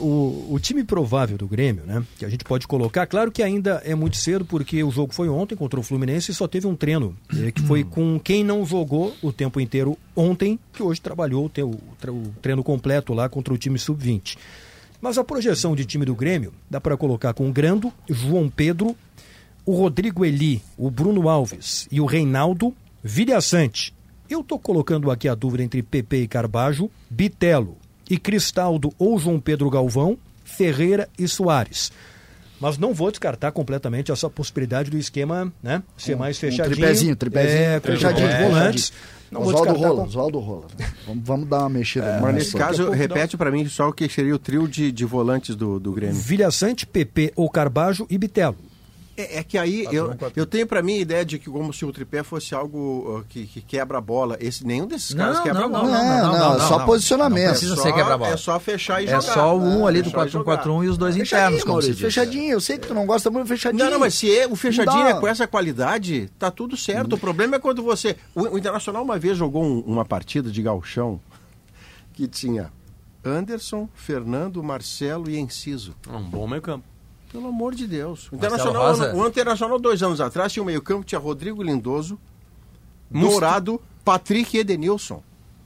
[0.00, 2.04] O, o time provável do Grêmio, né?
[2.16, 5.28] Que a gente pode colocar, claro que ainda é muito cedo, porque o jogo foi
[5.28, 8.64] ontem contra o Fluminense e só teve um treino, eh, que foi com quem não
[8.64, 13.58] jogou o tempo inteiro ontem, que hoje trabalhou o, o treino completo lá contra o
[13.58, 14.36] time sub-20.
[15.00, 18.96] Mas a projeção de time do Grêmio dá para colocar com o Grando, João Pedro,
[19.64, 23.94] o Rodrigo Eli, o Bruno Alves e o Reinaldo Vilhaçante.
[24.28, 27.76] Eu estou colocando aqui a dúvida entre Pepe e Carbajo, Bitelo
[28.10, 31.92] e Cristaldo ou João Pedro Galvão, Ferreira e Soares.
[32.60, 36.74] Mas não vou descartar completamente essa possibilidade do esquema né, ser Um- mais um fechadinho.
[36.76, 38.50] tripézinho, tripézinho, É, fechadinho, os fechadinho.
[38.50, 38.92] volantes.
[39.30, 40.66] Não Oswaldo Rola, com- Oswaldo Rola.
[41.06, 42.06] Vamos, vamos dar uma mexida.
[42.14, 42.32] Mas nessa.
[42.32, 45.54] nesse caso, pouco repete pra mim só o que seria o trio de, de volantes
[45.54, 46.14] do, do Grêmio.
[46.14, 48.56] Vilhaçante, Pepe ou Carbajo e Bitelo.
[49.20, 51.84] É, é que aí eu, eu tenho pra mim a ideia de que como se
[51.84, 54.36] o tripé fosse algo uh, que, que quebra a bola.
[54.38, 55.98] Esse, nenhum desses Não, caras quebra não, a não, bola.
[55.98, 57.44] Não, não, é só posicionamento.
[57.46, 58.32] Não precisa Só- ser quebra-bola.
[58.32, 59.20] É só fechar e É jogar.
[59.22, 60.62] só o um ali do Fechar e jogar.
[60.64, 62.52] 4-1-4-1 e os dois internos, Fechadinho, como se fechadinho.
[62.52, 63.84] Eu sei que tu não gosta muito de fechadinho.
[63.84, 67.14] Não, não, mas se é, o fechadinho Não é com essa qualidade, tá tudo certo.
[67.14, 68.16] O problema é quando você.
[68.36, 71.20] O, o Internacional uma vez jogou um- uma partida de galchão
[72.12, 72.72] que tinha
[73.24, 75.94] Anderson, Fernando, Marcelo e Enciso.
[76.08, 76.84] Um bom meio campo.
[77.30, 78.30] Pelo amor de Deus.
[78.32, 79.14] O Internacional, Rosa.
[79.14, 82.18] o Internacional, dois anos atrás, tinha o meio-campo, tinha Rodrigo Lindoso,
[83.10, 83.30] Musto.
[83.32, 85.22] Dourado, Patrick e Edenilson.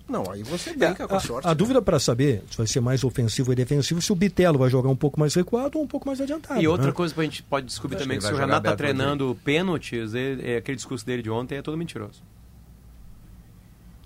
[0.08, 1.46] Não, aí você brinca com a, sorte.
[1.46, 1.54] A, né?
[1.54, 4.90] dúvida para saber se vai ser mais ofensivo e defensivo, se o Bitelo vai jogar
[4.90, 6.60] um pouco mais recuado ou um pouco mais adiantado.
[6.60, 6.92] E outra né?
[6.92, 9.38] coisa que a gente pode descobrir também, que que se o Renato tá pro treinando
[9.44, 12.22] pênaltis, ele- é, aquele discurso dele de ontem é todo mentiroso.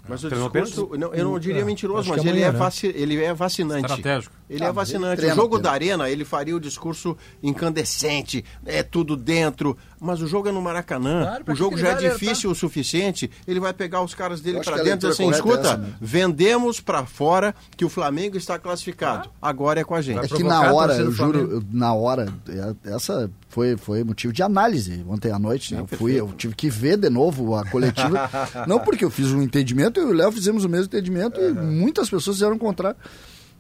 [0.08, 2.52] Mas o Treinou discurso, não, eu não diria É, mentiroso, acho mas que ele, é
[2.52, 2.58] né?
[2.58, 3.86] vaci, ele é vacinante.
[3.90, 4.34] Estratégico.
[4.48, 5.16] Ele Ah, é ele vacinante.
[5.16, 9.76] treina, o jogo da arena, ele faria o discurso incandescente, é tudo dentro.
[10.00, 11.22] Mas o jogo é no Maracanã.
[11.22, 13.30] Claro, o jogo já é ele difícil o suficiente.
[13.48, 15.30] Ele vai pegar os caras dele Eu acho pra que a dentro e assim: é
[15.30, 15.92] escuta, essa, né?
[16.00, 19.30] vendemos pra fora que o Flamengo está classificado.
[19.40, 20.24] Agora é com a gente.
[20.24, 24.42] É que na hora, eu juro, eu- na hora, é- essa foi, foi motivo de
[24.42, 25.74] análise ontem à noite.
[25.74, 25.80] né?
[25.80, 28.30] Eu, fui, eu tive que ver de novo a coletiva.
[28.68, 31.52] não porque eu fiz um entendimento, eu e o Léo fizemos o mesmo entendimento e
[31.52, 32.96] muitas pessoas fizeram o contrário.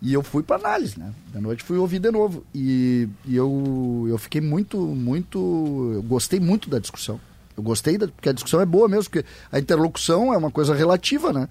[0.02, 1.12] E eu fui para análise, né?
[1.32, 2.44] Da noite fui ouvir de novo.
[2.54, 5.92] E, e eu, eu fiquei muito, muito.
[5.94, 7.18] Eu gostei muito da discussão.
[7.56, 10.74] Eu gostei, da, porque a discussão é boa mesmo, porque a interlocução é uma coisa
[10.74, 11.48] relativa, né?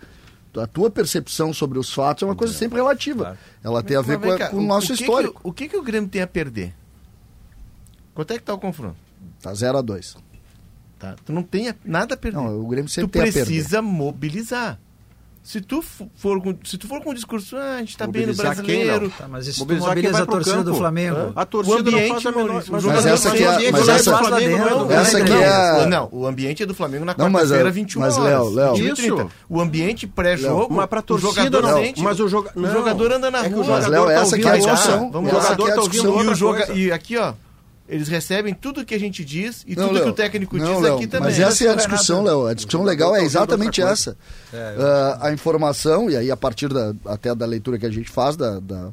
[0.56, 3.38] A tua percepção sobre os fatos é uma coisa sempre relativa.
[3.64, 5.41] Ela tem a ver com, cá, com o nosso que que histórico.
[5.43, 6.74] o- o que, que o Grêmio tem a perder?
[8.14, 8.96] Quanto é que tá o confronto?
[9.41, 10.16] Tá 0 a 2
[10.98, 11.16] Tá?
[11.26, 12.38] Tu não tem a- nada a perder.
[12.38, 13.46] Não, o Grêmio tu sempre tem a perder.
[13.46, 14.80] precisa mobilizar.
[15.46, 18.24] Se tu for com, se tu for com o discurso, ah, a gente tá bem
[18.26, 19.02] no Mobilizar quem, brasileiro.
[19.06, 19.14] Léo?
[19.16, 20.78] Tá, mas isso Mobilizar mobiliza a torcida do campo.
[20.80, 21.34] Flamengo.
[21.36, 22.54] A torcida O ambiente, não faz a menor...
[22.56, 24.68] Mas, o o Mas jogador essa tem é- ambiente, mas o essa- do Flamengo não
[24.68, 27.72] é o- essa que é- Não, o ambiente é do Flamengo na mas, quarta-feira, é-
[27.72, 28.30] 21 mas, horas.
[28.32, 28.74] Léo, Léo.
[28.74, 29.22] 21h30.
[29.22, 29.32] Isso.
[29.48, 31.78] O ambiente pré-jogo, Mas pra o torcida jogador não.
[31.78, 32.50] sente, Mas o, joga...
[32.56, 33.64] o não, jogador anda na é o rua.
[33.66, 35.12] jogador Mas, Léo, tá essa que é a discussão.
[35.12, 36.74] Vamos o jogador tá ouvindo.
[36.74, 37.34] E, o e aqui, ó,
[37.88, 40.74] eles recebem tudo que a gente diz e Não, tudo que Léo, o técnico não,
[40.74, 41.30] diz Léo, aqui também.
[41.30, 42.48] Mas essa é a discussão, Léo.
[42.48, 44.18] A discussão legal é exatamente essa.
[44.54, 48.36] Ah, a informação, e aí a partir da, até da leitura que a gente faz
[48.36, 48.90] da, da,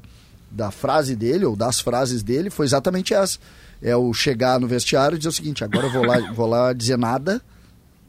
[0.51, 3.39] da frase dele, ou das frases dele, foi exatamente essa.
[3.83, 6.73] É o chegar no vestiário e dizer o seguinte, agora eu vou lá, vou lá
[6.73, 7.41] dizer nada,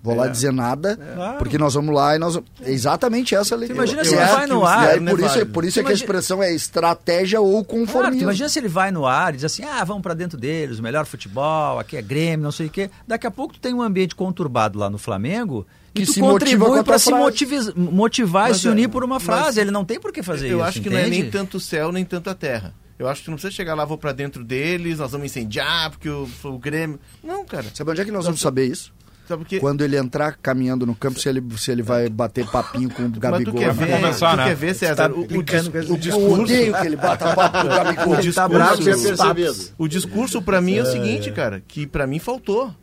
[0.03, 0.99] vou lá dizer nada,
[1.39, 2.49] porque nós vamos lá e nós vamos...
[2.61, 3.77] É exatamente essa a leitura.
[3.79, 5.51] imagina Eu se ele vai que no ar, e aí não é por isso, válido.
[5.51, 8.21] por isso é que a expressão é estratégia ou Claro, conformismo.
[8.23, 10.83] imagina se ele vai no ar e diz assim, ah, vamos pra dentro deles, o
[10.83, 12.89] melhor futebol, aqui é Grêmio, não sei o quê.
[13.07, 16.19] Daqui a pouco tu tem um ambiente conturbado lá no Flamengo Que e tu se
[16.19, 19.59] contribui a pra tua se motivar e Mas se é- unir por uma mas frase.
[19.61, 21.21] Ele não tem por que fazer eu isso, acho que não é entende?
[21.21, 22.73] nem tanto o céu, nem tanto a terra.
[22.99, 26.07] Eu acho que não precisa chegar lá, vou pra dentro deles, nós vamos incendiar, porque
[26.09, 26.99] o, o Grêmio.
[27.23, 27.65] Não, cara.
[27.73, 28.93] Sabe onde é que nós vamos saber isso?
[29.27, 29.59] Sabe por quê?
[29.59, 33.05] Quando ele entrar caminhando no campo, se ele, se ele vai bater papinho com o
[33.05, 33.53] Mas tu Gabigol.
[33.53, 34.43] quer ver, começar, tu né?
[34.45, 36.41] quer ver, César, o, o, dis- o Eu discurso...
[36.43, 38.07] odeio que ele bata papo com o Gabigol.
[38.13, 39.73] O tá discurso, bravo, papos.
[39.77, 42.73] o discurso pra mim é o seguinte, cara, que pra mim faltou.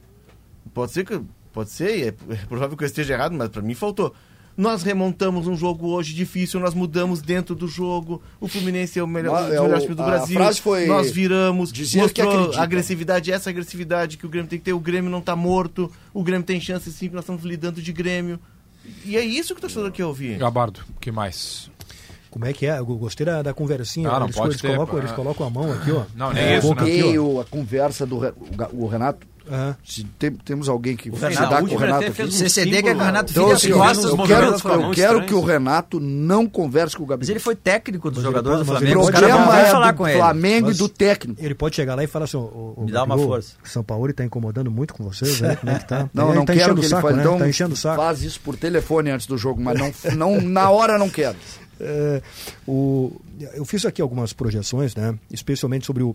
[0.72, 1.20] Pode ser que
[1.52, 4.14] pode ser, é, é provável que eu esteja errado, mas pra mim faltou.
[4.56, 8.20] Nós remontamos um jogo hoje difícil, nós mudamos dentro do jogo.
[8.40, 10.36] O Fluminense é o melhor, o é, melhor o- time do a Brasil.
[10.36, 12.62] frase foi nós viramos, mostrou acredita.
[12.62, 14.72] agressividade, essa agressividade que o Grêmio tem que ter.
[14.74, 18.38] O Grêmio não tá morto, o Grêmio tem chance sim, nós estamos lidando de Grêmio.
[19.04, 20.36] E é isso que o torcedor quer ouvir.
[20.38, 21.70] Gabardo, o que mais?
[22.30, 22.78] Como é que é?
[22.78, 24.08] Eu gostei da, da conversinha.
[24.08, 26.04] Ah, não eles, pode eles ter, colocam, eles colocam a mão aqui, ó.
[26.14, 26.82] Não, nem É, isso, né?
[26.82, 27.40] aqui, ó.
[27.40, 28.16] A conversa do
[28.72, 29.26] o Renato.
[29.50, 29.76] Aham.
[29.84, 31.16] Se tem- temos alguém que dá
[31.60, 32.22] o com o Renato aqui.
[32.22, 34.90] um CCD símbolo, que é o Renato Então, assim, as eu, eu quero, eu quero
[34.92, 35.26] estranhos.
[35.26, 37.32] que o Renato não converse com o Mas Gabigol.
[37.32, 39.02] ele foi técnico dos Mas jogadores do mas Flamengo.
[39.02, 40.18] Vão problema é falar do com ele.
[40.18, 41.44] Flamengo Mas- e do técnico.
[41.44, 43.54] Ele pode chegar lá e falar assim: ô, ô, Me dá uma Gabigol, força.
[43.64, 45.56] São Paulo está incomodando muito com vocês, né?
[45.56, 46.08] Como é que tá?
[46.14, 47.16] Não, Ele não tá quero que o ele saco, fale.
[47.16, 47.22] né?
[47.22, 47.96] Então, Tá enchendo o saco.
[47.96, 51.36] faz isso por telefone antes do jogo, mas não, não na hora não quero.
[51.82, 52.20] É,
[52.68, 53.10] o,
[53.54, 55.14] eu fiz aqui algumas projeções, né?
[55.30, 56.14] Especialmente sobre o,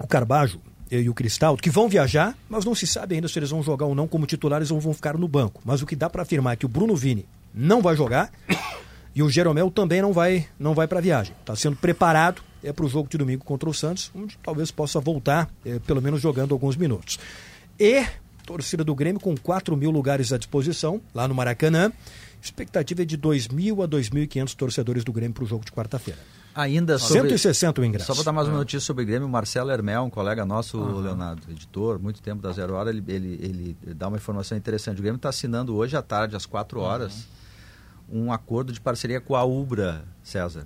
[0.00, 0.58] o Carbajo
[1.00, 3.86] e o Cristal, que vão viajar, mas não se sabe ainda se eles vão jogar
[3.86, 5.62] ou não como titulares ou vão ficar no banco.
[5.64, 7.24] Mas o que dá para afirmar é que o Bruno Vini
[7.54, 8.30] não vai jogar
[9.14, 11.34] e o Jeromel também não vai, não vai para a viagem.
[11.40, 15.00] Está sendo preparado é para o jogo de domingo contra o Santos, onde talvez possa
[15.00, 17.18] voltar, é, pelo menos jogando alguns minutos.
[17.78, 18.04] E
[18.46, 21.92] torcida do Grêmio com 4 mil lugares à disposição, lá no Maracanã.
[22.40, 26.18] Expectativa é de 2.000 a 2.500 torcedores do Grêmio para o jogo de quarta-feira.
[26.54, 27.30] Ainda sobre...
[27.30, 28.06] 160 o ingresso.
[28.06, 30.78] Só para dar mais uma notícia sobre o Grêmio, o Marcelo Hermel, um colega nosso,
[31.00, 33.38] Leonardo, editor, muito tempo da Zero Hora, ele, ele,
[33.84, 34.98] ele dá uma informação interessante.
[34.98, 37.26] O Grêmio está assinando hoje à tarde, às 4 horas,
[38.10, 40.64] um acordo de parceria com a Ubra, César,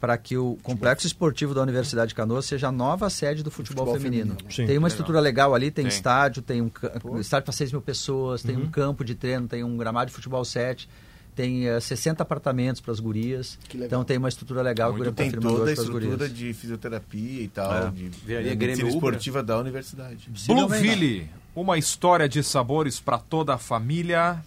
[0.00, 3.86] para que o Complexo Esportivo da Universidade de Canoas seja a nova sede do futebol,
[3.86, 4.36] Futebol feminino.
[4.36, 4.52] feminino.
[4.54, 4.66] Sim.
[4.66, 5.88] tem uma estrutura legal ali, tem, Tem.
[5.92, 9.64] estádio, tem um ca- estádio para 6 mil pessoas, tem um campo de treino, tem
[9.64, 10.88] um gramado de futebol 7,
[11.38, 13.56] tem eh, 60 apartamentos para as gurias.
[13.68, 13.86] Que legal.
[13.86, 16.34] Então tem uma estrutura legal Muito Grêmio tem toda a estrutura gurias.
[16.34, 17.90] de fisioterapia e tal, É.
[17.90, 19.10] de Viraria de Grêmio medicina Ubra.
[19.10, 20.28] esportiva da universidade.
[20.48, 24.42] Blueville, uma história de sabores para toda a família.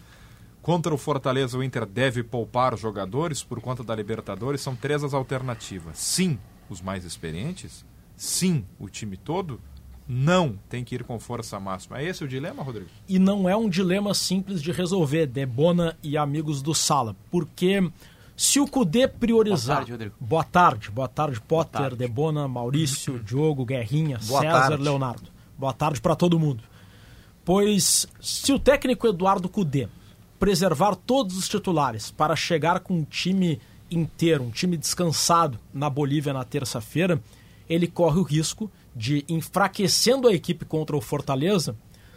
[0.62, 4.60] Contra o Fortaleza, o Inter deve poupar os jogadores por conta da Libertadores?
[4.60, 5.98] São três as alternativas.
[5.98, 7.84] Sim, os mais experientes.
[8.16, 9.60] Sim, o time todo.
[10.08, 12.00] Não, tem que ir com força máxima.
[12.00, 12.88] É esse o dilema, Rodrigo?
[13.08, 17.80] e não é um dilema simples de resolver, Debona e amigos do Sala, porque
[18.40, 19.66] se o Cudê priorizar...
[19.66, 20.14] Boa tarde, Rodrigo.
[20.18, 21.96] Boa tarde, boa tarde, Potter, tarde.
[21.96, 24.82] Debona, Maurício, Diogo, Guerrinha, Boa César, tarde.
[24.82, 25.30] Leonardo.
[25.58, 26.62] Boa tarde para todo mundo.
[27.44, 29.90] Pois se o técnico Eduardo Cudê
[30.38, 33.60] preservar todos os titulares para chegar com um time
[33.90, 37.22] inteiro, um time descansado na Bolívia na terça-feira,
[37.68, 41.76] ele corre o risco de, enfraquecendo a equipe contra o Fortaleza,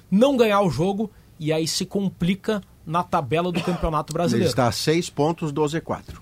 [0.09, 4.49] não ganhar o jogo e aí se complica na tabela do Campeonato Ele Brasileiro.
[4.49, 6.15] está a seis pontos do Z4.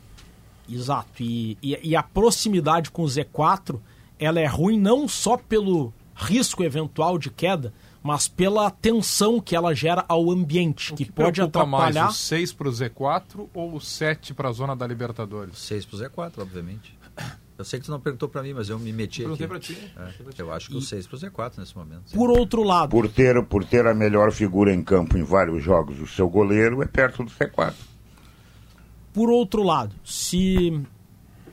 [0.69, 1.21] Exato.
[1.21, 3.79] E, e, e a proximidade com o Z4,
[4.19, 7.73] ela é ruim não só pelo risco eventual de queda,
[8.03, 12.03] mas pela tensão que ela gera ao ambiente, que, pode preocupa atrapalhar.
[12.05, 15.57] mais, o 6 para o Z4 ou o 7 para a zona da Libertadores?
[15.59, 16.97] 6 pro Z4, obviamente.
[17.61, 19.37] Eu sei que tu não perguntou pra mim, mas eu me meti aqui.
[19.37, 19.93] Perguntei ti.
[19.95, 22.01] É, eu acho que o 6 pro Z4 nesse momento.
[22.07, 22.17] sim.
[22.17, 25.99] Por outro lado, Por ter, por ter a melhor figura em campo em vários jogos,
[25.99, 27.73] o seu goleiro é perto do C4.
[29.13, 30.81] por outro lado, se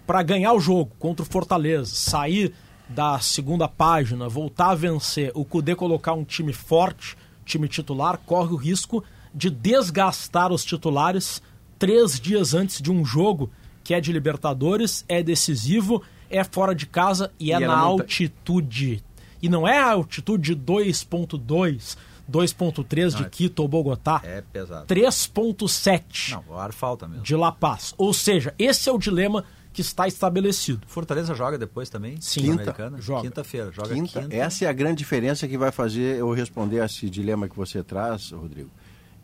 [0.07, 2.55] para ganhar o jogo contra o Fortaleza, sair
[2.89, 8.55] da segunda página, voltar a vencer, o Cudê colocar um time forte, time titular, corre
[8.55, 9.05] o risco
[9.35, 11.43] de desgastar os titulares
[11.79, 13.51] três dias antes de um jogo
[13.89, 17.83] que é de Libertadores, é decisivo, é fora de casa e é E ela na
[17.85, 19.03] não tá- altitude.
[19.41, 21.97] E não é a altitude de 2.2,
[22.31, 24.21] 2.3 de é- Quito ou Bogotá.
[24.23, 24.85] É pesado.
[24.87, 27.23] 3.7 Não, o ar falta mesmo.
[27.23, 27.95] de La Paz.
[27.97, 29.43] Ou seja, esse é o dilema
[29.73, 30.87] que está estabelecido.
[30.87, 32.21] Fortaleza joga depois também?
[32.21, 32.41] Sim.
[32.41, 33.01] na Quinta, Americana?
[33.01, 33.23] joga.
[33.23, 33.73] Quinta-feira.
[33.73, 34.37] Joga Quinta, quinta.
[34.37, 37.83] Essa é a grande diferença que vai fazer eu responder a esse dilema que você
[37.83, 38.69] traz, Rodrigo.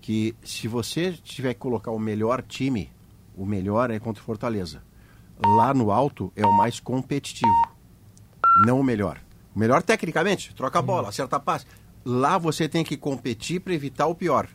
[0.00, 2.90] Que se você tiver que colocar o melhor time,
[3.36, 4.82] o melhor é contra o Fortaleza.
[5.44, 7.52] Lá no alto é o mais competitivo.
[8.66, 9.18] Não o melhor.
[9.54, 11.66] O melhor tecnicamente, troca a bola, acerta a passe.
[12.04, 14.46] Lá você tem que competir para evitar o pior.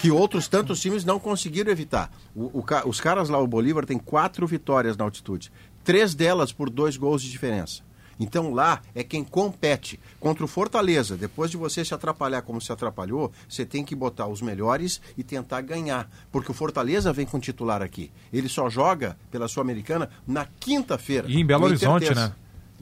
[0.00, 2.10] Que outros tantos times não conseguiram evitar.
[2.34, 5.50] O- o os caras lá, o Bolívar, tem quatro vitórias na altitude.
[5.82, 7.82] Três delas por dois gols de diferença.
[8.20, 9.98] Então lá é quem compete.
[10.20, 14.26] Contra o Fortaleza, depois de você se atrapalhar como se atrapalhou, você tem que botar
[14.26, 16.08] os melhores e tentar ganhar.
[16.30, 18.10] Porque o Fortaleza vem com titular aqui.
[18.32, 21.26] Ele só joga pela Sul-Americana na quinta-feira.
[21.28, 22.28] E em Belo Horizonte, terça.
[22.28, 22.34] né?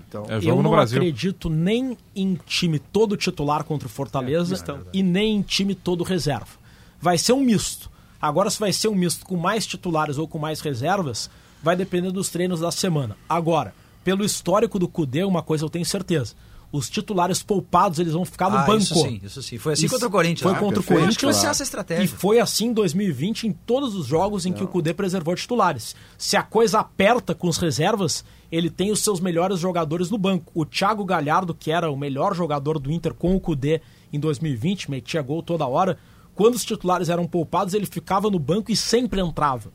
[0.09, 0.99] Então, É Eu jogo no não Brasil.
[0.99, 6.59] acredito nem em time todo titular contra o Fortaleza e nem em time todo reserva.
[7.01, 7.91] Vai ser um misto.
[8.21, 11.31] Agora, se vai ser um misto com mais titulares ou com mais reservas,
[11.63, 13.17] vai depender dos treinos da semana.
[13.29, 13.73] Agora,
[14.11, 16.35] pelo histórico do Cudê, uma coisa eu tenho certeza.
[16.73, 18.83] Os titulares poupados, eles vão ficar no Ah, banco.
[18.83, 19.57] isso sim, isso sim.
[19.57, 20.41] Foi assim Isso contra o Corinthians.
[20.43, 21.37] Foi Ah, contra perfeito, o Corinthians.
[21.37, 22.03] ser essa estratégia.
[22.05, 25.95] E foi assim em 2020 em todos os jogos em que o Cudê preservou titulares.
[26.19, 30.51] Se a coisa aperta com os reservas, ele tem os seus melhores jogadores no banco.
[30.55, 33.81] O Thiago Galhardo, que era o melhor jogador do Inter com o Cudê
[34.13, 35.99] em 2020, metia gol toda hora.
[36.35, 39.73] Quando os titulares eram poupados, ele ficava no banco e sempre entrava.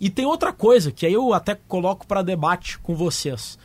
[0.00, 3.58] E tem outra coisa que aí eu até coloco para debate com vocês.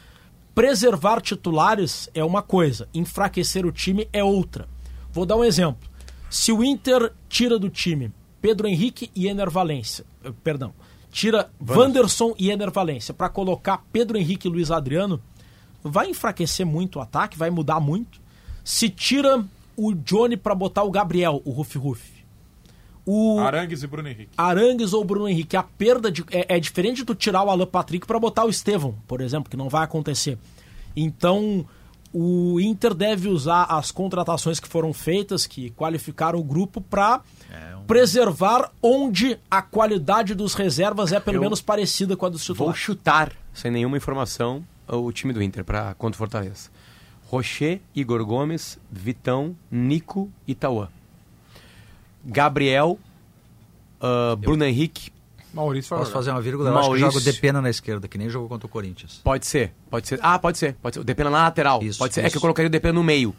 [0.54, 4.68] Preservar titulares é uma coisa, enfraquecer o time é outra.
[5.12, 5.90] Vou dar um exemplo.
[6.30, 8.12] Se o Inter tira do time
[8.42, 10.74] Pedro Henrique e Ener Valência, eh, perdão,
[11.10, 15.22] tira Wanderson e Ener Valência para colocar Pedro Henrique e Luiz Adriano,
[15.84, 18.20] vai enfraquecer muito o ataque, vai mudar muito.
[18.64, 19.46] Se tira
[19.78, 22.11] o Johnny para botar o Gabriel, o Ruf Ruf.
[23.14, 24.32] O Arangues e Bruno Henrique.
[24.38, 27.66] Arangues ou Bruno Henrique, a perda de, é, é diferente de tu tirar o Alan
[27.66, 30.38] Patrick para botar o Estevão, por exemplo, que não vai acontecer.
[30.96, 31.66] Então,
[32.14, 37.22] o Inter deve usar as contratações que foram feitas, que qualificaram o grupo, para
[37.86, 42.56] preservar onde a qualidade dos reservas é pelo Eu menos parecida com a dos Vou
[42.56, 42.80] titulares.
[42.82, 46.70] chutar, sem nenhuma informação, o time do Inter para contra o Fortaleza.
[47.30, 50.88] Rocher, Igor Gomes, Vitão, Nico e Tauan.
[52.26, 53.00] Gabriel,
[54.00, 55.12] ah, Bruno Henrique,
[55.54, 56.14] Maurício Posso jogar.
[56.18, 56.70] fazer uma vírgula?
[56.70, 57.12] Eu acho que Maurício.
[57.12, 59.20] joga o Depena na esquerda, que nem jogou contra o Corinthians.
[59.24, 60.18] Pode ser, pode ser.
[60.24, 61.02] Ah, pode ser, pode ser.
[61.02, 61.84] O Depena na lateral.
[61.84, 62.22] Isso, pode ser.
[62.22, 62.32] É isso.
[62.32, 63.36] que eu colocaria o Depena no meio.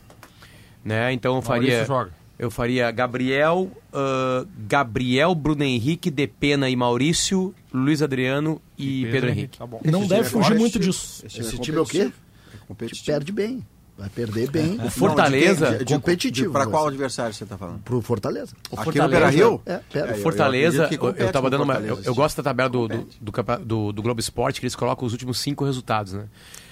[0.84, 1.12] Né?
[1.12, 1.84] Então eu Maurício faria.
[1.86, 2.10] joga.
[2.38, 9.58] Eu faria Gabriel, ah, Gabriel, Bruno Henrique, Depena e Maurício, Luiz Adriano e, Pedro, Henrique.
[9.58, 9.80] Tá bom.
[9.84, 11.24] Não deve time fugir muito esse- disso.
[11.26, 12.12] Esse time é o quê?
[12.68, 13.06] Competitivo.
[13.06, 13.64] Perde bem.
[14.02, 14.80] Vai perder bem.
[14.84, 15.70] O Fortaleza.
[15.70, 15.84] Não, de?
[15.84, 17.78] De- competitivo, Para qual adversário você está falando?
[17.84, 18.52] Pro Fortaleza.
[18.68, 19.62] O Aqui no?
[19.64, 19.72] É.
[19.94, 21.74] É, eu Fortaleza, que eu, eu tava dando uma.
[21.74, 23.32] Fortaleza, Eu, eu gosto da tabela do, do, do,
[23.64, 26.24] do, do Globo Esporte, que eles colocam os últimos cinco resultados, né?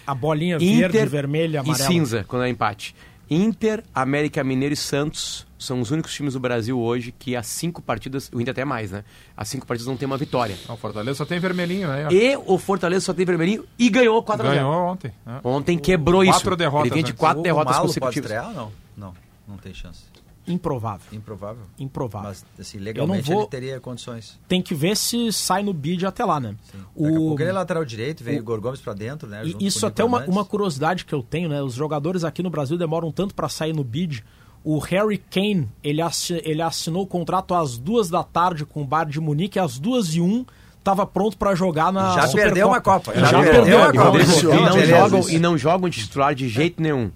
[0.04, 1.88] A bolinha verde, vermelha, e amarela.
[1.88, 2.96] cinza, quando é empate.
[3.30, 7.80] Inter, América Mineiro e Santos são os únicos times do Brasil hoje que as cinco
[7.80, 9.04] partidas, o Inter até mais, né?
[9.36, 10.56] As cinco partidas não tem uma vitória.
[10.66, 12.08] Não, o Fortaleza só tem vermelhinho, né?
[12.10, 15.12] E o Fortaleza só tem vermelhinho e ganhou 4 a 0 Ganhou ontem.
[15.24, 15.40] né?
[15.44, 16.32] Ontem quebrou isso.
[16.32, 17.18] Quatro derrotas, Ele vem de né?
[17.18, 18.30] quatro O derrotas Malo pode consecutivas.
[18.30, 18.72] estrear ou não?
[18.96, 19.14] Não,
[19.46, 20.00] não tem chance.
[20.46, 21.06] Improvável.
[21.12, 21.62] Improvável.
[21.78, 22.28] Improvável.
[22.30, 24.40] Mas, assim, legalmente vou- ele teria condições.
[24.48, 26.56] Tem que ver se sai no bid até lá, né?
[26.72, 27.14] Daqui a O...
[27.14, 29.42] pouco ele é lateral direito, vem o Igor Gomes pra dentro, né?
[29.44, 31.62] E isso o até é uma, uma curiosidade que eu tenho, né?
[31.62, 34.24] Os jogadores aqui no Brasil demoram tanto para sair no bid.
[34.62, 38.84] O Harry Kane, ele, assi- ele assinou o contrato às duas da tarde com o
[38.84, 40.44] Bayern de Munique, às duas e um
[40.78, 42.42] estava pronto para jogar na Já Supercopa.
[42.42, 43.14] perdeu uma Copa.
[43.14, 44.02] Já, Já perdeu, perdeu Copa.
[44.04, 44.18] Copa.
[44.20, 47.10] E não, beleza, jogam, e não jogam de titular de jeito nenhum.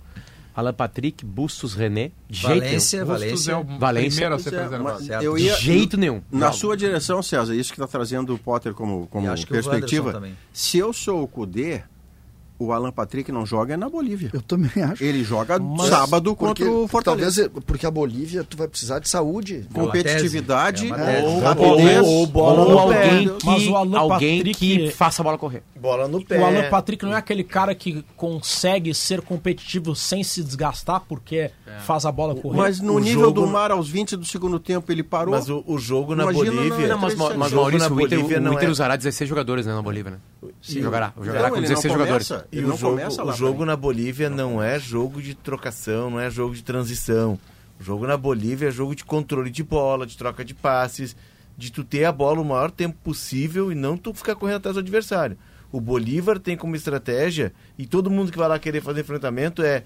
[0.56, 3.52] Alan Patrick, Bustos, René, de jeito Valência, Bustos Valência.
[3.52, 4.10] é o Valência.
[4.10, 5.02] primeiro a ser preservado.
[5.24, 5.38] eu nenhum.
[5.38, 6.22] ia, De jeito nenhum.
[6.30, 6.58] Na Joga.
[6.58, 10.22] sua direção, César, isso que está trazendo o Potter como, como acho que o perspectiva.
[10.52, 11.82] Se eu sou o Cudê,
[12.58, 14.30] o Alan Patrick não joga é na Bolívia.
[14.32, 15.02] Eu também acho.
[15.02, 17.42] Ele joga Mas- sábado Porque, contra o Fortaleza.
[17.48, 19.66] talvez porque a Bolívia tu vai precisar de saúde.
[19.72, 21.98] Competitividade É ou, É uma rapidez.
[22.02, 23.34] ou- ou bola Ou no alguém, pé.
[23.38, 25.62] que, Mas o Alan alguém Patrick- que faça a bola correr.
[25.80, 26.38] Bola no pé.
[26.40, 31.50] O Alan Patrick não é aquele cara que consegue ser competitivo sem se desgastar porque
[31.84, 32.56] faz a bola correr.
[32.56, 35.34] Mas no O nível jogo- do mar, aos 20 do segundo tempo, ele parou.
[35.34, 36.78] Mas o, o jogo na Imagina Bolívia.
[36.88, 38.96] na- Não, mas, mas jogo Maurício, na o Inter, Bolívia o não Inter é- usará
[38.96, 40.18] 16 jogadores né, na Bolívia, né?
[40.62, 40.82] Sim.
[40.82, 42.28] Jogará, jogará Não, com ele 16 não jogadores.
[42.28, 46.20] começa, E o não jogo, o jogo na Bolívia não é jogo de trocação, não
[46.20, 47.38] é jogo de transição.
[47.80, 51.16] O jogo na Bolívia é jogo de controle de bola, de troca de passes,
[51.56, 54.74] de tu ter a bola o maior tempo possível e não tu ficar correndo atrás
[54.74, 55.36] do adversário.
[55.72, 59.82] O Bolívar tem como estratégia, e todo mundo que vai lá querer fazer enfrentamento é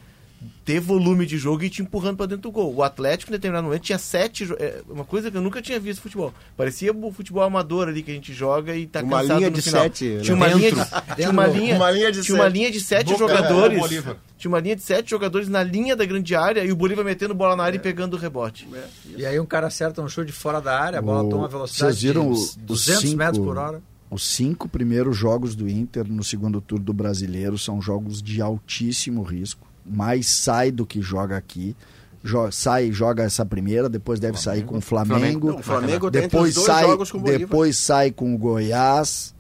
[0.65, 2.75] ter volume de jogo e te empurrando para dentro do gol.
[2.75, 4.45] O Atlético, em determinado momento, tinha sete.
[4.47, 6.33] jo- É uma coisa que eu nunca tinha visto no futebol.
[6.57, 9.57] Parecia o futebol amador ali que a gente joga e tá Uma cansado linha no
[9.57, 9.83] de final.
[9.83, 10.45] sete, Tinha né?
[10.47, 10.77] uma linha de,
[11.17, 12.55] tinha uma linha, Uma linha de tinha uma sete.
[12.55, 13.75] linha de sete Boca- jogadores.
[13.75, 14.17] é, o Bolívar.
[14.37, 17.35] tinha uma linha de sete jogadores na linha da grande área e o Bolívar metendo
[17.35, 18.69] bola na área e pegando o rebote.
[19.17, 21.49] E aí um cara acerta um chute de fora da área, a bola O- toma
[21.49, 23.83] velocidade vocês viram de o- os 200 cinco- metros por hora.
[24.11, 29.23] Os cinco primeiros jogos do Inter no segundo turno do brasileiro são jogos de altíssimo
[29.23, 29.67] risco.
[29.85, 31.77] Mais sai do que joga aqui.
[32.25, 35.49] Jo- sai, joga essa primeira, depois deve sair com o Flamengo.
[35.51, 37.41] Não, o Flamengo entre depois sai, jogos com o Bolívar.
[37.41, 39.35] depois sai com o Goiás.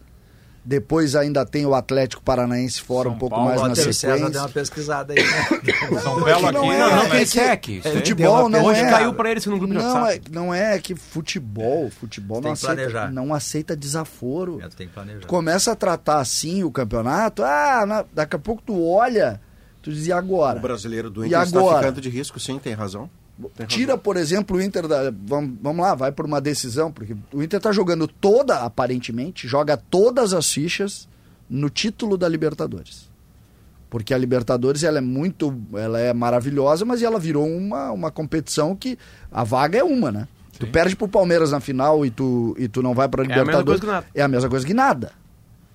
[0.68, 3.92] Depois ainda tem o Atlético Paranaense fora São um pouco Paulo, mais na César deu
[4.18, 4.40] sequência.
[4.42, 5.18] uma pesqueada aí.
[5.18, 5.48] né?
[6.02, 6.52] São Belo aqui.
[6.58, 7.76] não é, Não, não é que-.
[7.76, 7.94] É, isso aí.
[7.94, 8.90] futebol não Hoje é.
[8.90, 10.22] caiu eles no grupo de não, WhatsApp.
[10.30, 13.10] é, não é que futebol, futebol Tem não que aceita, planejar.
[13.12, 14.60] não aceita desaforo.
[14.62, 15.26] É, tu tem que planejar.
[15.26, 19.40] começa a tratar assim o campeonato, ah, na- daqui a pouco tu olha,
[19.80, 20.58] tu diz, e agora?
[20.58, 23.08] O brasileiro do E Inter está ficando de risco, sim, tem razão.
[23.66, 25.12] Tira, por exemplo, o Inter da.
[25.26, 29.76] Vamos, vamos lá, vai por uma decisão, porque o Inter tá jogando toda, aparentemente, joga
[29.76, 31.08] todas as fichas
[31.48, 33.08] no título da Libertadores.
[33.88, 35.56] Porque a Libertadores ela é muito.
[35.72, 38.98] Ela é maravilhosa, mas ela virou uma, uma competição que
[39.30, 40.28] a vaga é uma, né?
[40.58, 43.28] Tu perde pro Palmeiras na final e tu, e tu não vai pra É a
[43.28, 43.80] mesma Libertadores.
[43.80, 44.06] coisa que nada.
[44.14, 45.12] É a mesma coisa que nada.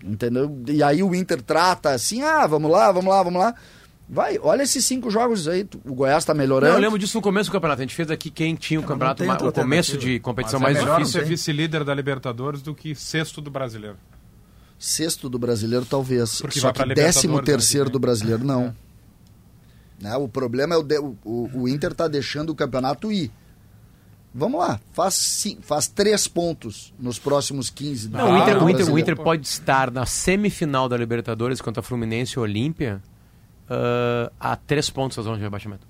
[0.04, 0.60] Entendeu?
[0.68, 3.56] E aí o Inter trata assim, ah, vamos lá, vamos lá, vamos lá.
[4.08, 5.68] Vai, olha esses cinco jogos aí.
[5.86, 6.74] O Goiás tá Não, melhorando.
[6.74, 7.82] eu lembro disso no começo do campeonato.
[7.82, 10.72] A gente fez aqui quem tinha o campeonato, ma- outra o começo de competição Mas
[10.72, 11.22] é mais melhor difícil.
[11.22, 13.96] ser vice-líder da Libertadores do que sexto do brasileiro.
[14.78, 16.42] Sexto do brasileiro, talvez.
[16.42, 18.76] Porque Só que décimo que terceiro do brasileiro, não.
[20.02, 23.32] Né, O problema é o, de- o, o Inter tá deixando o campeonato ir.
[24.36, 28.66] Vamos lá, faz, ci- faz três pontos nos próximos 15 do Não, o, Inter, Campeonato
[28.66, 29.00] o, Inter, o.
[29.00, 33.02] Inter pode estar na semifinal da Libertadores contra a Fluminense e Olímpia
[33.70, 35.86] ah, a três pontos da zona de rebaixamento.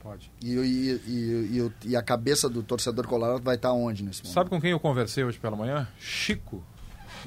[0.00, 0.30] Pode.
[0.40, 4.34] E, e, e, e e a cabeça do torcedor colorado vai estar onde nesse momento?
[4.34, 5.88] Sabe com quem eu conversei hoje pela manhã?
[5.98, 6.62] Chico,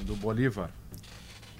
[0.00, 0.70] do Bolívar.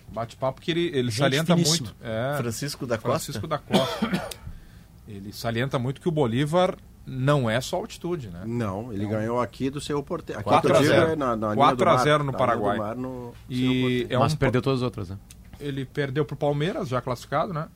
[0.09, 1.89] Bate-papo que ele, ele Gente salienta finíssima.
[1.89, 1.97] muito.
[2.03, 3.11] É, Francisco da Costa.
[3.11, 4.31] Francisco da Costa.
[5.07, 6.77] ele salienta muito que o Bolívar
[7.07, 8.43] não é só altitude, né?
[8.47, 10.41] Não, ele ganhou aqui do seu porteiro.
[10.41, 11.13] Aqui 4 que eu a digo 0.
[11.13, 12.79] é na, na linha 4 do a mar, 0 no Paraguai.
[12.79, 15.19] mar, no E é Mas um, perdeu todas as outras, né?
[15.61, 17.69] ele perdeu pro Palmeiras, já classificado, né?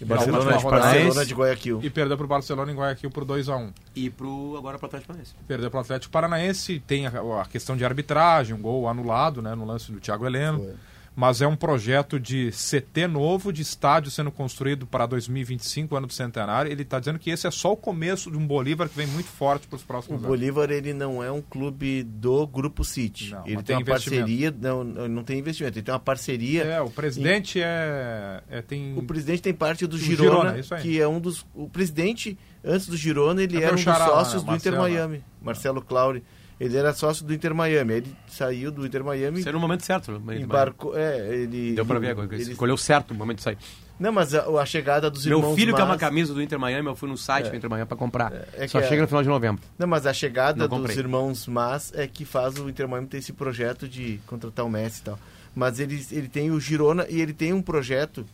[0.00, 0.64] E Na Barcelona, de.
[0.64, 1.80] Barcelona de Guayaquil.
[1.82, 3.72] E perdeu pro Barcelona em Guayaquil por 2x1.
[3.96, 5.34] E pro, agora pro Atlético Paranaense.
[5.46, 7.10] Perdeu pro Atlético Paranaense, tem a,
[7.42, 10.74] a questão de arbitragem, um gol anulado né, no lance do Thiago Heleno.
[11.18, 16.12] Mas é um projeto de CT novo, de estádio sendo construído para 2025, ano do
[16.12, 16.70] centenário.
[16.70, 19.26] Ele está dizendo que esse é só o começo de um Bolívar que vem muito
[19.28, 20.28] forte para os O próximos anos.
[20.28, 23.32] Bolívar ele não é um clube do Grupo City.
[23.32, 24.20] Não, ele tem uma investimento.
[24.20, 26.62] parceria, não, não tem investimento, ele tem uma parceria.
[26.62, 28.96] É, o presidente é, é- tem.
[28.96, 31.44] O presidente tem parte do Girona, Girona, que é um dos.
[31.52, 34.78] O presidente, antes do Girona, ele É era um dos xará sócios né, do Inter.
[34.78, 35.24] Miami.
[35.42, 36.22] Marcelo Claure.
[36.60, 37.94] Ele era sócio do Inter Miami.
[37.94, 39.42] Ele saiu do Inter Miami.
[39.42, 40.10] Era no momento certo.
[40.10, 40.96] no momento- Embarcou.
[40.98, 41.74] É, ele.
[41.74, 42.28] Deu pra ver agora.
[42.34, 43.58] ele- Escolheu certo o momento de sair.
[43.98, 45.40] Não, mas a, a chegada dos irmãos.
[45.48, 47.56] Meu filho que é uma Mas- camisa do Inter Miami, eu fui no site do
[47.56, 48.32] Inter Miami pra comprar.
[48.54, 49.62] é Só que chega é- no final de novembro.
[49.78, 53.32] Não, mas a chegada dos irmãos Mas é que faz o Inter Miami ter esse
[53.32, 55.18] projeto de contratar o Messi e tal.
[55.54, 58.24] Mas ele, ele tem o Girona e ele tem um projeto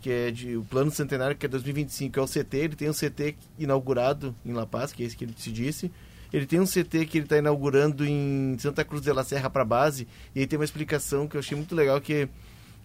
[0.00, 2.90] que é de o plano centenário que é 2025, que é o CT, ele tem
[2.90, 5.90] um CT inaugurado em La Paz, que é esse que ele te disse.
[6.34, 9.64] Ele tem um CT que ele está inaugurando em Santa Cruz de la Serra para
[9.64, 12.28] base, e aí tem uma explicação que eu achei muito legal que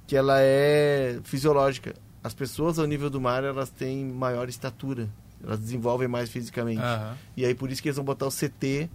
[0.05, 1.93] que ela é fisiológica.
[2.23, 5.07] As pessoas ao nível do mar, elas têm maior estatura,
[5.43, 6.81] elas desenvolvem mais fisicamente.
[6.81, 7.15] Aham.
[7.38, 8.89] E aí por isso que eles vão botar o CT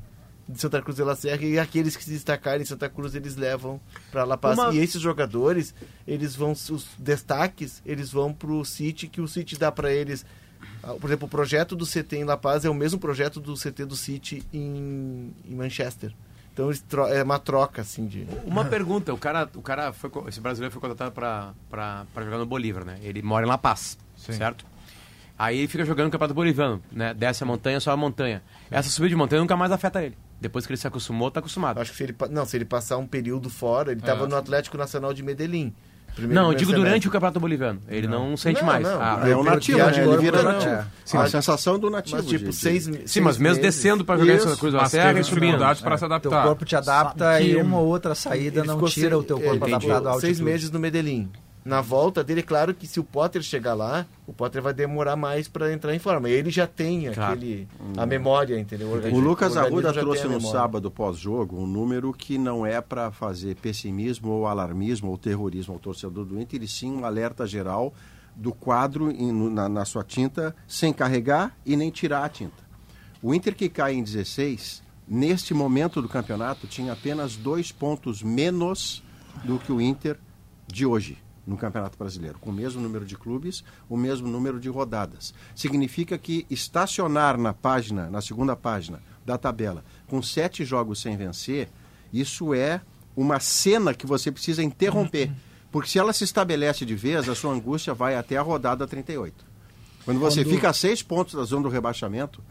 [0.48, 3.34] de Santa Cruz de la Serra e aqueles que se destacarem em Santa Cruz eles
[3.34, 3.80] levam
[4.12, 4.58] para La Paz.
[4.58, 5.74] Uma- E esses jogadores,
[6.06, 10.24] eles vão os destaques, eles vão pro City que o City dá para eles.
[10.86, 13.54] Ah, Por exemplo, o projeto do CT em La Paz é o mesmo projeto do
[13.54, 16.12] CT do City em, em Manchester.
[16.52, 16.70] Então
[17.08, 20.80] é uma troca assim de Uma pergunta, o cara, o cara foi, esse brasileiro foi
[20.80, 21.52] contratado pra
[22.24, 22.98] jogar no Bolívar, né?
[23.02, 24.32] Ele mora em La Paz, Sim.
[24.34, 24.64] certo?
[25.36, 27.12] Aí ele fica jogando no Campeonato Boliviano, né?
[27.12, 28.42] Desce a montanha, sobe a montanha.
[28.70, 30.16] Essa subida de montanha nunca mais afeta ele.
[30.40, 31.80] Depois que ele se acostumou, tá acostumado.
[31.80, 34.28] Acho que se ele não, se ele passar um período fora, ele estava É.
[34.28, 35.74] no Atlético Nacional de Medellín.
[36.14, 36.88] Primeiro- Não, eu digo semestre.
[36.90, 37.80] durante o Campeonato Boliviano.
[37.88, 38.82] Ele não, sente Não, mais.
[38.86, 39.02] não.
[39.02, 39.84] Ah, É um nativo, né?
[39.84, 40.70] agora Ele vira nativo.
[40.72, 40.84] é.
[41.04, 42.16] Sim, a sensação do nativo.
[42.18, 44.38] Mas tipo, de- seis, Sim, seis mas mesmo meses- descendo pra jogar.
[44.40, 45.40] Santa Cruz da Mas Serra e subindo.
[45.40, 46.44] dificuldade para se Teu adaptar.
[46.44, 49.64] corpo te adapta e uma ou outra saída Ele não tira o teu é, corpo
[49.66, 51.28] adaptado ficou seis meses no Medellín.
[51.64, 55.48] Na volta dele, claro que se o Potter chegar lá, o Potter vai demorar mais
[55.48, 56.28] para entrar em forma.
[56.28, 57.32] E ele já tem Claro.
[57.32, 57.66] aquele
[57.96, 58.88] a memória, entendeu?
[58.88, 63.56] O organismo- Lucas Arruda trouxe no sábado pós-jogo um número que não é para fazer
[63.56, 67.94] pessimismo ou alarmismo ou terrorismo ao torcedor do Inter, e sim um alerta geral
[68.36, 69.10] do quadro
[69.50, 72.62] na, na sua tinta, sem carregar e nem tirar a tinta.
[73.22, 79.02] O Inter que cai em 16, neste momento do campeonato, tinha apenas dois pontos menos
[79.44, 80.18] do que o Inter
[80.66, 81.16] de hoje
[81.46, 85.34] no Campeonato Brasileiro, com o mesmo número de clubes, o mesmo número de rodadas.
[85.54, 91.68] Significa que estacionar na página, na segunda página da tabela, com sete jogos sem vencer,
[92.12, 92.80] isso é
[93.16, 95.30] uma cena que você precisa interromper.
[95.70, 99.44] Porque se ela se estabelece de vez, a sua angústia vai até a rodada 38.
[100.04, 102.42] Quando você Quando- fica a seis pontos da zona do rebaixamento,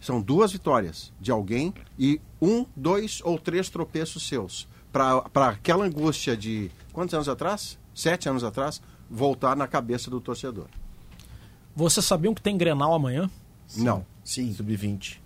[0.00, 4.68] são duas vitórias de alguém e um, dois ou três tropeços seus.
[4.92, 7.78] Para aquela angústia de quantos anos atrás?
[7.98, 8.80] Sete anos atrás,
[9.10, 10.66] voltar na cabeça do torcedor.
[11.74, 13.28] Vocês sabiam que tem Grenal amanhã?
[13.76, 14.06] Não.
[14.22, 14.54] Sim.
[14.54, 15.16] Sub-20.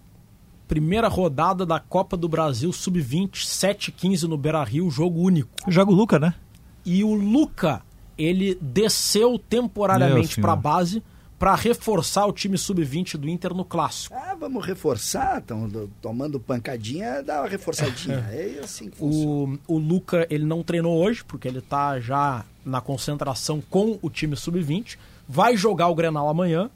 [0.66, 5.51] Primeira rodada da Copa do Brasil Sub-20, 7h15 no Beira-Rio, jogo único.
[5.69, 6.35] Joga o Luca, né?
[6.82, 7.82] E o Luca,
[8.16, 11.03] ele desceu temporariamente para a base
[11.39, 14.15] para reforçar o time Sub-20 do Inter no Clássico.
[14.15, 15.69] Ah, vamos reforçar, estão
[16.01, 18.27] tomando pancadinha, dá uma reforçadinha.
[18.32, 19.59] É assim que funciona.
[19.69, 24.10] O, o Luca, ele não treinou hoje, porque ele tá já na concentração com o
[24.10, 24.98] time Sub-20.
[25.28, 26.70] Vai jogar o Grenal amanhã.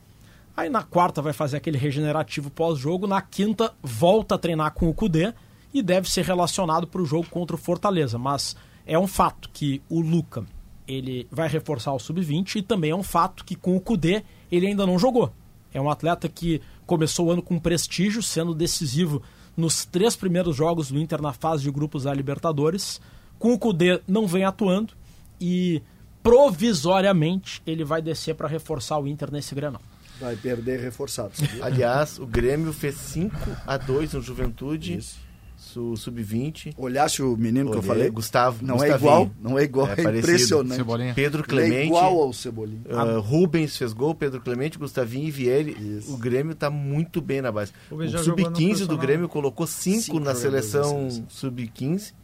[0.56, 3.06] Aí na quarta vai fazer aquele regenerativo pós-jogo.
[3.06, 5.32] Na quinta, volta a treinar com o Cudê
[5.72, 8.18] e deve ser relacionado para o jogo contra o Fortaleza.
[8.18, 8.56] Mas
[8.86, 10.44] é um fato que o Luca
[10.88, 14.68] ele vai reforçar o Sub-20 e também é um fato que com o Cudê ele
[14.68, 15.32] ainda não jogou.
[15.74, 19.20] É um atleta que começou o ano com prestígio, sendo decisivo
[19.56, 23.00] nos três primeiros jogos do Inter na fase de grupos da Libertadores.
[23.38, 24.94] Com o Cudê não vem atuando
[25.40, 25.82] e
[26.22, 29.80] provisoriamente ele vai descer para reforçar o Inter nesse Grenal.
[30.20, 31.32] Vai perder reforçado.
[31.34, 31.62] sabia?
[31.64, 33.36] Aliás, o Grêmio fez 5
[33.66, 35.18] a 2 no Juventude, Isso.
[35.56, 36.72] su- sub-20.
[36.78, 38.10] Olhasse o menino que eu Olhei, falei?
[38.10, 38.64] Gustavo.
[38.64, 38.96] Não é Gustavinho.
[38.98, 40.76] igual, não é igual, É é, impressionante.
[40.76, 41.12] Cebolinha.
[41.14, 41.86] Pedro é Clemente.
[41.88, 42.80] igual ao Cebolinha.
[42.90, 45.98] ah, Rubens fez gol, Pedro Clemente, Gustavinho e Vieri.
[45.98, 46.14] Isso.
[46.14, 47.72] O Grêmio está muito bem na base.
[47.90, 48.96] O no sub-15 do.
[48.96, 51.26] Grêmio colocou 5 Cinco na jogadores seleção na seleção.
[51.28, 52.14] sub-15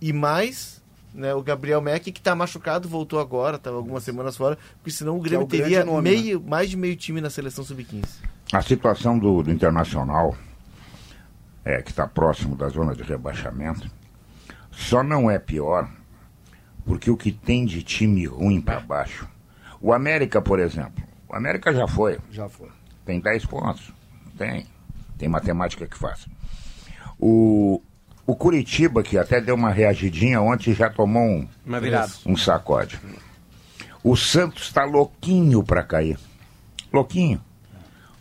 [0.00, 0.80] e mais
[1.14, 5.16] né, o Gabriel Mack que está machucado, voltou agora, estava algumas semanas fora, porque senão
[5.16, 7.64] o Que é Grêmio o grande teria nome, meio, mais de meio time na seleção
[7.64, 8.04] sub-15.
[8.52, 10.36] A situação do, do Internacional,
[11.64, 13.88] é, que está próximo da zona de rebaixamento,
[14.70, 15.88] só não é pior
[16.84, 19.28] porque o que tem de time ruim para baixo.
[19.80, 21.02] O América, por exemplo.
[21.28, 22.18] O O América já foi.
[22.30, 22.68] Já foi.
[23.04, 23.92] Tem 10 pontos.
[24.36, 24.66] Tem.
[25.16, 26.26] Tem matemática que faz.
[27.18, 27.82] O,
[28.26, 31.78] o Curitiba, que até deu uma reagidinha ontem, já tomou um, Uma
[32.26, 32.98] um sacode.
[34.02, 36.18] O Santos está louquinho para cair.
[36.92, 37.42] Louquinho.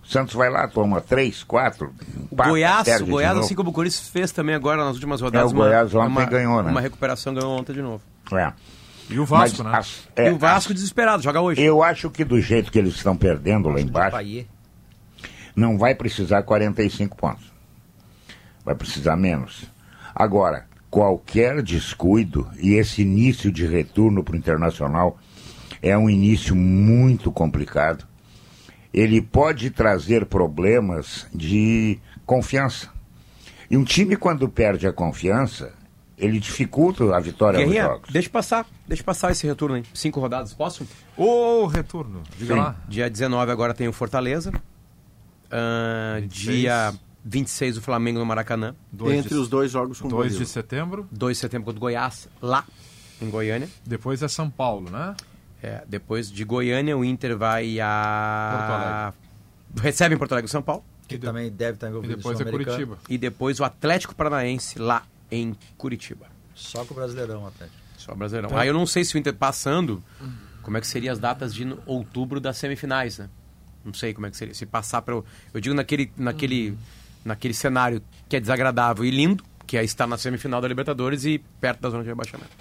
[0.03, 1.93] O Santos vai lá, toma três, quatro.
[2.31, 5.51] empata, Goiás, o Goiás, assim como o Corinthians fez também agora nas últimas rodadas.
[5.51, 6.71] É, o Goiás ontem uma, ganhou, né?
[6.71, 8.03] Uma recuperação ganhou ontem de novo.
[8.33, 8.51] É.
[9.09, 9.77] E o Vasco, Mas né?
[9.77, 11.61] as- é, e o Vasco as- desesperado, joga hoje.
[11.61, 14.17] eu acho que do jeito que eles estão perdendo lá embaixo,
[15.55, 17.45] não vai precisar 45 pontos.
[18.65, 19.65] Vai precisar menos.
[20.15, 25.17] Agora, qualquer descuido e esse início de retorno para o Internacional
[25.81, 28.05] é um início muito complicado.
[28.93, 32.89] Ele pode trazer problemas de confiança.
[33.69, 35.73] E um time, quando perde a confiança,
[36.15, 38.09] ele dificulta a vitória Guerrinha, jogos.
[38.11, 39.83] deixa passar, deixa passar esse retorno aí.
[39.95, 40.85] Cinco rodadas, posso?
[41.17, 42.21] Ô, retorno.
[42.37, 42.59] Diga Sim.
[42.59, 42.75] lá.
[42.87, 44.51] Dia 19 agora tem o Fortaleza.
[46.21, 46.59] 26.
[46.59, 46.93] dia
[47.23, 48.75] 26 o Flamengo no Maracanã.
[48.91, 51.07] Dois Entre de, os dois jogos com o 2 de setembro.
[51.11, 52.65] 2 de setembro contra o Goiás, lá
[53.21, 53.69] em Goiânia.
[53.85, 55.15] Depois é São Paulo, né?
[55.61, 59.13] É, depois de Goiânia, o Inter vai Porto a.
[59.81, 60.83] Recebe em Porto Alegre o São Paulo.
[61.07, 62.51] Que também deve estar E envolvido depois no é.
[62.51, 62.97] Curitiba.
[63.09, 66.27] E depois o Atlético Paranaense lá em Curitiba.
[66.53, 67.77] Só com o Brasileirão, Atlético.
[67.97, 68.57] Só Brasileirão.
[68.57, 70.03] Aí eu não sei se o Inter passando,
[70.61, 73.29] como é que seriam as datas de outubro das semifinais, né?
[73.83, 74.53] Não sei como é que seria.
[74.53, 76.77] Se passar para Eu digo naquele, naquele,
[77.23, 81.39] naquele cenário que é desagradável e lindo, que é estar na semifinal da Libertadores e
[81.59, 82.51] perto da zona de rebaixamento.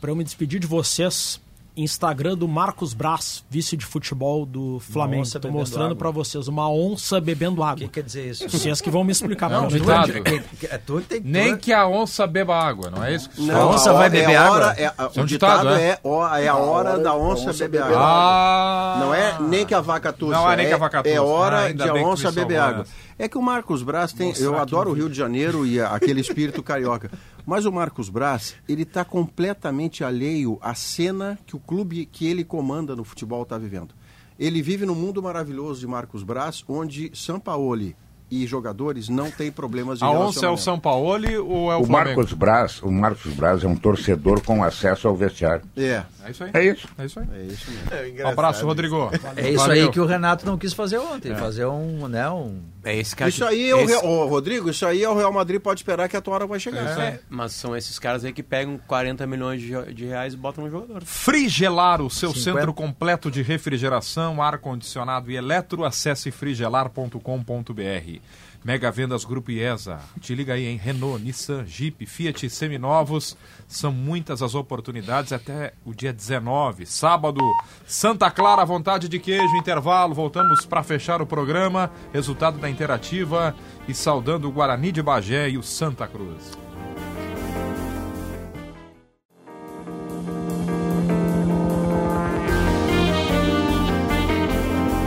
[0.00, 1.40] Para eu me despedir de vocês,
[1.76, 5.22] Instagram do Marcos Braz, vice de futebol do Flamengo.
[5.22, 7.76] Estou mostrando para vocês uma onça bebendo O água.
[7.84, 8.48] que quer dizer isso?
[8.48, 9.48] Vocês que vão me explicar.
[9.48, 10.08] Não, porque ditado.
[10.12, 13.54] não é- É Nem tu- que a onça beba água, não é isso que Não?
[13.60, 14.74] A onça vai beber é água?
[14.76, 15.90] é- é o ditado, é?
[15.90, 18.98] é, é a hora da onça beber água.
[19.00, 20.32] Não é nem que a vaca tussa.
[20.32, 21.14] Não é nem que a vaca tussa.
[21.14, 22.84] É hora Ah, de a onça beber água.
[23.22, 24.32] É que o Marcos Braz tem.
[24.38, 27.10] Eu adoro o Rio de Janeiro e a- aquele espírito carioca.
[27.44, 32.44] Mas o Marcos Braz, ele está completamente alheio à cena que o clube que ele
[32.44, 33.94] comanda no futebol está vivendo.
[34.38, 37.94] Ele vive num mundo maravilhoso de Marcos Braz, onde Sampaoli
[38.30, 40.56] e jogadores não têm problemas de A onça é o.
[40.56, 41.06] São Paulo
[41.44, 42.16] ou é o, O Flamengo?
[42.18, 45.62] Marcos Braz, o Marcos Braz é um torcedor com acesso ao vestiário.
[45.76, 46.50] É, É isso aí.
[46.54, 46.88] É isso.
[46.98, 47.26] É isso aí.
[47.32, 48.24] é isso mesmo.
[48.24, 49.10] Um abraço, Rodrigo.
[49.36, 49.86] É isso Valeu.
[49.86, 51.34] aí que o Renato não quis fazer ontem.
[51.34, 52.60] Fazer um, né, um...
[52.84, 53.28] É esse cara.
[53.28, 55.80] Isso aí é o esse- Real, Ô, Rodrigo, isso aí é o Real Madrid pode
[55.80, 56.98] esperar que a tua hora vai chegar.
[57.00, 60.64] É, mas são esses caras aí que pegam 40 milhões de, de reais e botam
[60.64, 61.02] no jogador.
[61.04, 62.58] Frigelar, o seu 50.
[62.58, 65.84] centro completo de refrigeração, ar-condicionado e eletro.
[65.84, 68.19] Acesse frigelar.com.br.
[68.62, 70.00] Mega Vendas Grupo IESA.
[70.20, 70.76] Te liga aí, hein?
[70.76, 73.36] Renault, Nissan, Jeep, Fiat seminovos.
[73.66, 76.84] São muitas as oportunidades até o dia 19.
[76.84, 77.40] Sábado,
[77.86, 80.14] Santa Clara, vontade de queijo, intervalo.
[80.14, 81.90] Voltamos para fechar o programa.
[82.12, 83.56] Resultado da interativa
[83.88, 86.69] e saudando o Guarani de Bagé e o Santa Cruz.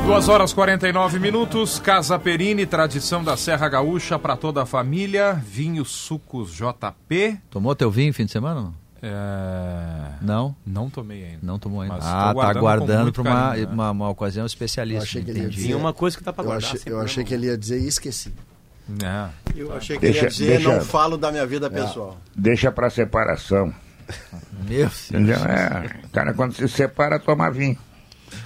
[0.05, 5.33] Duas horas 49 minutos, Casa Perini, tradição da Serra Gaúcha para toda a família.
[5.33, 7.39] Vinhos sucos JP.
[7.49, 8.61] Tomou teu vinho fim de semana?
[8.61, 10.11] Não, É...
[10.21, 11.39] não, Não tomei ainda.
[11.41, 11.95] não tomou ainda.
[11.95, 13.73] Mas Ah, tá guardando para uma, carinho, né?
[13.73, 14.99] uma, uma ocasião especialista.
[14.99, 16.71] Eu achei que ele ia dizer- Vinho é uma coisa que dá pra Eu guardar.
[16.73, 18.33] achei, eu achei que ele ia dizer e esqueci.
[19.01, 19.29] É.
[19.55, 22.17] Eu achei que ele Deixa- ia dizer, deixa- não falo da minha vida pessoal.
[22.35, 23.73] Deixa para separação.
[24.51, 25.09] Meu Deus.
[25.09, 25.37] Entendeu?
[25.37, 27.77] É, cara, quando se separa, toma vinho.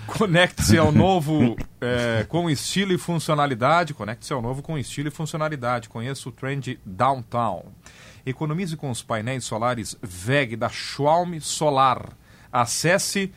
[0.06, 3.94] Conecte-se ao novo é, com estilo e funcionalidade.
[3.94, 5.90] Conecte-se ao novo com estilo e funcionalidade.
[5.90, 7.66] Conheça o Trend Downtown.
[8.26, 12.10] Economize com os painéis solares VEG da Schwalm Solar.
[12.52, 13.32] Acesse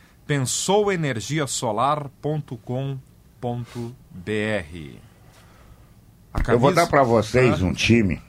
[3.51, 4.99] pensouenergiasolar.com.br.
[6.33, 8.21] A Eu vou camisa- dar para vocês Ah, um time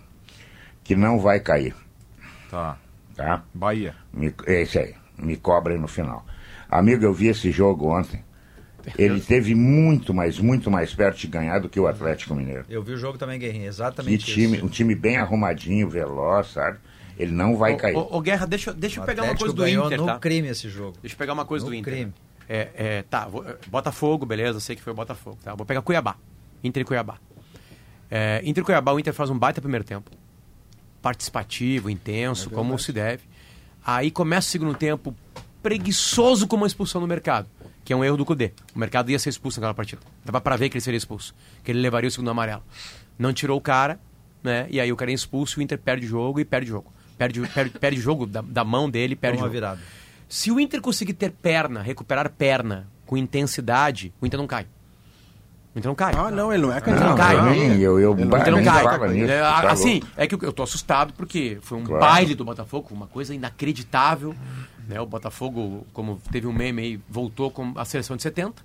[0.82, 1.74] que não vai cair,
[2.50, 2.76] Tá.
[3.14, 3.42] tá?
[3.54, 3.94] Bahia.
[4.12, 6.24] Me, esse aí, me cobrem no final.
[6.78, 8.24] Amigo, eu vi esse jogo ontem.
[8.98, 12.64] Ele teve muito, mais, muito mais perto de ganhar do que o Atlético Mineiro.
[12.68, 14.66] Eu vi o jogo também, Guerrinha, Que exatamente time, isso.
[14.66, 16.78] um time bem arrumadinho, veloz, sabe?
[17.16, 17.94] Ele não vai cair.
[17.96, 20.18] Ô, Guerra, deixa, deixa eu O pegar uma coisa do Inter, no tá?
[20.18, 20.96] crime esse jogo.
[21.00, 21.92] Deixa eu pegar uma coisa No do Inter.
[21.94, 22.12] crime.
[22.48, 25.38] É, é, tá, vou- é, Botafogo, beleza, sei que foi o Botafogo.
[25.44, 25.54] Tá?
[25.54, 26.16] Vou pegar Cuiabá.
[26.64, 27.18] Inter e Cuiabá.
[28.10, 30.10] É, Inter e Cuiabá, o Inter faz um baita primeiro tempo.
[31.00, 33.22] Participativo, intenso, como se deve.
[33.84, 35.14] Aí começa o segundo tempo
[35.62, 37.48] preguiçoso com uma expulsão no mercado,
[37.84, 38.52] que é um erro do Cudê.
[38.74, 40.02] O mercado ia ser expulso naquela partida.
[40.24, 42.62] Dava pra ver que ele seria expulso, que ele levaria o segundo amarelo.
[43.18, 44.00] Não tirou o cara,
[44.42, 44.66] né?
[44.70, 46.92] E aí o cara é expulso, o Inter perde o jogo e perde o jogo.
[47.16, 49.76] Perde, perde, perde o jogo da, da mão dele, perde Toma o uma jogo.
[49.76, 49.80] virada.
[50.28, 54.66] Se o Inter conseguir ter perna, recuperar perna com intensidade, o Inter não cai.
[55.74, 56.12] O Inter não cai.
[56.16, 57.16] Ah, não, ele não é Não, candidato.
[57.16, 57.50] cai.
[57.50, 58.82] nem, eu, eu, O Inter não nem cai.
[58.84, 60.06] fala nisso, É, tá assim, louco.
[60.16, 62.00] é que eu, tô assustado porque foi um Claro.
[62.04, 64.34] baile do Botafogo, uma coisa inacreditável.
[64.88, 65.00] Né?
[65.00, 68.62] O Botafogo, como teve um meme aí, voltou com a seleção de 70.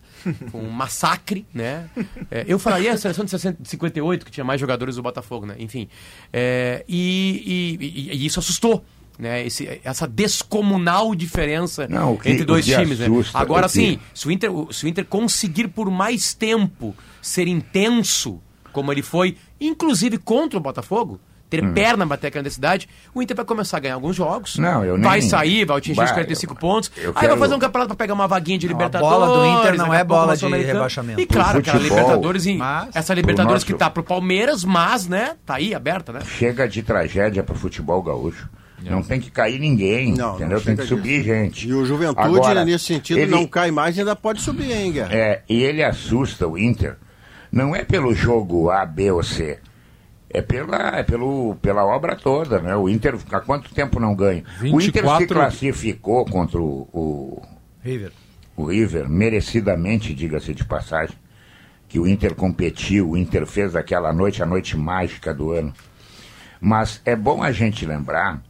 [0.51, 1.87] Foi um massacre, né?
[2.31, 5.45] É, eu falaria a seleção de 60 de 58, que tinha mais jogadores do Botafogo,
[5.45, 5.55] né?
[5.59, 5.87] Enfim.
[6.33, 8.83] É, e, e- e- e isso assustou.
[9.19, 12.99] Né, esse, essa descomunal diferença Não, que- entre dois times.
[12.99, 13.07] Né?
[13.33, 18.39] Agora sim, se o, Inter, se o Inter conseguir por mais tempo ser intenso,
[18.71, 21.19] como ele foi, inclusive contra o Botafogo,
[21.49, 24.57] ter perna bater aquela necessidade, o Inter vai começar a ganhar alguns jogos.
[24.57, 26.91] Não, eu Vai nem- sair, vai atingir os Vai, 45 eu- pontos.
[26.97, 29.17] eu Aí vai quero- fazer um campeonato para pegar uma vaguinha de Não, a Libertadores.
[29.17, 31.21] bola do Inter não a é bola de rebaixamento.
[31.21, 35.07] E claro, futebol- Libertadores, em, Mas- essa Libertadores o que nosso- tá pro Palmeiras, mas,
[35.07, 36.19] né, tá aí aberta, né?
[36.37, 38.47] Chega de tragédia pro futebol gaúcho.
[38.91, 40.57] Não tem que cair ninguém, Não, não entendeu?
[40.57, 41.67] tem chega que subir gente.
[41.67, 44.91] E o Juventude, Agora, nesse sentido, ele- não cai mais e ainda pode subir, hein,
[44.91, 45.13] Guerra?
[45.13, 46.95] É, e ele assusta o Inter,
[47.51, 49.59] não é pelo jogo A, B ou C,
[50.29, 52.75] é pela, é pelo, pela obra toda, né?
[52.75, 54.43] O Inter, há quanto tempo não ganha?
[54.61, 57.41] O Inter 24 se classificou contra o, o,
[57.81, 58.11] River.
[58.55, 61.15] o River, merecidamente, diga-se de passagem,
[61.87, 65.73] que o Inter competiu, o Inter fez aquela noite, a noite mágica do ano.
[66.59, 68.41] Mas é bom a gente lembrar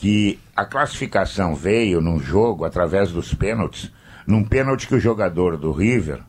[0.00, 3.92] que a classificação veio num jogo através dos pênaltis,
[4.26, 6.20] num pênalti que o jogador do River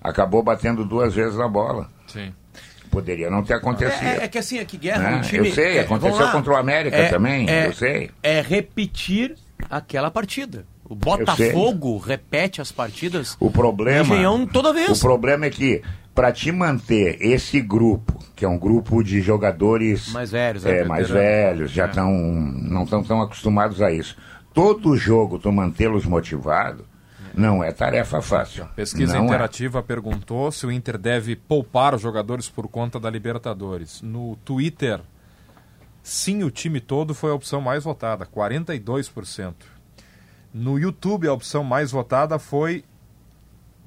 [0.00, 1.90] acabou batendo duas vezes na bola.
[2.06, 2.32] Sim.
[2.90, 4.02] Poderia não ter acontecido.
[4.02, 5.16] É, é que assim, é que guerra Né?
[5.16, 5.48] um time.
[5.48, 8.10] Eu sei, é, aconteceu contra o América também, eu sei.
[8.22, 9.36] É repetir
[9.70, 10.64] aquela partida.
[10.84, 13.36] O Botafogo repete as partidas.
[13.40, 14.14] O problema.
[14.14, 14.90] Engenhão toda vez.
[14.90, 15.82] O problema é que,
[16.14, 20.84] para te manter esse grupo, que é um grupo de jogadores Mais velhos, é, né?
[20.84, 24.16] mais velhos, já estão não estão tão acostumados a isso.
[24.52, 26.84] Todo jogo tu mantê-los motivados
[27.34, 28.66] não é tarefa fácil.
[28.76, 29.26] Pesquisa não é.
[29.26, 34.02] Interativa perguntou se o Inter deve poupar os jogadores por conta da Libertadores.
[34.02, 35.00] No Twitter,
[36.02, 39.54] sim, o time todo foi a opção mais votada, 42%.
[40.52, 42.84] No YouTube, a opção mais votada foi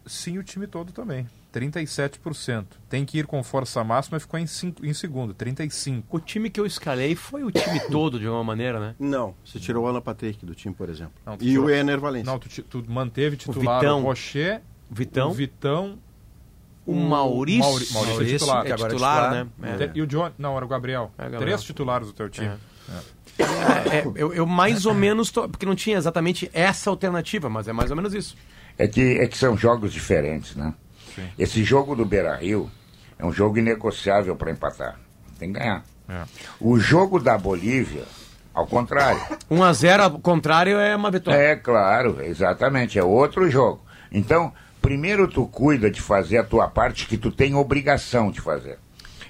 [0.05, 1.27] sim, o time todo também,
[1.59, 2.65] 37%.
[2.89, 6.03] Tem que ir com força máxima e ficou em, cinco, em segundo, 35%.
[6.09, 8.95] O time que eu escalei foi o time todo, de alguma maneira, né?
[8.99, 11.13] Não, você tirou o Alan Patrick do time, por exemplo.
[11.25, 12.31] Não, e tirou- o Ener Valencia.
[12.31, 14.01] Não, tu, tu manteve titular o, Vitão.
[14.03, 15.29] Rocher, Vitão.
[15.29, 15.99] o Vitão,
[16.85, 17.61] O Maurício.
[17.63, 18.61] Mauri- Maurício é titular.
[18.61, 19.47] é que agora é titular, titular.
[19.79, 19.87] né?
[19.87, 21.11] Te- E o John, não, era o Gabriel.
[21.17, 21.41] É, Gabriel.
[21.41, 22.51] Três titulares do teu time.
[23.37, 25.31] É, é, eu, eu mais ou menos.
[25.31, 28.35] Tô, porque não tinha exatamente essa alternativa, mas é mais ou menos isso.
[28.77, 30.73] É que, é que são jogos diferentes, né?
[31.37, 32.69] Esse jogo do Beira Rio
[33.17, 34.99] é um jogo inegociável para empatar.
[35.39, 35.83] Tem que ganhar.
[36.07, 36.23] É.
[36.59, 38.03] O jogo da Bolívia,
[38.53, 39.19] ao contrário.
[39.49, 41.37] 1x0 ao contrário é uma vitória.
[41.37, 43.83] É claro, exatamente, é outro jogo.
[44.11, 48.77] Então, primeiro tu cuida de fazer a tua parte que tu tem obrigação de fazer.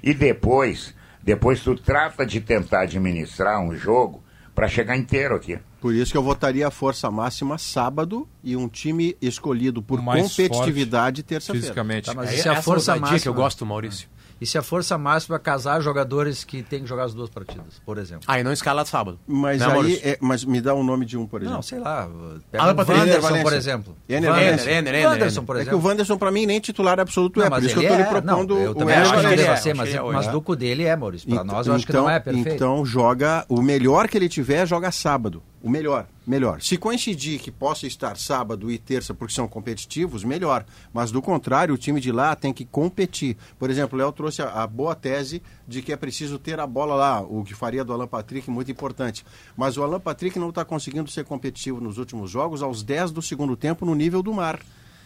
[0.03, 0.93] E depois,
[1.23, 4.24] depois tu trata de tentar administrar um jogo
[4.55, 5.59] para chegar inteiro aqui.
[5.81, 10.21] Por isso que eu votaria a força máxima sábado e um time escolhido por Mais
[10.23, 11.61] competitividade terça-feira.
[11.61, 12.05] Fisicamente.
[12.05, 13.19] Tá, mas É e se a essa força máxima...
[13.19, 14.07] que eu gosto, Maurício.
[14.39, 17.81] E se a força máxima é casar jogadores que têm que jogar as duas partidas,
[17.85, 18.25] por exemplo?
[18.27, 19.17] Aí não escala sábado.
[19.25, 21.55] Mas Não, aí, é- mas me dá um nome de um, por exemplo.
[21.55, 22.09] Não, sei lá.
[22.51, 22.99] Pega Alan o Patrick.
[22.99, 23.43] Wanderson, Valência.
[23.43, 23.95] por exemplo.
[24.09, 24.49] Ener Wanderson.
[24.51, 24.71] Valência.
[24.71, 25.45] Ener, Ener, Wanderson, Ener.
[25.47, 25.87] por É que o exemplo.
[25.89, 27.49] Wanderson, para mim, nem titular absoluto Não, é.
[27.49, 29.35] Por isso que eu estou lhe é, propondo não, eu o também acho que ele
[29.37, 31.27] deve ser, mas, é mas do cu dele é, Maurício.
[31.29, 32.49] Pra Então- nós, eu acho que não é perfeito.
[32.49, 35.41] Então joga o melhor que ele tiver, joga sábado.
[35.65, 36.61] O melhor, melhor.
[36.61, 40.63] Se coincidir que possa estar sábado e terça porque são competitivos, melhor.
[40.93, 43.35] Mas do contrário, o time de lá tem que competir.
[43.57, 46.67] Por exemplo, o Léo trouxe a, a boa tese de que é preciso ter a
[46.67, 49.25] bola lá, o que faria do Alan Patrick muito importante.
[49.57, 53.21] Mas o Alan Patrick não está conseguindo ser competitivo nos últimos jogos aos 10 do
[53.23, 54.59] segundo tempo no nível do mar.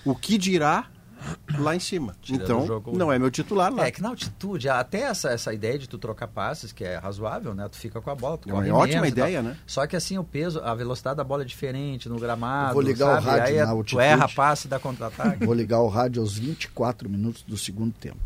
[0.03, 0.90] O que dirá
[1.60, 2.16] lá em cima?
[2.22, 3.86] Tirando então, o jogo- não é meu titular lá.
[3.86, 7.54] É que na altitude, até essa, essa ideia de tu trocar passes, que é razoável,
[7.54, 7.68] né?
[7.70, 9.58] Tu fica com a bola, tu É uma corre ótima menos ideia, né?
[9.68, 12.82] Só que assim, o peso, a velocidade da bola é diferente no gramado, Eu vou
[12.82, 13.26] ligar o sabe?
[13.28, 14.02] rádio Aí na é- tu altitude.
[14.04, 15.46] erra passe e dá contra-ataque.
[15.46, 18.18] Vou ligar o rádio aos 24 minutos do segundo tempo.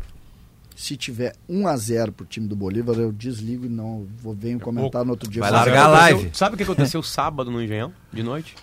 [0.76, 4.58] Se tiver 1 a 0 pro time do Bolívar, eu desligo e não vou venho
[4.58, 5.40] comentar no outro dia.
[5.40, 6.30] Vai largar a Aconteceu- live.
[6.36, 8.56] Sabe o que aconteceu sábado no Engenhão, de noite?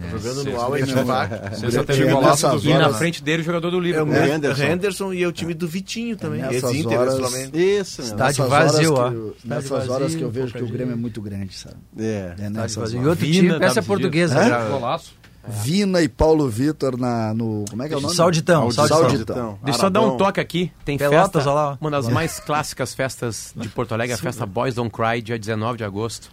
[0.00, 1.56] Tá jogando no.
[1.56, 4.14] Sexta E teve é golaço E na frente dele o jogador do É o Liverpool.
[4.14, 4.62] Henderson.
[4.62, 5.12] Henderson.
[5.12, 6.40] E é o time do Vitinho também.
[6.40, 7.32] Nessas Ex-Inter, horas-.
[7.52, 8.10] Isso, meu.
[8.10, 9.10] Estádio vazio, ó.
[9.44, 11.76] Nessas vazio, horas que eu vejo que o Grêmio é muito grande, sabe?
[11.98, 12.34] É.
[12.38, 12.96] É.
[12.96, 14.34] E outro time, peça portuguesa.
[14.34, 14.48] dias.
[14.48, 15.18] já- Golaço.
[15.50, 17.64] Vina e Paulo Vitor na, no.
[17.70, 18.14] Como é que é o nome?
[18.14, 19.08] Sauditão, Sauditão.
[19.08, 19.58] Sauditão.
[19.64, 20.70] Deixa eu só dar um toque aqui.
[20.84, 21.78] Tem Pelotas, festa, lá.
[21.80, 25.78] uma das mais clássicas festas de Porto Alegre, a festa Boys Don't Cry, dia 19
[25.78, 26.30] de agosto.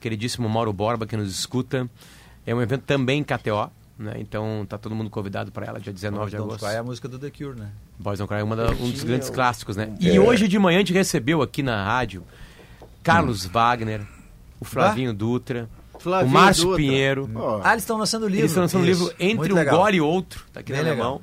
[0.00, 1.88] Queridíssimo Mauro Borba, que nos escuta.
[2.50, 4.14] É um evento também em KTO, né?
[4.18, 6.64] Então tá todo mundo convidado para ela, dia 19 de Don't agosto.
[6.64, 7.68] Cry é a música do The Cure, né?
[7.98, 9.94] Boys Don't Cry é uma da- um dos grandes o- clássicos, né?
[10.00, 12.22] E hoje de manhã a gente recebeu aqui na rádio
[13.02, 14.00] Carlos Wagner,
[14.60, 15.68] o Flavinho Dutra,
[15.98, 16.76] Flavinho o Márcio Dutra.
[16.78, 17.30] Pinheiro.
[17.34, 18.40] Ó, Ah, eles estão lançando livro.
[18.40, 19.00] Eles estão lançando um Isso.
[19.04, 19.78] livro Entre Muito um legal.
[19.78, 21.10] Gole e Outro, tá aqui Bem na minha legal.
[21.12, 21.22] mão.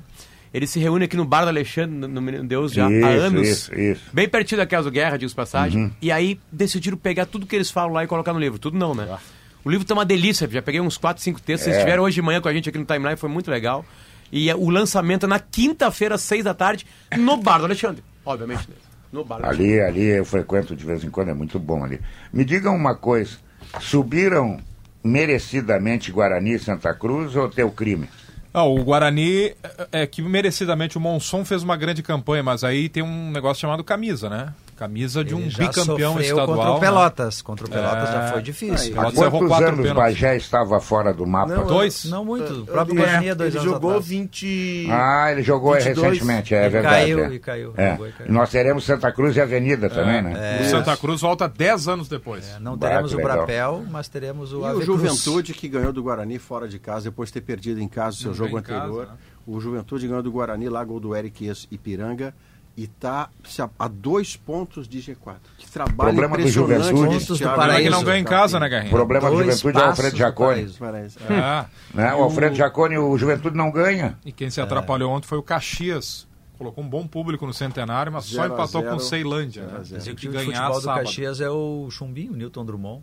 [0.54, 3.08] Eles se reúnem aqui no Bar do Alexandre, no no Menino Deus, já Isso, há
[3.10, 3.48] anos.
[3.48, 4.02] isso, isso.
[4.12, 5.92] Bem pertinho da Casa do Guerra, digo passagem.
[6.00, 8.58] E aí decidiram pegar tudo que eles falam lá e colocar no livro.
[8.58, 9.18] Tudo não, né?
[9.66, 10.48] O livro tá uma delícia.
[10.48, 11.64] Já peguei uns 4, 5 textos.
[11.64, 11.78] Vocês É.
[11.80, 13.84] estiveram hoje de manhã com a gente aqui no Timeline, foi muito legal.
[14.30, 16.86] E é, o lançamento é na quinta-feira, às 6 da tarde,
[17.18, 18.04] no Bar do Alexandre.
[18.24, 18.68] Obviamente,
[19.12, 19.72] no Bar do Alexandre.
[19.72, 22.00] Ali, ali eu frequento de vez em quando, é muito bom ali.
[22.32, 23.38] Me digam uma coisa:
[23.80, 24.60] subiram
[25.02, 28.08] merecidamente Guarani e Santa Cruz ou teu crime?
[28.54, 29.46] Ah, o Guarani
[29.90, 33.60] é é que merecidamente o Monson fez uma grande campanha, mas aí tem um negócio
[33.60, 34.54] chamado camisa, né?
[34.76, 36.46] Camisa de um bicampeão estadual.
[36.46, 36.80] contra o né?
[36.80, 37.40] Pelotas.
[37.42, 38.12] Contra o Pelotas É.
[38.12, 38.92] já foi difícil.
[38.94, 39.94] Pelotas Há quantos quatro anos pênaltis.
[40.20, 41.54] Bagé estava fora do mapa?
[41.56, 42.04] Não, Dois.
[42.04, 42.52] Não muito.
[42.60, 44.06] O próprio li- Guarani há dois ele anos jogou atrás.
[44.06, 44.86] 20.
[44.90, 45.96] Ah, ele jogou 22.
[46.12, 46.94] recentemente, é E verdade.
[46.94, 47.32] caiu, é.
[47.32, 47.90] e caiu, É.
[47.92, 48.28] jogou e caiu.
[48.28, 50.60] E Nós teremos Santa Cruz e Avenida também, né?
[50.60, 52.46] O Santa Cruz volta 10 anos depois.
[52.54, 53.36] É, não Bah, teremos que o legal.
[53.38, 54.86] Brapel, mas teremos o E o Ave Cruz.
[54.86, 58.20] Juventude, que ganhou do Guarani fora de casa, depois de ter perdido em casa o
[58.20, 59.06] seu Não jogo em casa, anterior.
[59.06, 59.12] né?
[59.46, 62.34] O Juventude ganhou do Guarani, lá gol do Eric Ex Ipiranga.
[62.76, 63.30] E está
[63.78, 65.36] a dois pontos de G4.
[65.56, 66.92] Que trabalho Problema do Juventude.
[66.92, 68.90] Pontos do Como é que Paraíso, não ganha em casa, né, O Garrinha?
[68.90, 70.34] problema do Juventude é o Alfredo.
[70.34, 70.78] Paraíso.
[70.78, 71.18] Parece.
[71.22, 71.66] É.
[71.94, 72.14] Né?
[72.14, 74.18] O Alfredo Jaconi, o Juventude não ganha.
[74.26, 76.26] E quem se atrapalhou ontem foi o Caxias.
[76.58, 78.92] Colocou um bom público no centenário, mas só Zero a empatou zero.
[78.92, 79.62] com o Ceilândia.
[79.66, 79.78] Né?
[79.80, 81.04] O de ganhar futebol do sábado.
[81.04, 83.02] Caxias é o Chumbinho, o Newton Drummond.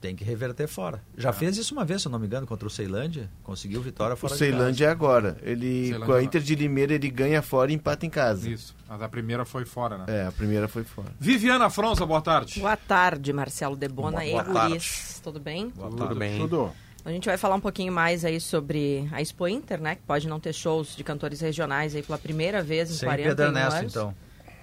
[0.00, 1.02] Tem que reverter fora.
[1.16, 3.28] Já fez isso uma vez, se eu não me engano, contra o Ceilândia.
[3.42, 5.36] Conseguiu vitória O fora de Ceilândia é agora.
[5.42, 6.22] Ele, Ceilândia com a não.
[6.22, 8.48] Inter de Limeira, ele ganha fora e empata em casa.
[8.48, 8.76] Isso.
[8.88, 10.04] Mas a primeira foi fora, né?
[10.06, 11.08] É, a primeira foi fora.
[11.18, 12.60] Viviana Fronza, boa tarde.
[12.60, 15.20] Boa tarde, Marcelo Debona e Boa Guris.
[15.22, 15.70] Tudo bem?
[15.70, 16.38] Tudo bem.
[16.38, 16.70] Tudo.
[17.04, 19.94] A gente vai falar um pouquinho mais aí sobre a Expo Inter, né?
[19.94, 23.28] Que pode não ter shows de cantores regionais aí pela primeira vez em Sem 41
[23.30, 23.92] Pedro Ernesto, anos.
[23.92, 24.14] então.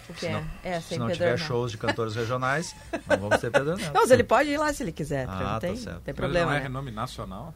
[0.08, 0.32] O que é?
[0.34, 2.76] não- É, Se não tiver shows de cantores regionais,
[3.08, 3.92] não vamos ter Pedro Ernesto.
[3.94, 5.26] Não, mas ele pode ir lá se ele quiser.
[5.28, 6.02] Ah, não tá tem, certo.
[6.02, 6.46] tem Mas problema.
[6.46, 6.64] não é né?
[6.64, 7.54] renome nacional?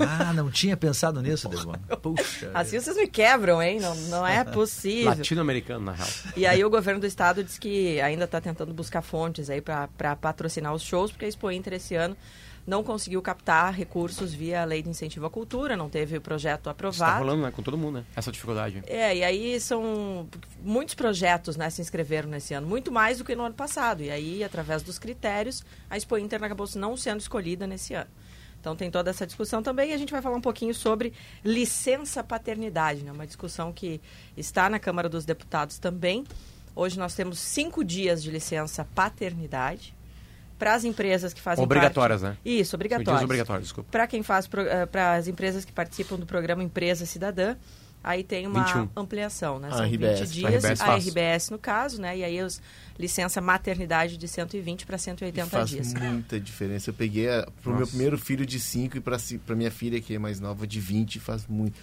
[0.00, 1.78] Ah, não tinha pensado nisso, Debona.
[2.02, 2.50] Puxa.
[2.54, 3.78] Assim vocês me quebram, hein?
[3.80, 5.10] Não, não é possível.
[5.10, 6.08] Latino-americano, na real.
[6.36, 10.16] E aí o governo do estado diz que ainda está tentando buscar fontes aí para
[10.20, 12.16] patrocinar os shows, porque a Expo Inter esse ano
[12.66, 16.72] não conseguiu captar recursos via lei de incentivo à cultura, não teve o projeto tá
[16.72, 17.18] aprovado.
[17.20, 17.50] rolando, né?
[17.50, 18.04] Com todo mundo, né?
[18.16, 18.82] Essa dificuldade.
[18.86, 20.28] É, e aí são
[20.62, 24.02] muitos projetos, né, se inscreveram nesse ano, muito mais do que no ano passado.
[24.02, 28.10] E aí, através dos critérios, a Expo Inter acabou não sendo escolhida nesse ano.
[28.60, 31.12] Então tem toda essa discussão também e a gente vai falar um pouquinho sobre
[31.44, 33.12] licença paternidade, né?
[33.12, 34.00] Uma discussão que
[34.36, 36.24] está na Câmara dos Deputados também.
[36.74, 39.95] Hoje nós temos cinco dias de licença paternidade
[40.58, 42.32] para as empresas que fazem Obrigatórias, parte...
[42.32, 42.38] né?
[42.44, 43.16] Isso, obrigatórias.
[43.16, 43.90] dias obrigatórios, desculpa.
[43.90, 47.56] Para quem faz, para as empresas que participam do programa Empresa Cidadã,
[48.02, 48.88] aí tem uma 21.
[48.96, 49.68] ampliação, né?
[49.68, 50.20] A São RBS.
[50.20, 51.06] 20 dias, A RBS a faz.
[51.06, 52.16] RBS no caso, né?
[52.18, 52.62] E aí os
[52.98, 55.92] licença maternidade de 120 para E 180 faz dias.
[55.92, 56.90] muita diferença.
[56.90, 60.18] Eu peguei a, pro meu primeiro filho de 5 e pra minha filha, que é
[60.18, 61.78] mais nova, de 20, faz muito.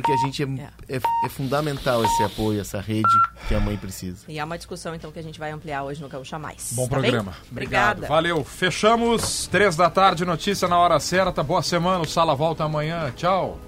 [0.00, 1.00] Porque a gente é, é.
[1.24, 3.08] é fundamental esse apoio, essa rede
[3.48, 4.24] que a mãe precisa.
[4.28, 6.72] E é uma discussão, então, que a gente vai ampliar hoje no Gaúcha Mais.
[6.72, 7.32] Bom tá programa.
[7.32, 7.50] Bem?
[7.50, 7.98] Obrigado.
[7.98, 8.06] Obrigada.
[8.06, 8.44] Valeu.
[8.44, 9.48] Fechamos.
[9.48, 11.42] Três da tarde, notícia na hora certa.
[11.42, 12.02] Boa semana.
[12.02, 13.12] O Sala volta amanhã.
[13.16, 13.67] Tchau.